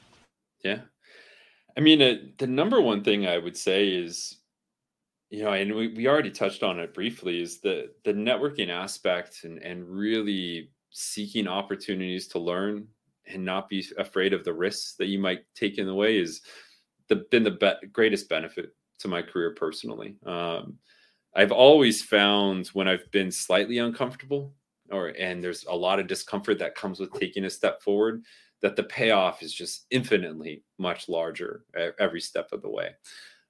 Yeah. 0.64 0.81
I 1.77 1.81
mean, 1.81 2.03
uh, 2.03 2.16
the 2.39 2.47
number 2.47 2.81
one 2.81 3.05
thing 3.05 3.27
I 3.27 3.39
would 3.39 3.57
say 3.57 3.89
is, 3.89 4.37
you 5.31 5.43
know, 5.43 5.53
and 5.53 5.74
we, 5.74 5.89
we 5.89 6.07
already 6.07 6.31
touched 6.31 6.62
on 6.62 6.79
it 6.79 6.95
briefly, 6.95 7.43
is 7.43 7.61
the 7.61 7.91
the 8.05 8.12
networking 8.12 8.68
aspect 8.68 9.45
and 9.45 9.59
and 9.62 9.89
really 9.89 10.70
seeking 10.91 11.47
opportunities 11.47 12.27
to 12.29 12.39
learn 12.39 12.87
and 13.27 13.45
not 13.45 13.68
be 13.68 13.85
afraid 13.99 14.33
of 14.33 14.45
the 14.45 14.53
risks 14.53 14.95
that 14.99 15.07
you 15.07 15.18
might 15.18 15.41
take 15.55 15.79
in 15.79 15.87
the 15.87 15.95
way 15.95 16.18
is 16.18 16.43
the 17.09 17.16
been 17.31 17.43
the 17.43 17.51
be- 17.51 17.89
greatest 17.89 18.29
benefit 18.29 18.74
to 18.99 19.09
my 19.09 19.20
career 19.20 19.55
personally. 19.55 20.16
Um, 20.24 20.79
I've 21.35 21.53
always 21.53 22.03
found 22.03 22.68
when 22.68 22.89
I've 22.89 23.11
been 23.11 23.31
slightly 23.31 23.79
uncomfortable 23.79 24.55
or 24.91 25.09
and 25.18 25.43
there's 25.43 25.64
a 25.66 25.74
lot 25.74 25.99
of 25.99 26.07
discomfort 26.07 26.59
that 26.61 26.77
comes 26.77 27.01
with 27.01 27.12
taking 27.12 27.45
a 27.45 27.51
step 27.51 27.83
forward 27.83 28.22
that 28.62 28.77
the 28.77 28.85
payoff 28.85 29.43
is 29.43 29.53
just 29.53 29.87
infinitely 29.91 30.62
much 30.79 31.09
larger 31.09 31.64
every 31.99 32.20
step 32.20 32.53
of 32.53 32.62
the 32.62 32.70
way. 32.70 32.91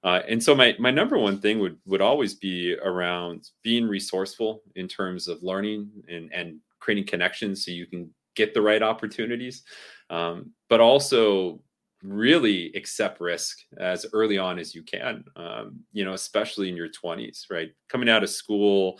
Uh, 0.03 0.21
and 0.27 0.41
so 0.41 0.55
my 0.55 0.75
my 0.79 0.91
number 0.91 1.17
one 1.17 1.39
thing 1.39 1.59
would 1.59 1.77
would 1.85 2.01
always 2.01 2.35
be 2.35 2.75
around 2.83 3.49
being 3.63 3.87
resourceful 3.87 4.61
in 4.75 4.87
terms 4.87 5.27
of 5.27 5.41
learning 5.41 5.89
and 6.07 6.31
and 6.33 6.59
creating 6.79 7.05
connections 7.05 7.65
so 7.65 7.71
you 7.71 7.87
can 7.87 8.09
get 8.35 8.53
the 8.53 8.61
right 8.61 8.83
opportunities, 8.83 9.63
um, 10.09 10.51
but 10.69 10.79
also 10.79 11.59
really 12.03 12.71
accept 12.75 13.19
risk 13.19 13.57
as 13.79 14.05
early 14.13 14.37
on 14.37 14.59
as 14.59 14.75
you 14.75 14.83
can. 14.83 15.23
Um, 15.35 15.79
you 15.91 16.05
know, 16.05 16.13
especially 16.13 16.69
in 16.69 16.77
your 16.77 16.89
20s, 16.89 17.45
right? 17.49 17.71
Coming 17.89 18.07
out 18.07 18.23
of 18.23 18.29
school, 18.29 18.99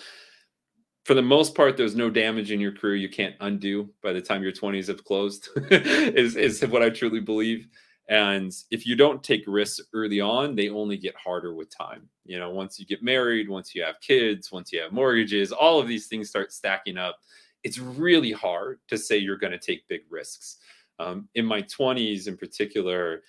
for 1.06 1.14
the 1.14 1.22
most 1.22 1.56
part, 1.56 1.78
there's 1.78 1.96
no 1.96 2.10
damage 2.10 2.52
in 2.52 2.60
your 2.60 2.74
career 2.74 2.96
you 2.96 3.08
can't 3.08 3.36
undo 3.40 3.90
by 4.04 4.12
the 4.12 4.20
time 4.20 4.44
your 4.44 4.52
20s 4.52 4.88
have 4.88 5.06
closed, 5.06 5.48
is, 5.72 6.36
is 6.36 6.66
what 6.68 6.84
I 6.84 6.90
truly 6.90 7.22
believe. 7.22 7.68
And 8.10 8.54
if 8.72 8.88
you 8.88 8.96
don't 8.96 9.22
take 9.24 9.44
risks 9.48 9.86
early 9.94 10.22
on, 10.22 10.56
they 10.56 10.70
only 10.70 10.98
get 10.98 11.16
harder 11.16 11.54
with 11.54 11.76
time. 11.76 12.08
You 12.26 12.40
know, 12.40 12.50
once 12.52 12.80
you 12.80 12.86
get 12.86 13.04
married, 13.04 13.50
once 13.50 13.76
you 13.76 13.84
have 13.84 14.00
kids, 14.00 14.52
once 14.52 14.72
you 14.72 14.82
have 14.82 14.94
mortgages, 14.94 15.52
all 15.52 15.80
of 15.80 15.88
these 15.88 16.08
things 16.08 16.30
start 16.30 16.54
stacking 16.54 16.98
up 16.98 17.20
it's 17.64 17.80
really 17.80 18.32
hard 18.32 18.80
to 18.88 18.98
say 18.98 19.18
you're 19.18 19.38
going 19.38 19.52
to 19.52 19.60
take 19.60 19.88
big 19.88 20.02
risks. 20.10 20.58
Um, 21.00 21.28
in 21.36 21.46
my 21.46 21.62
20s, 21.64 22.28
in 22.28 22.38
particular, 22.38 23.24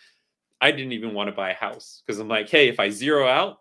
I 0.60 0.70
didn't 0.70 0.92
even 0.92 1.14
want 1.14 1.28
to 1.28 1.34
buy 1.34 1.50
a 1.50 1.54
house 1.54 2.02
because 2.06 2.20
I'm 2.20 2.28
like, 2.28 2.48
hey, 2.48 2.68
if 2.68 2.80
I 2.80 2.88
zero 2.88 3.26
out, 3.26 3.58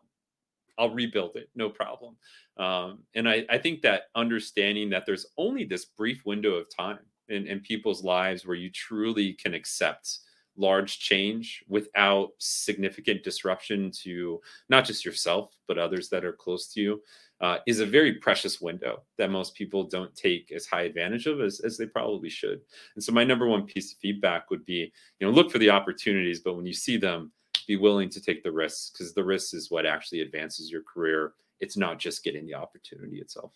I'll 0.78 0.92
rebuild 0.92 1.36
it, 1.36 1.50
no 1.56 1.70
problem. 1.70 2.16
Um, 2.58 3.00
and 3.16 3.28
I, 3.28 3.44
I 3.50 3.58
think 3.58 3.82
that 3.82 4.04
understanding 4.16 4.90
that 4.92 5.08
there's 5.08 5.26
only 5.38 5.64
this 5.64 5.86
brief 5.86 6.24
window 6.26 6.54
of 6.54 6.68
time 6.76 7.00
in, 7.30 7.48
in 7.48 7.60
people's 7.60 8.04
lives 8.04 8.46
where 8.46 8.56
you 8.56 8.70
truly 8.70 9.34
can 9.34 9.56
accept 9.56 10.20
large 10.58 11.00
change 11.00 11.64
without 11.68 12.30
significant 12.40 13.24
disruption 13.24 13.92
to 14.04 14.42
not 14.70 14.86
just 14.86 15.06
yourself, 15.06 15.56
but 15.68 15.78
others 15.78 16.10
that 16.10 16.26
are 16.26 16.34
close 16.34 16.68
to 16.74 16.82
you 16.82 17.02
uh, 17.42 17.58
is 17.68 17.80
a 17.80 17.86
very 17.86 18.14
precious 18.14 18.60
window 18.60 19.04
that 19.18 19.30
most 19.30 19.54
people 19.54 19.84
don't 19.84 20.16
take 20.16 20.52
as 20.52 20.66
high 20.66 20.84
advantage 20.84 21.28
of 21.28 21.40
as, 21.40 21.60
as 21.60 21.78
they 21.78 21.86
probably 21.86 22.30
should. 22.30 22.62
And 22.96 23.04
so 23.04 23.12
my 23.12 23.24
number 23.24 23.48
one 23.48 23.66
piece 23.66 23.94
of 23.94 24.00
feedback 24.00 24.50
would 24.50 24.66
be, 24.66 24.92
you 25.20 25.28
know, 25.28 25.32
look 25.32 25.52
for 25.52 25.60
the 25.60 25.70
opportunities, 25.70 26.40
but 26.40 26.56
when 26.56 26.66
you 26.66 26.74
see 26.74 26.98
them, 26.98 27.32
be 27.68 27.76
willing 27.76 28.10
to 28.10 28.22
take 28.22 28.44
the 28.44 28.52
risks 28.52 28.92
because 28.92 29.14
the 29.14 29.24
risk 29.24 29.54
is 29.54 29.70
what 29.70 29.86
actually 29.86 30.22
advances 30.22 30.72
your 30.72 30.84
career. 30.84 31.34
It's 31.60 31.76
not 31.76 32.00
just 32.00 32.24
getting 32.24 32.46
the 32.46 32.54
opportunity 32.54 33.20
itself. 33.20 33.52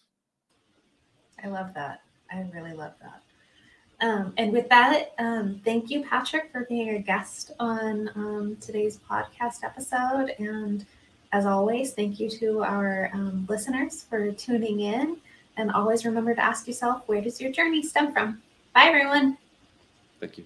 I 1.44 1.48
love 1.48 1.74
that. 1.74 2.02
I 2.32 2.42
really 2.54 2.74
love 2.74 2.94
that. 3.02 3.24
Um, 4.02 4.34
and 4.38 4.52
with 4.52 4.68
that, 4.70 5.14
um, 5.20 5.62
thank 5.64 5.92
you, 5.92 6.04
Patrick, 6.04 6.52
for 6.52 6.66
being 6.66 6.90
a 6.90 7.00
guest 7.00 7.52
on 7.60 8.10
um, 8.16 8.58
today's 8.60 9.00
podcast 9.10 9.64
episode. 9.64 10.34
And 10.40 10.86
as 11.32 11.46
always, 11.46 11.94
thank 11.94 12.20
you 12.20 12.30
to 12.32 12.64
our 12.64 13.12
um, 13.14 13.46
listeners 13.48 14.04
for 14.10 14.32
tuning 14.32 14.80
in. 14.80 15.18
And 15.58 15.72
always 15.72 16.04
remember 16.04 16.34
to 16.34 16.44
ask 16.44 16.68
yourself, 16.68 17.04
where 17.06 17.22
does 17.22 17.40
your 17.40 17.52
journey 17.52 17.84
stem 17.84 18.12
from? 18.12 18.42
Bye, 18.74 18.86
everyone. 18.86 19.38
Thank 20.20 20.40
you. 20.40 20.46